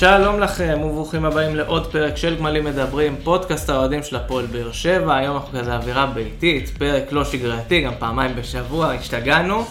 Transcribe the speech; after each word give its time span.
שלום 0.00 0.40
לכם 0.40 0.78
וברוכים 0.84 1.24
הבאים 1.24 1.56
לעוד 1.56 1.92
פרק 1.92 2.16
של 2.16 2.36
גמלים 2.36 2.64
מדברים, 2.64 3.16
פודקאסט 3.24 3.70
האוהדים 3.70 4.02
של 4.02 4.16
הפועל 4.16 4.46
באר 4.46 4.72
שבע, 4.72 5.16
היום 5.16 5.36
אנחנו 5.36 5.58
כזה 5.58 5.76
אווירה 5.76 6.06
ביתית, 6.06 6.68
פרק 6.78 7.12
לא 7.12 7.24
שגרתי, 7.24 7.80
גם 7.80 7.92
פעמיים 7.98 8.36
בשבוע, 8.36 8.92
השתגענו. 8.92 9.64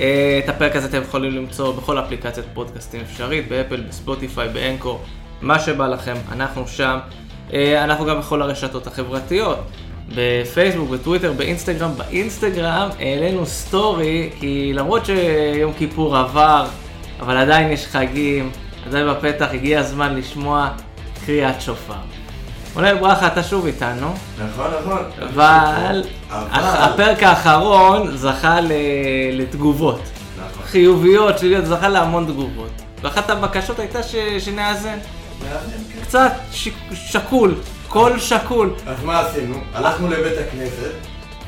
אה, 0.00 0.40
את 0.44 0.48
הפרק 0.48 0.76
הזה 0.76 0.88
אתם 0.88 1.02
יכולים 1.02 1.32
למצוא 1.32 1.72
בכל 1.72 1.98
אפליקציית 1.98 2.46
פודקאסטים 2.54 3.00
אפשרית, 3.00 3.48
באפל, 3.48 3.80
בספוטיפיי, 3.80 4.48
באנקור, 4.48 5.02
מה 5.40 5.58
שבא 5.58 5.86
לכם, 5.86 6.14
אנחנו 6.32 6.68
שם. 6.68 6.98
אה, 7.52 7.84
אנחנו 7.84 8.04
גם 8.04 8.18
בכל 8.18 8.42
הרשתות 8.42 8.86
החברתיות, 8.86 9.58
בפייסבוק, 10.14 10.90
בטוויטר, 10.90 11.32
באינסטגרם. 11.32 11.90
באינסטגרם 11.96 12.88
העלינו 12.98 13.46
סטורי, 13.46 14.30
כי 14.40 14.72
למרות 14.74 15.06
שיום 15.06 15.72
כיפור 15.72 16.16
עבר, 16.16 16.66
אבל 17.20 17.36
עדיין 17.36 17.72
יש 17.72 17.86
חגים, 17.86 18.50
עדיין 18.86 19.06
בפתח, 19.10 19.46
הגיע 19.52 19.80
הזמן 19.80 20.14
לשמוע 20.16 20.68
קריאת 21.26 21.60
שופר. 21.60 21.94
רונן 22.74 22.98
ברכה, 23.00 23.26
אתה 23.26 23.42
שוב 23.42 23.66
איתנו, 23.66 24.14
נכון, 24.38 24.70
נכון. 24.80 24.98
אבל 25.20 26.02
הפרק 26.54 27.22
האחרון 27.22 28.16
זכה 28.16 28.60
ל- 28.60 28.72
לתגובות. 29.32 30.00
נכון. 30.36 30.62
חיוביות, 30.66 31.38
שליליות, 31.38 31.66
זכה 31.66 31.88
להמון 31.88 32.24
תגובות. 32.24 32.70
ואחת 33.02 33.30
הבקשות 33.30 33.78
הייתה 33.78 34.02
ש... 34.02 34.16
שנאזן. 34.38 34.98
קצת 36.02 36.32
ש... 36.52 36.68
שקול, 36.94 37.54
קול 37.88 38.18
שקול. 38.18 38.74
אז 38.86 39.04
מה 39.04 39.20
עשינו? 39.20 39.56
הלכנו 39.74 40.08
לבית 40.08 40.38
הכנסת, 40.48 40.92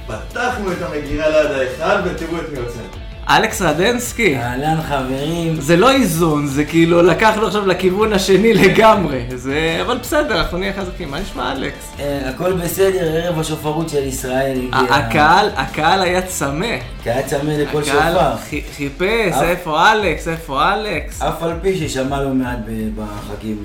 פתחנו 0.06 0.72
את 0.72 0.76
המגירה 0.82 1.28
ליד 1.28 1.50
ההיכל 1.50 2.08
ותראו 2.08 2.36
את 2.40 2.52
מי 2.52 2.58
יוצא. 2.58 2.78
אלכס 3.28 3.62
רדנסקי, 3.62 4.36
אהלן 4.36 4.76
חברים, 4.88 5.60
זה 5.60 5.76
לא 5.76 5.90
איזון, 5.90 6.46
זה 6.46 6.64
כאילו 6.64 7.02
לקחנו 7.02 7.46
עכשיו 7.46 7.66
לכיוון 7.66 8.12
השני 8.12 8.54
לגמרי. 8.54 9.24
זה... 9.34 9.78
אבל 9.82 9.98
בסדר, 9.98 10.38
אנחנו 10.40 10.58
נהיה 10.58 10.72
חזקים. 10.72 11.10
מה 11.10 11.20
נשמע 11.20 11.52
אלכס? 11.52 11.92
אה, 12.00 12.28
הכל 12.28 12.52
בסדר, 12.52 13.16
ערב 13.24 13.38
השופרות 13.40 13.88
של 13.88 14.04
ישראל 14.04 14.58
הגיע. 14.72 14.94
הקהל, 14.94 15.48
הקהל 15.56 16.02
היה 16.02 16.22
צמא. 16.22 16.66
קהל 17.04 17.22
צמא 17.22 17.50
לכל 17.50 17.82
הקהל 17.82 18.12
שופר. 18.12 18.36
חי- 18.50 18.62
חיפש, 18.76 19.34
איפה 19.42 19.92
אלכס, 19.92 20.28
איפה 20.28 20.74
אלכס. 20.74 21.22
אף 21.22 21.42
על 21.42 21.52
פי 21.62 21.78
ששמע 21.88 22.22
לא 22.22 22.28
מעט 22.30 22.58
בחגים. 22.96 23.56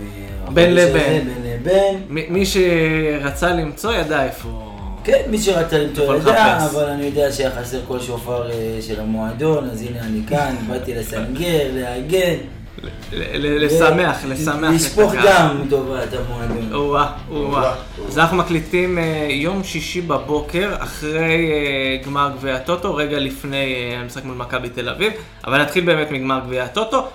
אה, 0.48 0.52
בין 0.52 0.76
לבין. 0.76 0.94
בין 1.23 1.30
לבין. 1.45 1.98
מי 2.30 2.44
שרצה 2.45 3.50
למצוא 3.50 3.94
ידע 3.94 4.23
איפה. 4.23 4.70
כן, 5.04 5.22
מי 5.28 5.38
שרצה 5.38 5.78
למצוא 5.78 6.16
ידע. 6.16 6.66
אבל 6.72 6.84
אני 6.84 7.04
יודע 7.06 7.32
שהיה 7.32 7.52
חסר 7.52 7.80
כל 7.88 8.00
שופר 8.00 8.52
אה, 8.52 8.80
של 8.82 9.00
המועדון, 9.00 9.70
אז 9.70 9.82
הנה 9.82 10.00
אני 10.00 10.22
כאן, 10.28 10.56
באתי 10.70 10.96
לסנגר, 10.96 11.68
להגן. 11.74 12.38
לשמח, 13.14 14.26
לשמח 14.26 14.72
לשפוך. 14.74 15.14
דם 15.14 15.62
לטובת 15.66 16.14
המועדון. 16.14 16.74
או-אה, 16.74 17.12
או-אה. 17.30 17.76
אז 18.08 18.20
אנחנו 18.20 18.38
מקליטים 18.38 18.98
אה, 18.98 19.28
יום 19.30 19.64
שישי 19.64 20.02
בבוקר, 20.02 20.76
אחרי 20.80 21.52
אה, 21.52 21.98
גמר 22.06 22.32
גביע 22.38 22.56
הטוטו, 22.56 22.96
רגע 22.96 23.20
לפני 23.20 23.94
המשחק 23.98 24.26
מול 24.26 24.36
מכבי 24.36 24.70
תל 24.70 24.90
אביב, 24.90 25.14
אבל 25.48 25.62
נתחיל 25.62 25.86
באמת 25.86 26.12
מגמר 26.12 26.40
גביע 26.46 26.64
הטוטו. 26.64 27.08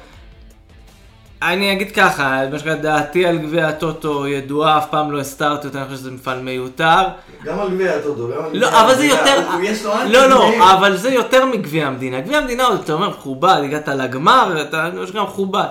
אני 1.43 1.73
אגיד 1.73 1.93
ככה, 1.93 2.41
מה 2.53 2.59
שנקרא, 2.59 2.75
דעתי 2.75 3.27
על 3.27 3.39
גביע 3.39 3.69
הטוטו 3.69 4.27
ידועה, 4.27 4.79
אף 4.79 4.91
פעם 4.91 5.13
לא 5.13 5.21
הסתרתי 5.21 5.67
אותה, 5.67 5.79
אני 5.79 5.87
חושב 5.87 5.99
שזה 5.99 6.11
מפעל 6.11 6.41
מיותר. 6.41 7.03
גם 7.45 7.61
על 7.61 7.71
גביע 7.71 7.95
הטוטו, 7.95 8.29
גם 8.29 8.45
על 8.45 8.49
גביע 8.49 8.61
לא, 8.61 8.81
אבל 8.81 8.95
זה. 8.95 9.05
יותר... 9.05 9.43
יש 9.63 9.85
לו 9.85 9.93
אנטי 9.93 10.13
לא, 10.13 10.27
לא. 10.27 10.73
אבל 10.73 10.97
זה 10.97 11.11
יותר 11.11 11.47
מגביע 11.47 11.87
המדינה. 11.87 12.21
גביע 12.21 12.39
המדינה, 12.39 12.65
עוד 12.65 12.81
אתה 12.85 12.93
אומר, 12.93 13.11
מכובד, 13.11 13.61
הגעת 13.65 13.89
לגמר, 13.89 14.63
אתה 14.63 14.91
יש 15.03 15.13
גם 15.13 15.25
מכובד. 15.25 15.67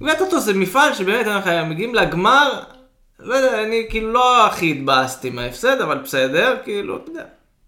גביע 0.00 0.12
הטוטו 0.12 0.40
זה 0.40 0.54
מפעל 0.54 0.94
שבאמת, 0.94 1.26
אני 1.26 1.34
אומר 1.34 1.38
לך, 1.38 1.68
מגיעים 1.68 1.94
לגמר, 1.94 2.50
לא 3.18 3.34
יודע, 3.34 3.62
אני 3.62 3.86
כאילו 3.88 4.12
לא 4.12 4.46
הכי 4.46 4.70
התבאסתי 4.70 5.30
מההפסד, 5.30 5.80
אבל 5.80 5.98
בסדר, 5.98 6.56
כאילו, 6.64 6.96
אתה 6.96 7.10
יודע. 7.10 7.24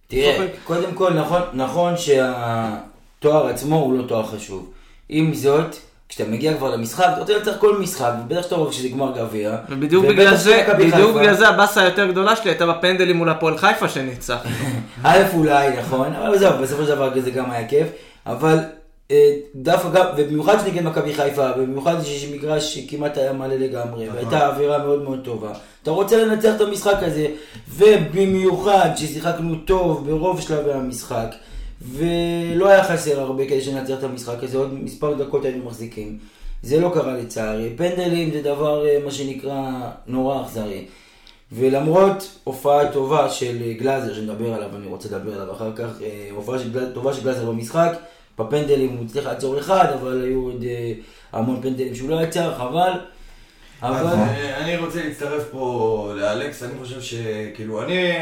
תראה. 0.09 0.47
קודם 0.65 0.93
כל 0.95 1.13
נכון, 1.13 1.41
נכון 1.53 1.95
שהתואר 1.97 3.47
עצמו 3.47 3.77
הוא 3.77 3.99
לא 3.99 4.03
תואר 4.03 4.27
חשוב. 4.27 4.73
עם 5.09 5.35
זאת, 5.35 5.77
כשאתה 6.15 6.31
מגיע 6.31 6.55
כבר 6.55 6.71
למשחק, 6.71 7.07
אתה 7.13 7.21
רוצה 7.21 7.37
לנצח 7.37 7.53
כל 7.59 7.79
משחק, 7.79 8.13
ובטח 8.25 8.43
שאתה 8.43 8.55
רואה 8.55 8.73
שזה 8.73 8.89
גמר 8.89 9.13
גביע. 9.19 9.57
ובדיוק 9.69 10.07
בגלל 10.07 10.37
זה, 10.37 10.67
בדיוק 10.79 11.17
בגלל 11.17 11.35
זה 11.35 11.49
הבאסה 11.49 11.83
היותר 11.83 12.07
גדולה 12.07 12.37
שלי 12.37 12.51
הייתה 12.51 12.67
בפנדלים 12.67 13.17
מול 13.17 13.29
הפועל 13.29 13.59
חיפה 13.59 13.89
שניצח. 13.89 14.39
א' 15.05 15.19
אולי, 15.35 15.77
נכון, 15.79 16.15
אבל 16.15 16.35
עזוב, 16.35 16.53
בסופו 16.63 16.83
של 16.83 16.89
דבר 16.89 17.21
זה 17.21 17.31
גם 17.31 17.51
היה 17.51 17.69
כיף, 17.69 17.89
אבל 18.27 18.59
אה, 19.11 19.33
דווקא 19.55 19.89
גם, 19.91 20.07
ובמיוחד 20.17 20.57
שנגד 20.61 20.83
מכבי 20.83 21.15
חיפה, 21.15 21.51
ובמיוחד 21.57 22.03
שיש 22.05 22.29
מגרש 22.29 22.75
שכמעט 22.75 23.19
היה 23.19 23.33
מלא 23.33 23.55
לגמרי, 23.55 24.09
והייתה 24.09 24.47
אווירה 24.47 24.79
מאוד 24.79 25.03
מאוד 25.03 25.21
טובה. 25.25 25.53
אתה 25.83 25.91
רוצה 25.91 26.25
לנצח 26.25 26.57
את 26.57 26.61
המשחק 26.61 26.97
הזה, 27.01 27.27
ובמיוחד 27.75 28.91
ששיחקנו 28.97 29.55
טוב 29.55 30.11
ברוב 30.11 30.41
שלבי 30.41 30.73
המשחק, 30.73 31.35
ולא 31.83 32.69
היה 32.69 32.85
חסר 32.85 33.21
הרבה 33.21 33.45
כדי 33.47 33.61
שננצח 33.61 33.99
את 33.99 34.03
המשחק 34.03 34.43
הזה, 34.43 34.59
עוד 34.59 34.75
מספר 34.75 35.15
דקות 35.15 35.45
היינו 35.45 35.65
מחזיקים. 35.65 36.19
זה 36.63 36.81
לא 36.81 36.91
קרה 36.95 37.17
לצערי. 37.17 37.73
פנדלים 37.77 38.31
זה 38.33 38.43
דבר, 38.43 38.87
אה, 38.87 38.99
מה 39.05 39.11
שנקרא, 39.11 39.91
נורא 40.07 40.43
אכזרי. 40.43 40.87
ולמרות 41.53 42.39
הופעה 42.45 42.93
טובה 42.93 43.31
של 43.31 43.63
אה, 43.63 43.73
גלאזר, 43.73 44.15
שנדבר 44.15 44.55
עליו, 44.55 44.77
אני 44.77 44.87
רוצה 44.87 45.09
לדבר 45.09 45.35
עליו 45.35 45.53
אחר 45.53 45.73
כך, 45.77 46.03
אה, 46.03 46.29
הופעה 46.31 46.59
של 46.59 46.93
טובה 46.93 47.15
של 47.15 47.23
גלאזר 47.23 47.51
במשחק, 47.51 47.93
בפנדלים 48.39 48.97
הוא 48.97 49.05
הצליח 49.05 49.27
לעצור 49.27 49.59
אחד, 49.59 49.87
אבל 50.01 50.25
היו 50.25 50.41
עוד 50.45 50.65
המון 51.33 51.63
פנדלים 51.63 51.95
שהוא 51.95 52.11
לא 52.11 52.21
עצר, 52.21 52.55
חבל. 52.55 52.93
אבל... 53.83 54.07
אני 54.57 54.77
רוצה 54.77 55.05
להצטרף 55.05 55.43
פה 55.51 56.13
לאלכס, 56.17 56.63
אני 56.63 56.73
חושב 56.81 57.01
שכאילו, 57.01 57.83
אני 57.83 58.13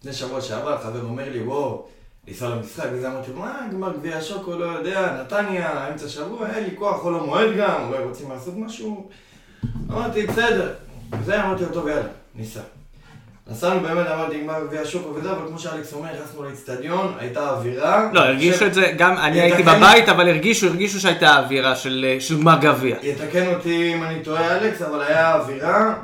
לפני 0.00 0.12
שבוע 0.12 0.40
שעבר, 0.40 0.78
חבר 0.78 1.04
אומר 1.04 1.30
לי, 1.30 1.42
וואו, 1.42 1.86
ניסע 2.28 2.48
למשחק, 2.48 2.84
וזה 2.92 3.08
אמרתי 3.08 3.30
מה, 3.36 3.52
גמר 3.72 3.92
גביע 3.96 4.20
שוקו, 4.22 4.58
לא 4.58 4.64
יודע, 4.64 5.16
נתניה, 5.20 5.88
אמצע 5.92 6.08
שבוע, 6.08 6.46
אין 6.56 6.64
לי 6.64 6.70
כוח, 6.76 7.00
חול 7.00 7.14
המועד 7.14 7.56
גם, 7.58 7.80
אולי 7.88 8.04
רוצים 8.04 8.30
לעשות 8.30 8.54
משהו. 8.56 9.08
אמרתי, 9.90 10.26
בסדר. 10.26 10.72
וזה 11.20 11.44
אמרתי 11.44 11.62
לו, 11.62 11.68
טוב, 11.72 11.88
יאללה, 11.88 12.02
ניסע. 12.34 12.60
נסענו 13.50 13.80
באמת, 13.80 14.06
אמרתי, 14.06 14.40
גמר 14.42 14.66
גביע 14.66 14.80
שוקו 14.84 15.14
וזה, 15.14 15.30
אבל 15.30 15.48
כמו 15.48 15.58
שאלכס 15.58 15.92
אומר, 15.92 16.08
נכנסנו 16.14 16.42
לאצטדיון, 16.42 17.14
הייתה 17.18 17.50
אווירה. 17.50 18.10
לא, 18.12 18.20
הרגישו 18.20 18.66
את 18.66 18.74
זה, 18.74 18.92
גם 18.98 19.16
אני 19.16 19.40
הייתי 19.40 19.60
יתקן- 19.62 19.76
בבית, 19.78 20.08
אבל 20.08 20.28
הרגישו, 20.28 20.66
הרגישו 20.66 21.00
שהייתה 21.00 21.38
אווירה 21.38 21.76
של 21.76 22.16
של 22.20 22.40
גמר 22.40 22.58
גביע. 22.60 22.96
יתקן 23.02 23.54
אותי 23.54 23.94
אם 23.94 24.02
אני 24.04 24.22
טועה 24.22 24.56
אלכס, 24.58 24.82
אבל 24.82 25.02
היה 25.02 25.34
אווירה, 25.34 25.94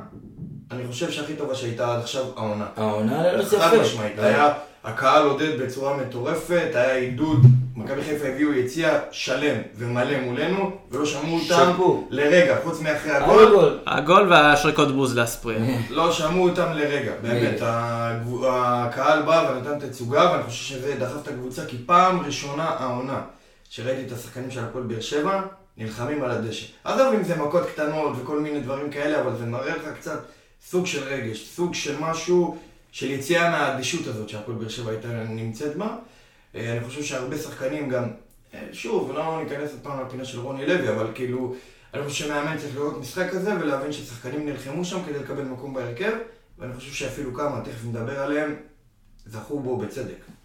אני 0.71 0.83
חושב 0.87 1.11
שהכי 1.11 1.35
טובה 1.35 1.55
שהייתה 1.55 1.93
עד 1.95 2.01
עכשיו 2.01 2.25
העונה. 2.37 2.65
העונה 2.77 3.33
ללא 3.33 3.45
ספק. 3.45 3.59
חד 3.61 3.77
משמעית, 3.77 4.19
היה, 4.19 4.53
הקהל 4.85 5.23
עודד 5.27 5.63
בצורה 5.63 5.97
מטורפת, 5.97 6.71
היה 6.75 6.95
עידוד, 6.97 7.41
מכבי 7.77 8.03
חיפה 8.03 8.27
הביאו 8.29 8.53
יציע 8.53 8.99
שלם 9.11 9.57
ומלא 9.77 10.21
מולנו, 10.21 10.77
ולא 10.91 11.07
שמעו 11.07 11.39
אותם. 11.39 11.45
לרגע, 12.11 12.57
חוץ 12.65 12.81
מאחרי 12.81 13.13
הגול, 13.13 13.51
גול. 13.51 13.79
הגול 13.87 14.33
והשריקות 14.33 14.93
בוז 14.95 15.17
לאספריה. 15.19 15.59
לא 15.91 16.13
שמעו 16.13 16.49
אותם 16.49 16.73
לרגע, 16.75 17.13
באמת, 17.23 17.59
הגב- 17.61 18.45
הקהל 18.49 19.23
בא 19.23 19.53
ונתן 19.53 19.89
תצוגה, 19.89 20.31
ואני 20.33 20.43
חושב 20.43 20.65
שזה 20.65 20.95
דחף 20.99 21.23
את 21.23 21.29
הקבוצה, 21.29 21.63
כי 21.67 21.77
פעם 21.87 22.21
ראשונה 22.21 22.65
העונה 22.65 23.21
שראיתי 23.71 24.07
את 24.07 24.19
השחקנים 24.19 24.51
של 24.51 24.61
הפועל 24.61 24.85
באר 24.85 25.01
שבע, 25.01 25.41
נלחמים 25.77 26.23
על 26.25 26.31
הדשא. 26.31 26.67
עזוב 26.85 27.15
אם 27.15 27.25
זה 27.25 27.37
מכות 27.37 27.63
קטנות 27.75 28.13
וכל 28.23 28.41
מיני 28.41 28.61
דברים 28.61 28.91
כאלה, 28.91 29.21
אבל 29.21 29.31
זה 29.39 29.47
מראה 29.47 29.77
לך 29.77 29.85
קצת 30.01 30.21
סוג 30.71 30.87
של 30.87 31.03
רגש, 31.09 31.49
סוג 31.57 31.75
של 31.75 31.95
משהו, 32.01 32.57
של 32.93 33.11
יציאה 33.11 33.51
מהאדישות 33.51 34.07
הזאת 34.07 34.29
שהפועל 34.29 34.59
באר 34.59 34.69
שבע 34.69 34.91
הייתה 34.91 35.09
נמצאת 35.09 35.77
בה. 35.77 35.97
אה, 36.55 36.73
אני 36.73 36.85
חושב 36.85 37.03
שהרבה 37.03 37.39
שחקנים 37.39 37.89
גם, 37.89 38.05
אה, 38.55 38.69
שוב, 38.73 39.13
לא 39.13 39.43
ניכנס 39.45 39.71
עוד 39.71 39.81
פעם 39.83 40.07
לפינה 40.07 40.25
של 40.25 40.41
רוני 40.41 40.67
לוי, 40.67 40.89
אבל 40.89 41.07
כאילו, 41.15 41.55
אני 41.95 42.05
חושב 42.05 42.25
שמאמן 42.25 42.59
צריך 42.59 42.77
לראות 42.77 43.01
משחק 43.01 43.31
כזה 43.31 43.55
ולהבין 43.55 43.93
ששחקנים 43.93 44.49
נלחמו 44.49 44.85
שם 44.85 44.99
כדי 45.07 45.19
לקבל 45.19 45.43
מקום 45.45 45.75
בהרכב, 45.75 46.13
ואני 46.59 46.75
חושב 46.75 46.93
שאפילו 46.93 47.35
כמה, 47.35 47.61
תכף 47.65 47.85
נדבר 47.85 48.21
עליהם, 48.21 48.57
זכו 49.27 49.61
בו 49.61 49.77
בצדק. 49.77 50.40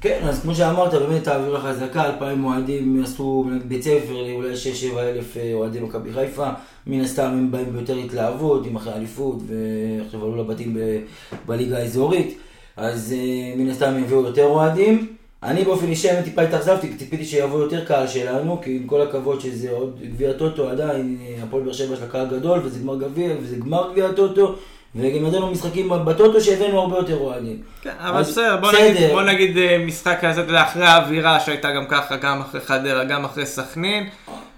כן, 0.00 0.20
אז 0.24 0.42
כמו 0.42 0.54
שאמרת, 0.54 0.94
באמת 0.94 1.26
האווירה 1.28 1.60
חזקה, 1.60 2.06
אלפיים 2.06 2.44
אוהדים 2.44 3.02
עשו 3.04 3.44
בית 3.64 3.82
ספר 3.82 4.12
לאולי 4.12 4.54
6-7 4.94 4.98
אלף 4.98 5.36
אה, 5.36 5.50
אוהדי 5.54 5.80
מכבי 5.80 6.12
חיפה, 6.12 6.48
מן 6.86 7.00
הסתם 7.00 7.24
הם 7.24 7.50
באים 7.50 7.72
ביותר 7.72 7.96
התלהבות, 7.96 8.66
עם 8.66 8.76
אחרי 8.76 8.92
אליפות, 8.94 9.38
ועכשיו 9.46 10.24
עלו 10.24 10.36
לבתים 10.36 10.74
ב- 10.74 11.00
בליגה 11.46 11.78
האזורית, 11.78 12.38
אז 12.76 13.14
אה, 13.16 13.54
מן 13.56 13.70
הסתם 13.70 13.86
הם 13.86 14.04
הביאו 14.04 14.22
יותר 14.22 14.44
אוהדים. 14.44 15.06
אני 15.42 15.64
באופן 15.64 15.86
אישי 15.86 16.10
אני 16.10 16.24
טיפה 16.24 16.42
התאכזבתי, 16.42 16.94
ציפיתי 16.96 17.24
שיבוא 17.24 17.62
יותר 17.62 17.84
קהל 17.84 18.06
שלנו, 18.06 18.60
כי 18.62 18.76
עם 18.76 18.86
כל 18.86 19.00
הכבוד 19.00 19.40
שזה 19.40 19.70
עוד 19.70 20.00
גביע 20.02 20.32
טוטו, 20.32 20.68
עדיין 20.68 21.18
אה, 21.20 21.42
הפועל 21.42 21.62
באר 21.62 21.72
שבע 21.72 21.94
יש 21.94 22.00
לה 22.00 22.08
קהל 22.08 22.26
גדול, 22.28 22.60
וזה 22.64 22.80
גמר 22.80 22.98
גביע, 22.98 23.30
וזה 23.42 23.56
גמר 23.56 23.90
גביע 23.92 24.12
טוטו, 24.12 24.54
וגם 24.96 25.26
ידענו 25.26 25.50
משחקים 25.50 25.88
בטוטו 26.04 26.40
שהבאנו 26.40 26.80
הרבה 26.80 26.96
יותר 26.96 27.16
אוהדים. 27.16 27.56
כן, 27.82 27.90
אבל 27.98 28.20
בסדר, 28.20 28.56
בוא 28.56 28.68
בסדר. 28.68 28.90
נגיד, 28.90 29.10
בוא 29.10 29.22
נגיד 29.22 29.58
אה, 29.58 29.78
משחק 29.86 30.18
כזה, 30.20 30.40
אתה 30.40 30.50
יודע, 30.50 30.62
אחרי 30.62 30.86
האווירה 30.86 31.40
שהייתה 31.40 31.70
גם 31.72 31.86
ככה, 31.86 32.16
גם 32.16 32.40
אחרי 32.40 32.60
חדרה, 32.60 33.04
גם 33.04 33.24
אחרי 33.24 33.46
סכנין. 33.46 34.08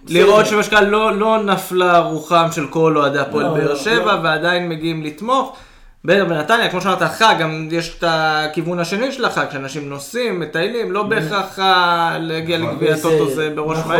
לראות 0.08 0.46
שמשקל 0.46 0.80
לא, 0.80 1.18
לא 1.18 1.42
נפלה 1.42 1.98
רוחם 1.98 2.46
של 2.52 2.66
כל 2.66 2.96
אוהדי 2.96 3.18
הפועל 3.18 3.46
לא, 3.46 3.54
באר 3.54 3.68
לא, 3.68 3.76
שבע, 3.76 4.14
לא. 4.14 4.20
ועדיין 4.22 4.68
מגיעים 4.68 5.02
לתמוך. 5.02 5.56
בטח 6.04 6.24
בנתניה, 6.28 6.70
כמו 6.70 6.80
שאמרת, 6.80 7.02
החג, 7.02 7.34
גם 7.38 7.68
יש 7.70 7.96
את 7.98 8.04
הכיוון 8.06 8.78
השני 8.78 9.12
של 9.12 9.24
החג, 9.24 9.46
שאנשים 9.52 9.88
נוסעים, 9.88 10.40
מטיילים, 10.40 10.92
לא 10.92 11.02
בהכרח 11.02 11.58
להגיע 12.20 12.58
נכון, 12.58 12.70
לגביע 12.70 12.94
הטוטו 12.94 13.30
זה 13.30 13.50
בראש 13.54 13.78
נכון. 13.78 13.94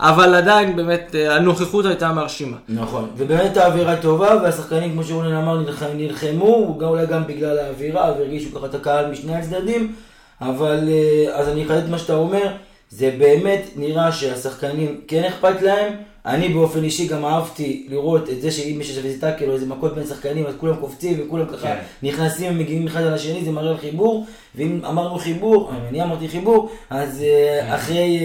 אבל 0.00 0.34
עדיין 0.34 0.76
באמת 0.76 1.14
אה, 1.14 1.36
הנוכחות 1.36 1.84
הייתה 1.86 2.12
מרשימה. 2.12 2.56
נכון, 2.68 3.08
ובאמת 3.16 3.56
האווירה 3.56 3.96
טובה, 3.96 4.36
והשחקנים, 4.42 4.92
כמו 4.92 5.04
שרונן 5.04 5.34
אמר, 5.34 5.60
נלח- 5.62 5.82
נלחמו, 5.96 6.76
אולי 6.82 7.06
גם 7.06 7.26
בגלל 7.26 7.58
האווירה, 7.58 8.12
והרגישו 8.18 8.54
ככה 8.54 8.66
את 8.66 8.74
הקהל 8.74 9.10
משני 9.10 9.34
הצדדים, 9.36 9.92
אבל 10.40 10.88
אה, 10.88 11.36
אז 11.36 11.48
אני 11.48 11.64
אחדד 11.64 11.76
את 11.84 11.88
מה 11.88 11.98
שאתה 11.98 12.14
אומר, 12.14 12.48
זה 12.90 13.10
באמת 13.18 13.62
נראה 13.76 14.12
שהשחקנים 14.12 15.00
כן 15.08 15.24
אכפת 15.24 15.62
להם. 15.62 15.92
אני 16.26 16.48
באופן 16.48 16.84
אישי 16.84 17.06
גם 17.06 17.24
אהבתי 17.24 17.86
לראות 17.90 18.30
את 18.30 18.40
זה 18.42 18.50
שאם 18.50 18.80
יש 18.80 18.98
איזה 18.98 19.20
טאקל 19.20 19.44
או 19.48 19.54
איזה 19.54 19.66
מכות 19.66 19.94
בין 19.94 20.06
שחקנים, 20.06 20.46
אז 20.46 20.54
כולם 20.60 20.76
קופצים 20.76 21.20
וכולם 21.26 21.46
ככה 21.46 21.56
כן. 21.66 21.76
נכנסים 22.02 22.52
ומגיעים 22.52 22.86
אחד 22.86 23.00
על 23.02 23.14
השני, 23.14 23.44
זה 23.44 23.50
מראה 23.50 23.70
על 23.70 23.76
חיבור, 23.76 24.26
ואם 24.54 24.80
אמרנו 24.88 25.18
חיבור, 25.18 25.70
אני 25.90 26.02
אמרתי 26.02 26.28
חיבור, 26.28 26.70
אז 26.90 27.22
אה, 27.22 27.74
אחרי... 27.74 28.18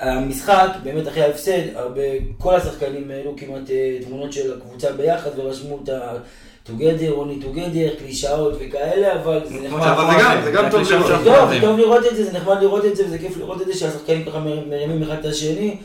המשחק, 0.00 0.66
באמת 0.82 1.08
אחרי 1.08 1.22
ההפסד, 1.22 1.60
הרבה, 1.74 2.02
כל 2.38 2.54
השחקנים 2.54 3.10
העלו 3.10 3.34
כמעט 3.36 3.70
אה, 3.70 3.98
תמונות 4.06 4.32
של 4.32 4.52
הקבוצה 4.52 4.92
ביחד 4.92 5.30
ורשמו 5.36 5.78
את 5.84 5.88
ה-together, 5.88 7.10
רוני 7.10 7.38
together, 7.42 7.98
קלישאות 7.98 8.54
וכאלה, 8.60 9.12
אבל 9.22 9.40
זה 9.44 9.54
נחמד. 9.60 9.86
אבל 9.86 10.04
זה 10.14 10.22
גם- 10.22 10.40
זה 10.44 10.50
גם 10.50 10.64
טוב 10.70 10.80
לראות. 10.80 11.06
זה 11.06 11.08
שאנחנו 11.08 11.24
טוב. 11.24 11.50
זה 11.50 11.60
טוב 11.60 11.78
לראות 11.78 12.06
את 12.06 12.16
זה, 12.16 12.24
זה 12.24 12.32
נחמד 12.32 12.56
לראות 12.60 12.84
את 12.84 12.96
זה, 12.96 13.04
וזה 13.06 13.18
כיף 13.18 13.36
לראות 13.36 13.62
את 13.62 13.66
זה 13.66 13.74
שהשחקנים 13.74 14.24
ככה 14.24 14.38
מר- 14.38 14.64
מרימים 14.70 15.02
אחד 15.02 15.16
את 15.20 15.24
השני. 15.24 15.76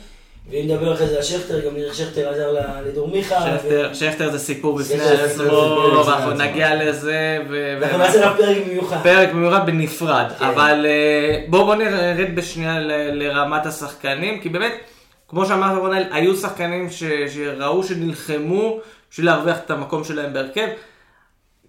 ואם 0.49 0.65
נדבר 0.67 0.93
אחרי 0.93 1.07
זה 1.07 1.15
על 1.17 1.21
שכטר, 1.23 1.59
גם 1.65 1.73
נראה 1.75 1.93
שכטר 1.93 2.29
עזר 2.29 2.55
לדור 2.85 3.07
מיכה. 3.07 3.35
שכטר- 3.93 4.31
זה 4.31 4.39
סיפור 4.39 4.77
בפני 4.77 5.01
עצמו, 5.01 5.43
בפני 5.43 6.11
ואנחנו. 6.11 6.31
נגיע 6.31 6.75
לזה. 6.85 7.37
אנחנו 7.81 7.97
נעשה 7.97 8.25
לך 8.25 8.37
פרק 8.37 8.57
מיוחד. 8.67 8.97
פרק 9.03 9.29
במיוחד 9.29 9.65
בנפרד, 9.65 10.25
כן. 10.39 10.45
אבל 10.45 10.85
אה, 10.85 11.41
בואו 11.49 11.65
בוא 11.65 11.75
נרד 11.75 12.35
בשנייה 12.35 12.79
לרמת 13.13 13.65
השחקנים, 13.65 14.39
כי 14.41 14.49
באמת, 14.49 14.73
כמו 15.27 15.45
שאמרת 15.45 15.77
רונל, 15.77 16.03
היו 16.11 16.35
שחקנים 16.35 16.87
שראו 17.27 17.83
שנלחמו 17.83 18.79
בשביל 19.11 19.25
להרוויח 19.25 19.57
את 19.65 19.71
המקום 19.71 20.03
שלהם 20.03 20.33
בהרכב. 20.33 20.67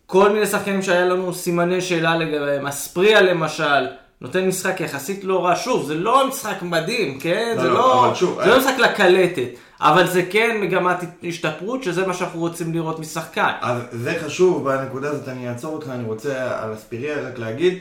כל 0.07 0.31
מיני 0.31 0.47
שחקנים 0.47 0.83
שהיה 0.83 1.05
לנו 1.05 1.35
סימני 1.35 1.81
שאלה 1.81 2.17
לגביהם, 2.17 2.67
אספריה 2.67 3.21
למשל, 3.21 3.87
נותן 4.21 4.49
משחק 4.49 4.81
יחסית 4.81 5.25
לא 5.25 5.45
רע, 5.45 5.57
שוב, 5.57 5.87
זה 5.87 5.95
לא 5.95 6.29
משחק 6.29 6.63
מדהים, 6.63 7.21
כן? 7.21 7.55
לא, 7.57 7.63
זה 7.63 7.69
לא, 7.69 7.75
לא, 7.75 8.07
אבל 8.07 8.15
שוב, 8.15 8.39
זה 8.43 8.47
לא 8.47 8.55
אה, 8.55 8.59
משחק 8.59 8.79
לקלטת, 8.79 9.49
אבל 9.81 10.07
זה 10.07 10.23
כן 10.23 10.59
מגמת 10.61 10.97
השתפרות, 11.23 11.83
שזה 11.83 12.07
מה 12.07 12.15
שאנחנו 12.15 12.41
רוצים 12.41 12.73
לראות 12.73 12.99
משחקן. 12.99 13.51
אז 13.61 13.83
זה 13.93 14.15
חשוב, 14.25 14.65
בנקודה 14.65 15.11
הזאת 15.11 15.29
אני 15.29 15.49
אעצור 15.49 15.75
אותך, 15.75 15.89
אני 15.89 16.05
רוצה 16.05 16.63
על 16.63 16.75
אספיריה 16.75 17.29
רק 17.29 17.39
להגיד, 17.39 17.79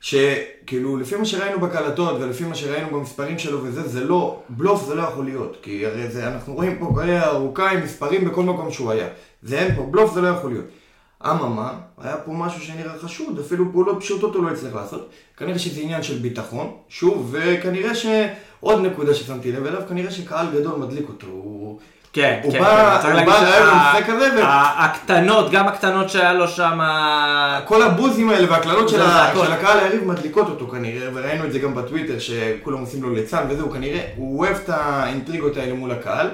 שכאילו 0.00 0.96
לפי 0.96 1.16
מה 1.16 1.24
שראינו 1.24 1.60
בקלטות 1.60 2.20
ולפי 2.20 2.44
מה 2.44 2.54
שראינו 2.54 2.88
במספרים 2.90 3.38
שלו 3.38 3.64
וזה, 3.64 3.88
זה 3.88 4.04
לא, 4.04 4.42
בלוף 4.48 4.86
זה 4.86 4.94
לא 4.94 5.02
יכול 5.02 5.24
להיות, 5.24 5.56
כי 5.62 5.86
הרי 5.86 6.08
זה, 6.08 6.28
אנחנו 6.28 6.54
רואים 6.54 6.78
פה 6.78 6.92
קריירה 6.94 7.26
ארוכה 7.28 7.70
עם 7.70 7.82
מספרים 7.82 8.24
בכל 8.24 8.42
מקום 8.42 8.70
שהוא 8.70 8.90
היה, 8.90 9.06
זה 9.42 9.58
אין 9.58 9.76
פה, 9.76 9.82
בלוף 9.90 10.14
זה 10.14 10.20
לא 10.20 10.28
יכול 10.28 10.50
להיות. 10.50 10.66
אממה, 11.24 11.72
היה 12.02 12.16
פה 12.16 12.32
משהו 12.32 12.60
שנראה 12.60 12.92
חשוד, 13.04 13.38
אפילו 13.46 13.72
פעולות 13.72 14.00
פשוטות 14.00 14.34
הוא 14.34 14.44
לא 14.44 14.50
הצליח 14.50 14.74
לעשות. 14.74 15.08
כנראה 15.36 15.58
שזה 15.58 15.80
עניין 15.80 16.02
של 16.02 16.18
ביטחון, 16.18 16.70
שוב, 16.88 17.28
וכנראה 17.32 17.94
שעוד 17.94 18.80
נקודה 18.86 19.14
ששמתי 19.14 19.52
לב 19.52 19.66
אליו, 19.66 19.80
כנראה 19.88 20.10
שקהל 20.10 20.46
גדול 20.54 20.78
מדליק 20.78 21.08
אותו. 21.08 21.26
הוא... 21.26 21.78
כן, 22.12 22.40
הוא 22.42 22.52
כן, 22.52 22.58
בא- 22.60 23.00
כן, 23.02 23.12
הוא 23.12 23.26
בא 23.26 23.42
לערב 23.42 23.66
שה- 23.66 23.72
המשחק 23.72 24.08
הזה 24.10 24.28
ו- 24.36 24.42
הקטנות, 24.78 25.50
גם 25.50 25.68
הקטנות 25.68 26.10
שהיה 26.10 26.32
לו 26.32 26.48
שם, 26.48 26.80
כל 27.64 27.82
הבוזים 27.82 28.28
האלה 28.30 28.50
והקללות 28.50 28.88
של, 28.88 29.02
ה-. 29.02 29.32
של 29.46 29.52
הקהל 29.52 29.78
היריב 29.78 30.04
מדליקות 30.04 30.48
אותו 30.48 30.68
כנראה, 30.68 31.08
וראינו 31.14 31.44
את 31.44 31.52
זה 31.52 31.58
גם 31.58 31.74
בטוויטר 31.74 32.18
שכולם 32.18 32.78
עושים 32.78 33.02
לו 33.02 33.10
ליצן 33.14 33.46
וזהו, 33.50 33.70
כנראה 33.70 34.00
הוא 34.16 34.38
אוהב 34.40 34.56
את 34.56 34.68
האינטריגות 34.68 35.56
האלה 35.56 35.74
מול 35.74 35.90
הקהל. 35.90 36.28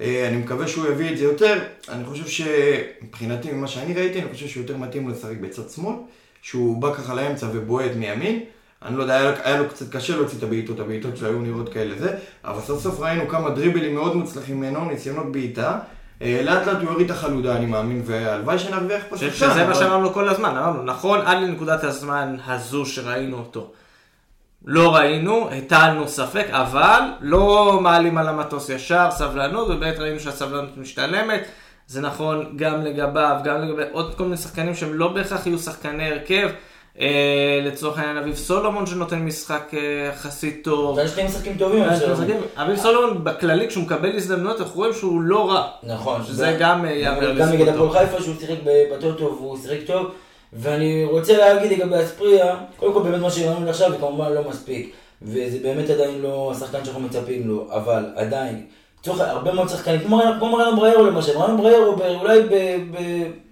אה, 0.00 0.28
אני 0.28 0.36
מקווה 0.36 0.68
שהוא 0.68 0.86
יביא 0.86 1.12
את 1.12 1.18
זה 1.18 1.24
יותר. 1.24 1.58
אני 1.88 2.04
חושב 2.04 2.26
שמבחינתי, 2.26 3.52
ממה 3.52 3.66
שאני 3.66 3.94
ראיתי, 3.94 4.22
אני 4.22 4.32
חושב 4.32 4.48
שהוא 4.48 4.62
יותר 4.62 4.76
מתאים 4.76 5.08
לשחק 5.08 5.36
בצד 5.40 5.70
שמאל, 5.70 5.96
שהוא 6.42 6.82
בא 6.82 6.94
ככה 6.94 7.14
לאמצע 7.14 7.46
ובועט 7.52 7.90
מימין. 7.96 8.40
אני 8.84 8.96
לא 8.96 9.02
יודע, 9.02 9.14
היה 9.14 9.30
לו, 9.30 9.36
היה 9.44 9.58
לו 9.58 9.68
קצת 9.68 9.96
קשה 9.96 10.16
להוציא 10.16 10.38
את 10.38 10.42
הבעיטות, 10.42 10.80
הבעיטות 10.80 11.16
שהיו 11.16 11.38
נראות 11.38 11.72
כאלה 11.72 11.98
זה, 11.98 12.16
אבל 12.44 12.60
סוף 12.60 12.82
סוף 12.82 13.00
ראינו 13.00 13.28
כמה 13.28 13.50
דריבלים 13.50 13.94
מאוד 13.94 14.16
מוצלחים 14.16 14.56
ממנו, 14.56 14.84
ניסיונות 14.84 15.32
בעיטה. 15.32 15.78
אה, 16.22 16.40
לאט 16.44 16.66
לאט 16.66 16.76
הוא 16.76 16.90
יוריד 16.90 17.10
את 17.10 17.16
החלודה, 17.16 17.56
אני 17.56 17.66
מאמין, 17.66 18.02
והלוואי 18.04 18.58
שנרוויח 18.58 19.02
פה 19.08 19.16
שחקן, 19.16 19.32
שזה 19.32 19.66
מה 19.66 19.74
שאמרנו 19.74 20.12
כל 20.12 20.28
הזמן, 20.28 20.48
אמרנו, 20.48 20.82
נכון, 20.82 21.20
עד 21.20 21.42
לנקודת 21.42 21.84
הזמן 21.84 22.36
הזו 22.46 22.86
שראינו 22.86 23.38
אותו. 23.38 23.72
לא 24.66 24.94
ראינו, 24.94 25.48
הטלנו 25.50 26.08
ספק, 26.08 26.46
אבל 26.50 27.00
לא 27.20 27.78
מעלים 27.82 28.18
על 28.18 28.28
המטוס 28.28 28.68
ישר, 28.68 29.08
סבלנות, 29.10 29.68
ובאמת 29.70 29.98
ראינו 29.98 30.20
שהסבלנות 30.20 30.76
משתלמת. 30.76 31.44
זה 31.86 32.00
נכון 32.00 32.52
גם 32.56 32.82
לגביו, 32.82 33.36
גם 33.44 33.62
לגבי 33.62 33.82
עוד 33.92 34.14
כל 34.14 34.24
מיני 34.24 34.36
שחקנים 34.36 34.74
שהם 34.74 34.94
לא 34.94 35.08
בהכרח 35.08 35.46
יהיו 35.46 35.58
שחקני 35.58 36.08
הרכב. 36.08 36.48
אה, 37.00 37.60
לצורך 37.62 37.98
העניין 37.98 38.16
אביב 38.16 38.34
סולומון 38.34 38.86
שנותן 38.86 39.18
משחק 39.18 39.70
אה, 39.74 40.08
יחסית 40.12 40.60
טוב. 40.64 40.98
יש 40.98 41.10
שני 41.10 41.24
משחקים 41.24 41.56
טובים. 41.58 41.84
אביב 42.56 42.76
סולומון 42.76 43.24
בכללי 43.24 43.68
כשהוא 43.68 43.84
מקבל 43.84 44.16
הזדמנויות 44.16 44.60
אנחנו 44.60 44.76
רואים 44.76 44.92
שהוא 44.92 45.22
לא 45.22 45.50
רע. 45.50 45.68
נכון. 45.82 46.24
שזה 46.24 46.56
גם, 46.60 46.84
אה, 46.84 46.90
ייאמר 46.90 47.34
גם 47.34 47.48
נגד 47.48 47.68
לזכותו. 47.68 47.86
הפועל 47.86 48.06
חיפה 48.06 48.22
שהוא 48.22 48.34
שיחק 48.40 48.56
ב- 48.64 48.94
בטוטו 48.94 49.24
והוא 49.24 49.58
שיחק 49.62 49.78
טוב. 49.86 50.10
ואני 50.54 51.04
רוצה 51.04 51.36
להגיד 51.38 51.72
לגבי 51.78 51.96
אספריה, 52.04 52.56
קודם 52.76 52.92
כל 52.92 53.02
באמת 53.02 53.20
מה 53.20 53.30
שראינו 53.30 53.70
עכשיו 53.70 53.90
זה 53.90 53.98
כמובן 53.98 54.32
לא 54.32 54.40
מספיק. 54.48 54.92
וזה 55.22 55.58
באמת 55.62 55.90
עדיין 55.90 56.20
לא 56.20 56.52
השחקן 56.56 56.84
שאנחנו 56.84 57.00
מצפים 57.00 57.48
לו, 57.48 57.66
אבל 57.70 58.04
עדיין, 58.16 58.66
צורך 59.02 59.20
הרבה 59.20 59.52
מאוד 59.52 59.68
שחקנים, 59.68 60.00
כמו 60.00 60.16
מרן- 60.52 60.76
בריירו 60.76 61.04
למשל, 61.06 61.38
מרנו 61.38 61.58
בריירו 61.62 61.96
אולי 62.20 62.40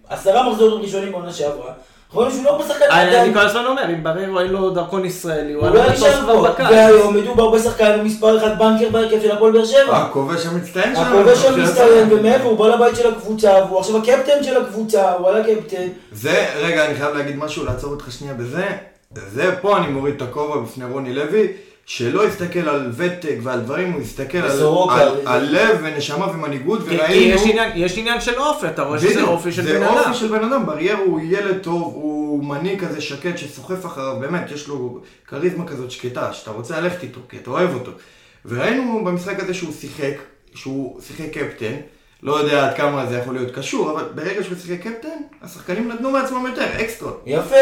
בעשרה 0.09 0.51
מחזורים 0.51 0.83
ראשונים 0.83 1.13
בעונה 1.13 1.33
שעברה, 1.33 1.73
רואים 2.13 2.31
שהוא 2.31 2.45
לא 2.45 2.59
בשחקן 2.59 2.85
אני 2.91 3.21
אני. 3.21 3.35
כל 3.35 3.41
הזמן 3.41 3.67
אומר, 3.67 3.85
אם 3.89 4.03
בררו 4.03 4.41
אין 4.41 4.51
לו 4.51 4.71
דרכון 4.71 5.05
ישראלי, 5.05 5.53
הוא 5.53 5.63
הוא 5.63 5.69
על 5.69 5.75
לא 5.75 5.83
המטוס 5.83 6.03
נשאר 6.03 6.23
כבר 6.23 6.43
בקיץ. 6.43 6.67
והיום 6.71 7.17
מדובר 7.17 7.51
בשחקן 7.51 8.01
מספר 8.05 8.39
אחד 8.39 8.59
בנקר 8.59 8.89
בהרכב 8.91 9.23
של 9.23 9.31
הפועל 9.31 9.53
באר 9.53 9.65
שבע. 9.65 9.97
הכובש 9.97 10.47
המצטיין 10.47 10.95
שלנו. 10.95 11.21
הכובש 11.21 11.45
הצד. 11.45 11.87
ומאיפה 12.11 12.45
הוא 12.45 12.59
בא 12.59 12.69
לבית 12.69 12.97
של 12.97 13.09
הקבוצה 13.09 13.53
והוא 13.67 13.79
עכשיו 13.79 13.97
הקפטן 13.97 14.43
של 14.43 14.63
הקבוצה, 14.63 15.13
הוא 15.13 15.29
על 15.29 15.41
הקפטן. 15.41 15.87
זה, 16.13 16.47
רגע, 16.57 16.87
אני 16.87 16.95
חייב 16.95 17.17
להגיד 17.17 17.37
משהו, 17.37 17.65
לעצור 17.65 17.91
אותך 17.91 18.13
שנייה 18.13 18.35
בזה. 18.35 18.67
זה, 19.15 19.55
פה 19.61 19.79
אני 19.79 19.87
מוריד 19.87 20.15
את 20.15 20.23
הכובע 20.23 20.61
בפני 20.61 20.85
רוני 20.85 21.15
לוי, 21.15 21.49
שלא 21.95 22.29
יסתכל 22.29 22.69
על 22.69 22.91
ותק 22.97 23.37
ועל 23.43 23.61
דברים, 23.61 23.93
הוא 23.93 24.03
יסתכל 24.03 24.39
על, 24.39 24.51
על, 24.91 25.09
על 25.27 25.49
לב 25.51 25.79
ונשמה 25.83 26.27
ומנהיגות, 26.31 26.81
וראינו... 26.85 27.35
יש 27.35 27.43
עניין- 27.47 27.73
יש 27.75 27.99
עניין 27.99 28.21
של 28.21 28.39
אופי, 28.39 28.67
אתה 28.67 28.83
רואה 28.83 28.99
שזה 28.99 29.23
אופי 29.23 29.53
של 29.53 29.63
זה 29.63 29.79
בן 29.79 29.83
אדם. 29.83 29.95
אופי 29.99 30.15
של 30.15 30.29
בן 30.29 30.45
אדם, 30.45 30.67
ברייר 30.67 30.97
הוא 31.07 31.21
ילד 31.25 31.59
טוב, 31.59 31.83
הוא 31.95 32.45
מנהיג 32.45 32.81
כזה 32.85 33.01
שקט 33.01 33.39
שסוחף 33.39 33.87
אחריו, 33.87 34.17
באמת, 34.21 34.51
יש 34.51 34.69
לו 34.69 35.01
כריזמה 35.27 35.67
כזאת 35.67 35.91
שקטה, 35.91 36.33
שאתה 36.33 36.51
רוצה 36.51 36.81
ללכת 36.81 37.03
איתו, 37.03 37.21
כי 37.29 37.37
אתה 37.37 37.51
אוהב 37.51 37.75
אותו. 37.75 37.91
וראינו 38.47 39.05
במשחק 39.05 39.41
הזה 39.43 39.55
שהוא 39.55 39.73
שיחק, 39.81 40.15
שהוא 40.55 41.01
שיחק 41.01 41.31
קפטן, 41.39 41.75
לא 42.23 42.33
יודע 42.33 42.65
עד 42.69 42.75
כמה 42.75 43.07
זה 43.07 43.19
יכול 43.19 43.35
להיות 43.35 43.51
קשור, 43.51 43.91
אבל 43.91 44.03
ברגע 44.15 44.43
שהוא 44.45 44.57
שיחק 44.67 44.81
קפטן, 44.81 45.09
השחקנים 45.45 45.89
נתנו 45.93 46.11
מעצמם 46.11 46.47
יותר, 46.47 46.65
אקסטרות. 46.81 47.23
יפה, 47.27 47.57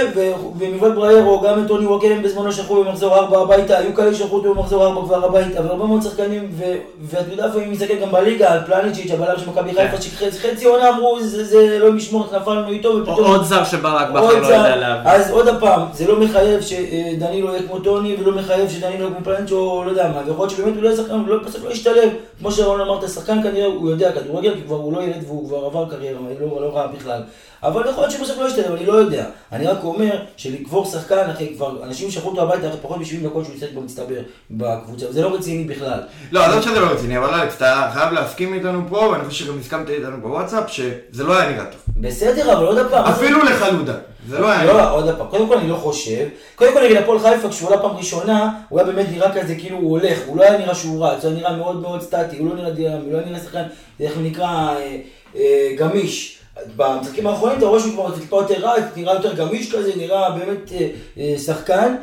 ומלבד 0.59 0.95
בריירו, 0.95 1.41
גם 1.41 1.63
את 1.63 1.69
טוני 1.69 1.87
ווקלם 1.87 2.23
בזמנו 2.23 2.53
שלחו 2.53 2.85
במחזור 2.85 3.15
4 3.17 3.39
הביתה, 3.41 3.79
היו 3.79 3.95
כאלה 3.95 4.15
ששלחו 4.15 4.37
אותו 4.37 4.55
במחזור 4.55 4.85
4 4.87 5.03
כבר 5.05 5.25
הביתה, 5.25 5.59
אבל 5.61 5.69
הרבה 5.69 5.85
מאוד 5.87 6.03
שחקנים, 6.03 6.49
ו- 6.59 6.75
ואתה 7.03 7.33
יודע 7.33 7.45
איפה 7.47 7.63
אם 7.63 7.73
נסתכל 7.73 7.95
גם 7.95 8.13
בליגה, 8.13 8.53
על 8.53 8.61
פלניצ'יץ', 8.67 9.11
הבלם 9.11 9.39
של 9.39 9.51
מכבי 9.51 9.71
חיפה, 9.75 9.97
שחצי 10.33 10.65
עונה 10.65 10.89
אמרו, 10.89 11.19
זה 11.21 11.45
זה 11.45 11.79
לא 11.79 11.93
משמורת, 11.93 12.33
נפלנו 12.35 12.69
איתו, 12.71 12.89
או- 12.89 12.97
ופתאום... 13.03 13.25
עוד 13.25 13.45
זר 13.45 13.65
שברק 13.65 14.11
בכר 14.11 14.21
לא. 14.41 14.47
יודע 14.47 14.77
להביא. 14.77 15.11
אז 15.11 15.31
עוד 15.31 15.49
פעם, 15.61 15.81
זה 15.93 16.07
לא 16.09 16.21
מחייב 16.21 16.61
שדנילו 16.61 17.49
יהיה 17.49 17.63
כמו 17.63 17.79
טוני, 17.79 18.17
ולא 18.21 18.33
מחייב 18.33 18.69
שדנילו 18.71 18.99
יהיה 19.05 19.11
כמו 19.15 19.25
פלנצ'ו, 19.25 19.57
או 19.57 19.85
לא 19.85 19.91
יודע 19.91 20.09
מה, 20.09 20.23
ויכול 20.27 20.47
להיות 20.47 20.51
שבאמת 20.51 20.75
הוא 20.75 20.83
לא 20.83 20.91
הוא 21.11 21.29
לא- 21.29 21.41
לא 21.65 21.71
ישתלב. 21.71 22.09
כמו 22.39 22.53
שרון 22.53 22.81
אמרת, 22.81 23.09
שחקן 23.09 23.43
כנראה 23.43 23.67
הוא 23.67 23.91
יודע 23.91 24.13
כדורגל, 24.13 24.50
כי 24.55 24.63
כבר 24.63 24.77
הוא 24.77 24.93
לא 24.93 25.03
ילד 25.03 25.25
והוא 25.27 25.49
כבר 25.49 25.65
עבר 25.65 25.91
קריירה, 25.91 26.21
לא 26.41 26.63
לא 26.63 26.77
רע 26.77 26.87
בכלל. 26.87 27.23
אבל 27.63 27.89
יכול 27.89 28.03
להיות 28.03 28.11
שבסוף 28.11 28.39
לא 28.39 28.49
ישתלב, 28.49 28.75
אני 28.75 28.87
לא 28.87 28.93
יודע. 28.93 29.25
אני 29.53 29.67
רק 29.67 29.85
אומר 29.85 30.23
שלקבור 30.37 30.85
שחקן, 30.85 31.31
אחרי 31.31 31.53
כבר, 31.57 31.85
אנשים 31.85 32.11
שלחו 32.11 32.29
אותו 32.29 32.43
הביתה 32.43 32.69
אחרי 32.69 32.81
פחות 32.83 32.99
מ-70 32.99 33.25
דקות 33.25 33.45
שהוא 33.45 33.57
ישחק 33.57 33.73
במצטבר 33.75 34.21
בקבוצה, 34.51 35.07
וזה 35.09 35.23
לא 35.23 35.35
רציני 35.35 35.65
בכלל. 35.65 36.01
לא, 36.33 36.45
עזוב 36.45 36.63
שזה 36.63 36.81
לא 36.81 36.87
רציני, 36.87 37.19
אבל 37.19 37.35
אלכס, 37.35 37.57
אתה 37.57 37.91
חייב 37.93 38.13
להסכים 38.13 38.55
איתנו 38.55 38.83
פה, 38.89 38.97
ואני 38.97 39.25
חושב 39.25 39.45
שגם 39.45 39.59
הסכמת 39.59 39.91
איתנו 39.91 40.21
בוואטסאפ, 40.21 40.71
שזה 40.71 41.25
לא 41.25 41.39
היה 41.39 41.51
נראה 41.51 41.65
טוב. 41.65 41.81
בסדר, 41.97 42.53
אבל 42.53 42.67
עוד 42.67 42.91
פעם, 42.91 43.05
אפילו 43.05 43.45
לחלודה. 43.45 43.95
זה 44.29 44.39
לא 44.39 44.51
היה. 44.51 44.65
לא, 44.65 44.95
עוד 44.95 45.17
פעם, 45.19 45.27
קודם 45.27 45.49
כל 45.49 45.59
אני 45.59 45.69
לא 45.69 45.77
חושב. 45.77 46.29
קודם 46.57 46.73
כל 46.73 46.85
נגד 46.85 46.97
הפועל 46.97 47.19
חיפה, 47.19 47.49
כשהוא 47.49 47.69
עלה 47.69 47.83
פעם 47.83 47.97
ראשונה, 47.97 48.53
הוא 48.69 48.81
היה 48.81 48.93
באמת 48.93 49.07
נראה 49.13 49.41
כזה 49.41 49.55
כאילו 49.55 49.77
הוא 49.77 49.91
הולך, 49.91 50.19
הוא 50.27 50.37
לא 50.37 50.43
היה 50.43 50.59
נראה 50.59 50.75
שהוא 50.75 51.07
רץ, 51.07 51.25
הוא 51.25 51.31
היה 51.31 51.41
נראה 51.41 51.57
מאוד 51.57 51.77
מאוד 51.81 52.03
סטטי, 52.03 52.39
הוא 52.39 52.49
לא 52.49 52.55
נראה 52.55 52.71
דינמי, 52.71 53.05
הוא 53.05 53.13
לא 53.13 53.21
נראה 53.21 53.39
שחקן, 53.39 53.63
איך 54.01 54.15
הוא 54.15 54.23
נקרא, 54.23 54.47
אה, 54.47 54.97
אה, 55.37 55.75
גמיש. 55.77 56.37
במשחקים 56.77 57.27
האחרונים 57.27 57.59
אתה 57.59 57.67
רואה 57.67 57.81
שהוא 57.81 57.93
כבר 57.93 58.19
טיפה 58.19 58.37
יותר 58.37 58.69
רץ, 58.69 58.85
נראה 58.97 59.15
יותר 59.15 59.35
גמיש 59.35 59.75
כזה, 59.75 59.93
נראה 59.97 60.31
באמת 60.31 60.73
אה, 61.19 61.35
שחקן, 61.39 61.97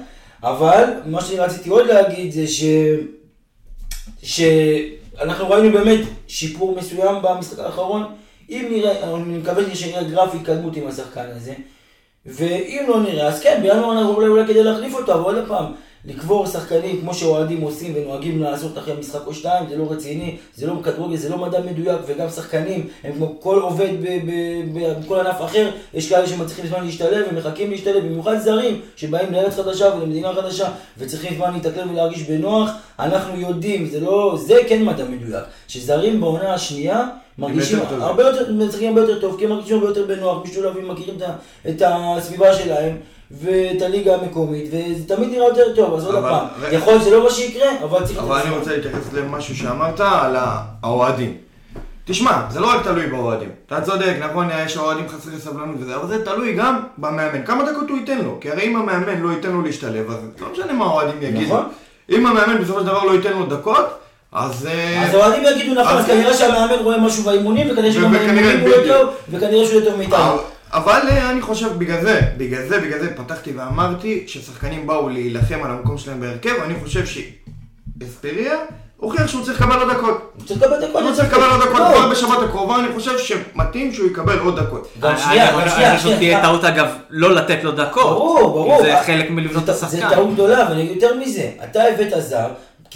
אבל 0.43 0.83
מה 1.05 1.21
שאני 1.21 1.39
רציתי 1.39 1.69
עוד 1.69 1.88
להגיד 1.88 2.31
זה 2.31 2.47
ש... 2.47 2.63
שאנחנו 4.24 5.50
ראינו 5.50 5.71
באמת 5.71 6.00
שיפור 6.27 6.75
מסוים 6.75 7.15
במשחק 7.21 7.59
האחרון. 7.59 8.03
אם 8.50 8.67
נראה, 8.71 9.13
אני 9.15 9.38
מקווה 9.38 9.75
שנראה 9.75 10.03
גרף 10.03 10.36
התקדמות 10.36 10.75
עם 10.75 10.88
השחקן 10.88 11.25
הזה. 11.36 11.53
ואם 12.27 12.86
לא 12.88 13.00
נראה, 13.01 13.27
אז 13.27 13.41
כן, 13.41 13.60
בינואר 13.62 13.91
אנחנו 13.91 14.15
אולי, 14.15 14.48
כדי 14.48 14.63
להחליף 14.63 14.93
אותו, 14.93 15.13
אבל 15.13 15.36
עוד 15.36 15.48
פעם, 15.48 15.65
לקבור 16.07 16.47
שחקנים 16.47 17.01
כמו 17.01 17.13
שאוהדים 17.13 17.61
עושים 17.61 17.93
ונוהגים 17.95 18.41
לעשות 18.41 18.77
אחרי 18.77 18.93
משחק 18.99 19.27
או 19.27 19.33
שתיים, 19.33 19.69
זה 19.69 19.77
לא 19.77 19.91
רציני, 19.91 20.37
זה 20.55 20.67
לא 20.67 20.73
כדורגל, 20.83 21.15
זה 21.15 21.29
לא 21.29 21.37
מדע 21.37 21.59
מדויק, 21.59 22.01
וגם 22.07 22.29
שחקנים, 22.29 22.87
הם 23.03 23.13
כמו 23.13 23.35
כל 23.39 23.59
עובד 23.59 23.89
בכל 24.73 25.19
ענף 25.19 25.41
אחר, 25.41 25.71
יש 25.93 26.09
כאלה 26.09 26.27
שמצליחים 26.27 26.67
זמן 26.67 26.85
להשתלב 26.85 27.25
ומחכים 27.31 27.71
להשתלב, 27.71 28.05
במיוחד 28.05 28.37
זרים 28.37 28.81
שבאים 28.95 29.33
לארץ 29.33 29.55
חדשה 29.55 29.95
ולמדינה 29.95 30.33
חדשה 30.33 30.69
וצריכים 30.97 31.35
זמן 31.35 31.53
להתאקלם 31.53 31.91
ולהרגיש 31.91 32.23
בנוח, 32.23 32.71
אנחנו 32.99 33.39
יודעים, 33.39 33.87
זה 33.87 33.99
לא, 33.99 34.37
זה 34.47 34.55
כן 34.67 34.85
מדע 34.85 35.05
מדויק, 35.05 35.43
שזרים 35.67 36.21
בעונה 36.21 36.53
השנייה 36.53 37.07
מרגישים 37.37 37.79
הרבה 37.89 38.23
יותר, 38.23 38.53
משחקים 38.53 38.87
הרבה 38.87 39.01
יותר 39.01 39.21
טוב, 39.21 39.37
כי 39.39 39.45
הם 39.45 39.51
מרגישים 39.51 39.77
הרבה 39.77 39.87
יותר 39.87 40.05
בנוח, 40.05 40.43
משולבים, 40.43 40.87
מכירים 40.87 41.17
את 41.69 41.81
הסביבה 41.85 42.53
שלהם. 42.53 42.97
ואת 43.31 43.81
הליגה 43.81 44.15
המקומית, 44.15 44.65
וזה 44.67 45.15
תמיד 45.15 45.29
נראה 45.29 45.48
יותר 45.48 45.75
טוב, 45.75 45.93
אז 45.93 46.05
עוד 46.05 46.15
פעם, 46.24 46.46
יכול 46.72 46.93
להיות 46.93 47.03
שזה 47.05 47.17
לא 47.17 47.24
מה 47.24 47.29
שיקרה, 47.31 47.69
אבל 47.84 48.05
צריך... 48.05 48.19
אבל 48.19 48.36
אני 48.36 48.57
רוצה 48.57 48.75
להתייחס 48.75 49.13
למשהו 49.13 49.55
שאמרת 49.55 50.00
על 50.00 50.36
האוהדים. 50.84 51.38
תשמע, 52.05 52.41
זה 52.50 52.60
לא 52.60 52.67
רק 52.67 52.84
תלוי 52.84 53.07
באוהדים. 53.07 53.50
אתה 53.65 53.81
צודק, 53.81 54.15
נכון, 54.19 54.50
יש 54.65 54.77
אוהדים 54.77 55.10
חסרי 55.10 55.39
סבלנות 55.39 55.75
וזה, 55.79 55.96
אבל 55.96 56.07
זה 56.07 56.25
תלוי 56.25 56.53
גם 56.53 56.79
במאמן. 56.98 57.46
כמה 57.46 57.72
דקות 57.72 57.89
הוא 57.89 57.98
ייתן 57.98 58.17
לו? 58.17 58.38
כי 58.41 58.51
הרי 58.51 58.63
אם 58.63 58.75
המאמן 58.75 59.22
לא 59.22 59.29
ייתן 59.29 59.51
לו 59.51 59.62
להשתלב, 59.62 60.10
אז 60.12 60.17
לא 60.41 60.48
משנה 60.51 60.74
מה 60.74 60.86
האוהדים 60.86 61.22
יגידו. 61.22 61.53
נכון. 61.53 61.63
אם 62.10 62.25
המאמן 62.25 62.62
בסופו 62.62 62.79
של 62.79 62.86
דבר 62.86 63.03
לא 63.03 63.12
ייתן 63.12 63.34
לו 63.34 63.46
דקות, 63.46 63.86
אז... 64.31 64.67
אה, 64.72 65.03
אז 65.03 65.13
האוהדים 65.13 65.43
יגידו 65.43 65.81
נכון, 65.81 65.98
אז 65.98 66.05
כנראה 66.05 66.34
שהמאמן 66.34 66.84
רואה 66.84 66.98
משהו 66.98 67.24
באימונים, 67.24 67.72
וכנראה 67.72 67.91
שגם 67.91 68.12
באימונים 68.12 68.60
הוא 68.60 68.69
יותר 68.69 69.01
טוב, 69.01 69.15
וכנראה 69.31 69.65
שהוא 69.65 69.79
יותר 69.79 69.98
מאיתנו. 69.98 70.38
אבל 70.74 71.01
אה, 71.09 71.29
אני 71.29 71.41
חושב 71.41 71.77
בגלל 71.77 72.01
זה, 72.01 72.21
בגלל 72.38 72.67
זה, 72.67 72.79
בגלל 72.79 73.00
זה 73.00 73.15
פתחתי 73.15 73.51
ואמרתי 73.51 74.24
ששחקנים 74.27 74.88
באו 74.88 75.09
להילחם 75.09 75.59
על 75.63 75.71
המקום 75.71 75.97
שלהם 75.97 76.19
בהרכב, 76.19 76.53
אני 76.63 76.74
חושב 76.83 77.03
שאספריה 77.05 78.55
הוכיח 78.97 79.27
שהוא 79.27 79.45
צריך 79.45 79.62
לקבל 79.62 79.79
עוד 79.79 79.91
דקות. 79.91 80.31
הוא 80.36 80.45
צריך 80.45 80.62
לקבל 80.62 80.88
דקות. 80.88 81.01
הוא 81.01 81.13
צריך 81.15 81.33
לקבל 81.33 81.50
עוד 81.50 81.62
דקות 81.62 81.81
כבר 81.93 82.09
בשבת 82.12 82.43
הקרובה, 82.50 82.79
אני 82.79 82.88
חושב 82.93 83.17
שמתאים 83.17 83.93
שהוא 83.93 84.07
יקבל 84.07 84.39
עוד 84.39 84.59
דקות. 84.59 84.88
גם 85.00 85.17
שנייה, 85.17 85.51
גם 85.51 85.69
שנייה. 85.69 85.89
אני 85.89 85.97
חושב 85.97 86.15
שתהיה 86.15 86.41
טעות 86.41 86.63
אגב 86.63 86.88
לא 87.09 87.36
לתת 87.36 87.63
לו 87.63 87.71
דקות. 87.71 88.03
ברור, 88.03 88.50
ברור. 88.50 88.81
זה 88.81 88.93
חלק 89.05 89.29
מלבנות 89.29 89.63
את 89.63 89.69
השחקן. 89.69 89.88
זה 89.89 90.03
טעות 90.09 90.33
גדולה, 90.33 90.67
אבל 90.67 90.79
יותר 90.79 91.17
מזה, 91.19 91.50
אתה 91.63 91.83
הבאת 91.83 92.13
זר. 92.24 92.47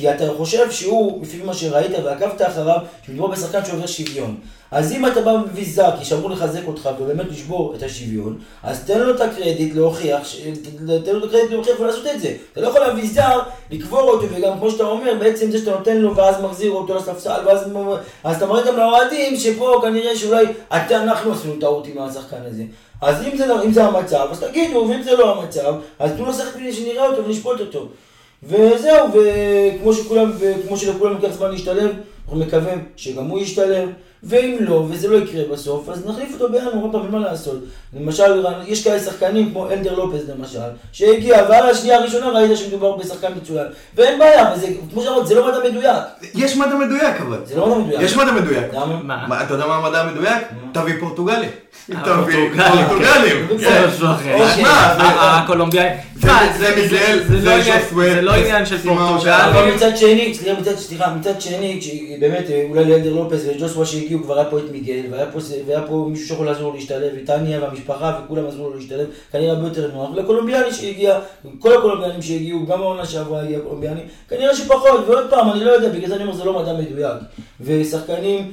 כי 0.01 0.11
אתה 0.11 0.23
חושב 0.37 0.71
שהוא, 0.71 1.21
לפי 1.21 1.37
מה 1.43 1.53
שראית 1.53 1.91
ועקבת 2.03 2.41
אחריו, 2.41 2.77
שמדובר 3.05 3.27
בשחקן 3.27 3.65
שעובר 3.65 3.87
שוויון. 3.87 4.35
אז 4.71 4.91
אם 4.91 5.05
אתה 5.05 5.21
בא 5.21 5.37
מביא 5.37 5.65
זר, 5.67 5.89
שאמור 6.03 6.29
לחזק 6.29 6.67
אותך 6.67 6.89
ובאמת 6.99 7.25
לשבור 7.31 7.73
את 7.75 7.83
השוויון, 7.83 8.39
אז 8.63 8.83
תן 8.85 8.99
לו 8.99 9.15
את 9.15 9.21
הקרדיט 9.21 9.75
להוכיח, 9.75 10.19
תן 11.05 11.11
לו 11.11 11.25
את 11.25 11.29
הקרדיט 11.29 11.51
להוכיח 11.51 11.79
ולעשות 11.79 12.07
את 12.07 12.21
זה. 12.21 12.33
אתה 12.51 12.61
לא 12.61 12.67
יכול 12.67 12.81
להביא 12.81 13.09
זר, 13.09 13.39
לקבור 13.71 14.01
אותו, 14.01 14.25
וגם 14.31 14.59
כמו 14.59 14.71
שאתה 14.71 14.83
אומר, 14.83 15.13
בעצם 15.19 15.51
זה 15.51 15.57
שאתה 15.57 15.71
נותן 15.71 15.97
לו 15.97 16.15
ואז 16.15 16.41
מחזיר 16.41 16.71
אותו 16.71 16.95
לספסל, 16.95 17.41
ואז 17.45 17.67
אז 18.23 18.35
אתה 18.37 18.45
מראה 18.45 18.67
גם 18.67 18.77
לאוהדים 18.77 19.35
שפה 19.37 19.79
כנראה 19.81 20.15
שאולי 20.15 20.45
אתה, 20.67 21.03
אנחנו 21.03 21.31
עשינו 21.31 21.55
טעות 21.59 21.87
עם 21.87 21.97
השחקן 21.97 22.41
הזה. 22.45 22.63
אז 23.01 23.15
אם 23.21 23.37
זה, 23.37 23.45
לא, 23.45 23.63
אם 23.63 23.73
זה 23.73 23.83
המצב, 23.83 24.27
אז 24.31 24.39
תגידו, 24.39 24.87
ואם 24.89 25.03
זה 25.03 25.15
לא 25.15 25.39
המצב, 25.39 25.73
אז 25.99 26.11
תנו 26.11 26.25
לו 26.25 26.31
לשחק 26.31 26.59
שנראה 26.71 27.07
אותו 27.07 27.25
ונשפוט 27.25 27.59
אותו. 27.59 27.87
וזהו, 28.43 29.07
וכמו 29.07 29.93
שכולם, 29.93 30.31
וכמו 30.39 30.77
שלכולם 30.77 31.13
לוקח 31.13 31.33
זמן 31.37 31.51
להשתלב, 31.51 31.91
אנחנו 32.25 32.39
מקווים 32.39 32.85
שגם 32.95 33.25
הוא 33.25 33.39
ישתלב. 33.39 33.89
ואם 34.23 34.57
לא, 34.59 34.85
וזה 34.89 35.07
לא 35.07 35.17
יקרה 35.17 35.43
בסוף, 35.51 35.89
אז 35.89 36.05
נחליף 36.05 36.33
אותו 36.33 36.51
בינואר, 36.51 36.73
עוד 36.81 36.91
פעם, 36.91 37.01
אין 37.03 37.11
מה 37.11 37.19
לעשות. 37.19 37.55
למשל, 37.99 38.45
יש 38.65 38.83
כאלה 38.83 38.99
שחקנים 38.99 39.51
כמו 39.51 39.69
אלדר 39.69 39.95
לופז 39.95 40.29
למשל, 40.29 40.59
שהגיע, 40.91 41.45
ועל 41.49 41.69
השנייה 41.69 41.97
הראשונה 41.97 42.29
ראית 42.29 42.57
שמדובר 42.57 42.97
בשחקן 42.97 43.31
מצוין. 43.41 43.67
ואין 43.95 44.19
בעיה, 44.19 44.53
וזה, 44.55 44.67
כמו 44.93 45.01
שאמרת, 45.01 45.27
זה 45.27 45.35
לא 45.35 45.47
מדע 45.47 45.69
מדויק. 45.69 45.95
יש 46.35 46.57
מדע 46.57 46.75
מדויק 46.75 47.21
אבל. 47.21 47.37
זה 47.45 47.55
לא 47.55 47.67
מדע 47.67 47.77
מדויק. 47.77 48.01
יש 48.01 48.15
מדע 48.15 48.31
מדויק. 48.31 48.73
למה? 48.73 49.43
אתה 49.43 49.53
יודע 49.53 49.67
מה 49.67 49.75
המדע 49.75 50.01
המדויק? 50.01 50.47
תביא 50.73 50.93
פורטוגלי. 50.99 51.47
פורטוגלים. 52.05 53.47
זה 53.57 53.87
משהו 53.87 54.07
אחר. 54.07 54.37
הקולומביאי. 55.19 55.89
זה 56.15 56.31
לא 58.21 58.31
עניין 58.31 58.65
של 58.65 58.77
פורטוגל. 58.77 59.31
אבל 59.31 59.71
מצד 59.75 59.97
שני, 59.97 60.33
סליחה, 60.77 61.13
מצד 61.19 61.41
שני, 61.41 61.79
באמת, 62.19 62.45
אולי 62.69 62.85
לאלדר 62.85 63.13
לופז 63.13 63.47
וג'וסווה 63.47 63.85
שהגיעו, 63.85 64.23
כבר 64.23 64.39
היה 64.39 64.49
פה 64.49 64.59
את 64.59 64.63
מיגל, 64.71 65.01
והיה 65.67 65.81
פה 65.87 66.07
מישהו 66.09 66.27
שיכול 66.27 66.45
לעזור 66.45 66.73
להשתלב, 66.73 67.11
וטניה 67.23 67.59
והמשפחה, 67.61 68.19
וכולם 68.25 68.47
עזרו 68.47 68.69
לו 68.69 68.75
להשתלב, 68.75 69.05
כנראה 69.31 69.51
הרבה 69.51 69.67
יותר 69.67 69.91
נוח. 69.93 70.09
לקולומביאני 70.15 70.73
שהגיע, 70.73 71.19
כל 71.59 71.77
הקולומביאנים 71.77 72.21
שהגיעו, 72.21 72.65
גם 72.65 72.81
העונה 72.81 73.05
שעברה 73.05 73.41
הגיע 73.41 73.59
קולומביאני, 73.59 74.01
כנראה 74.29 74.55
שפחות, 74.55 75.03
ועוד 75.07 75.29
פעם, 75.29 75.51
אני 75.51 75.63
לא 75.63 75.71
יודע, 75.71 75.89
בגלל 75.89 76.09
זה 76.09 76.15
אני 76.15 76.23
אומר, 76.23 76.35
זה 76.35 76.45
לא 76.45 76.61
מדע 76.61 76.73
מדויק. 76.73 77.17
ושחקנים, 77.61 78.51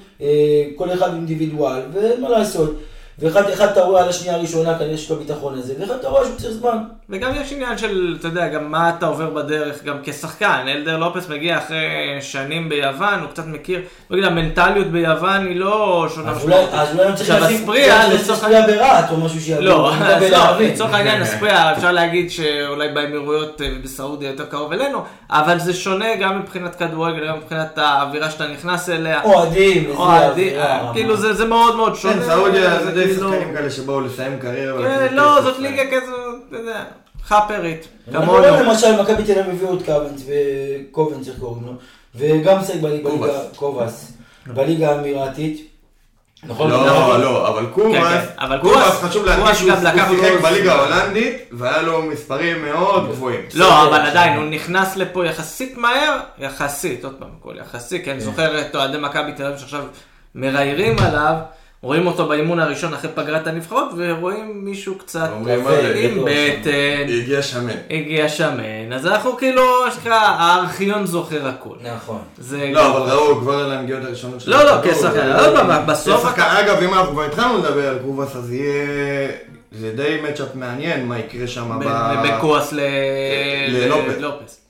כל 0.76 0.92
אחד 0.92 1.14
אינדיבידואל, 1.14 1.80
ואין 1.92 2.20
מה 2.20 2.28
לעשות. 2.28 2.80
ואחד 3.20 3.68
אתה 3.72 3.80
רואה 3.80 4.02
על 4.02 4.08
השנייה 4.08 4.34
הראשונה, 4.34 4.78
כנראה 4.78 4.96
שיש 4.96 5.10
לו 5.10 5.16
ביטחון 5.16 5.58
הזה, 5.58 5.74
ואחד 5.80 5.94
אתה 5.94 6.08
רואה 6.08 6.24
שהוא 6.24 6.36
צריך 6.36 6.52
זמן. 6.52 6.78
וגם 7.10 7.32
יש 7.34 7.52
עניין 7.52 7.78
של, 7.78 8.16
אתה 8.20 8.28
יודע, 8.28 8.48
גם 8.48 8.70
מה 8.70 8.90
אתה 8.90 9.06
עובר 9.06 9.30
בדרך, 9.30 9.84
גם 9.84 9.96
כשחקן. 10.04 10.64
אלדר 10.68 10.96
לופס 10.96 11.28
מגיע 11.28 11.58
אחרי 11.58 12.18
שנים 12.20 12.68
ביוון, 12.68 13.20
הוא 13.20 13.28
קצת 13.30 13.46
מכיר, 13.46 13.80
בגלל 14.10 14.24
המנטליות 14.24 14.86
ביוון 14.86 15.46
היא 15.46 15.56
לא 15.56 16.06
שונה 16.14 16.32
משמעותית. 16.32 16.68
אז 16.72 16.98
אולי 16.98 17.14
צריך 17.16 17.30
לשים 17.30 17.70
אספריה 18.30 18.66
ברהט 18.66 19.10
או 19.10 19.16
משהו 19.16 19.40
שיעבור. 19.40 19.64
לא, 19.66 19.92
לצורך 20.60 20.94
העניין 20.94 21.22
אספריה, 21.22 21.72
אפשר 21.72 21.92
להגיד 21.92 22.30
שאולי 22.30 22.88
באמירויות 22.88 23.60
ובסעודיה 23.64 24.30
יותר 24.30 24.44
קרוב 24.44 24.72
אלינו, 24.72 25.02
אבל 25.30 25.58
זה 25.58 25.74
שונה 25.74 26.16
גם 26.20 26.38
מבחינת 26.38 26.74
כדורגל, 26.74 27.28
גם 27.28 27.36
מבחינת 27.36 27.78
האווירה 27.78 28.30
שאתה 28.30 28.46
נכנס 28.46 28.88
אליה. 28.88 29.22
אוהדים, 29.24 29.90
אוהדים, 29.96 30.52
כאילו 30.92 31.16
זה 31.16 31.44
מאוד 31.44 31.76
מאוד 31.76 31.94
שונה. 31.94 32.24
כן, 33.08 33.14
די 33.14 33.20
שחקנים 33.20 33.54
כאלה 33.54 33.70
שבאו 33.70 34.00
לסיים 34.00 34.38
קריירה. 34.38 34.82
כן, 34.82 35.14
לא, 35.14 35.42
זאת 35.42 35.58
ליגה 35.58 35.82
כזו, 35.90 36.16
אתה 36.48 36.56
יודע, 36.56 36.84
חאפרית. 37.24 37.88
כמונו. 38.12 38.38
למשל, 38.38 39.02
מכבי 39.02 39.24
תל 39.24 39.38
אביב 39.38 39.54
הביאו 39.54 39.74
את 39.74 39.82
קוונס 39.84 40.22
וקובנס, 40.26 41.28
איך 41.28 41.38
קוראים 41.38 41.64
לו, 41.66 41.72
וגם 42.14 42.58
משחק 42.58 42.80
בליגה, 42.80 43.10
קובס, 43.56 44.12
בליגה 44.46 44.90
האמירתית. 44.90 45.68
נכון? 46.46 46.70
לא, 46.70 46.86
נכון. 46.86 47.20
לא, 47.20 47.48
אבל 47.48 47.66
קובאס, 47.66 48.26
כן, 48.38 48.48
כן. 48.48 48.58
קובאס 48.60 49.02
חשוב 49.02 49.24
להדגיש 49.26 49.58
שהוא 49.58 49.70
שיחק 49.80 50.40
בליגה 50.42 50.74
ההולנדית 50.74 51.36
והיה 51.52 51.82
לו 51.82 52.02
מספרים 52.02 52.64
מאוד 52.64 53.08
גבוהים. 53.08 53.40
לא, 53.54 53.88
אבל 53.88 54.00
עדיין, 54.00 54.36
הוא 54.36 54.44
נכנס 54.44 54.96
לפה 54.96 55.26
יחסית 55.26 55.78
מהר, 55.78 56.20
יחסית, 56.38 57.04
עוד 57.04 57.14
פעם, 57.18 57.28
הכל 57.40 57.54
יחסי, 57.60 58.04
כי 58.04 58.12
אני 58.12 58.20
זוכר 58.20 58.60
את 58.60 58.74
אוהדי 58.74 58.98
מכבי 58.98 59.32
תל 59.32 59.46
אביב 59.46 59.58
שעכשיו 59.58 59.84
מראיירים 60.34 60.98
עליו. 60.98 61.34
רואים 61.82 62.06
אותו 62.06 62.28
באימון 62.28 62.60
הראשון 62.60 62.94
אחרי 62.94 63.10
פגרת 63.14 63.46
הנבחרות, 63.46 63.88
ורואים 63.96 64.64
מישהו 64.64 64.94
קצת 64.98 65.30
עם 65.94 66.24
בטן. 66.24 67.12
הגיע 67.22 67.42
שמן. 67.42 67.72
הגיע 67.90 68.28
שמן, 68.28 68.92
אז 68.92 69.06
אנחנו 69.06 69.36
כאילו, 69.36 69.62
מה 69.86 69.90
שנקרא, 69.90 70.14
הארכיון 70.14 71.06
זוכר 71.06 71.48
הכול. 71.48 71.78
נכון. 71.94 72.18
לא, 72.72 72.96
אבל 72.96 73.10
ראו 73.12 73.40
כבר 73.40 73.54
על 73.64 73.72
הנגיעות 73.72 74.04
הראשונות 74.04 74.40
שלו. 74.40 74.56
לא, 74.56 74.64
לא, 74.64 74.72
כשחקן, 74.82 75.32
עוד 75.32 75.54
פעם, 75.54 75.86
בסוף... 75.86 76.24
אגב, 76.38 76.82
אם 76.82 76.94
אנחנו 76.94 77.12
כבר 77.12 77.24
התחלנו 77.24 77.58
לדבר 77.58 77.88
על 77.88 77.98
קובאס, 78.04 78.36
אז 78.36 78.52
יהיה... 78.52 79.28
זה 79.72 79.92
די 79.96 80.20
מצ'אפ 80.22 80.54
מעניין 80.54 81.06
מה 81.06 81.18
יקרה 81.18 81.46
שם 81.46 81.80
ב... 81.84 81.88
בקוואס 82.24 82.72
ללופס. 83.68 84.60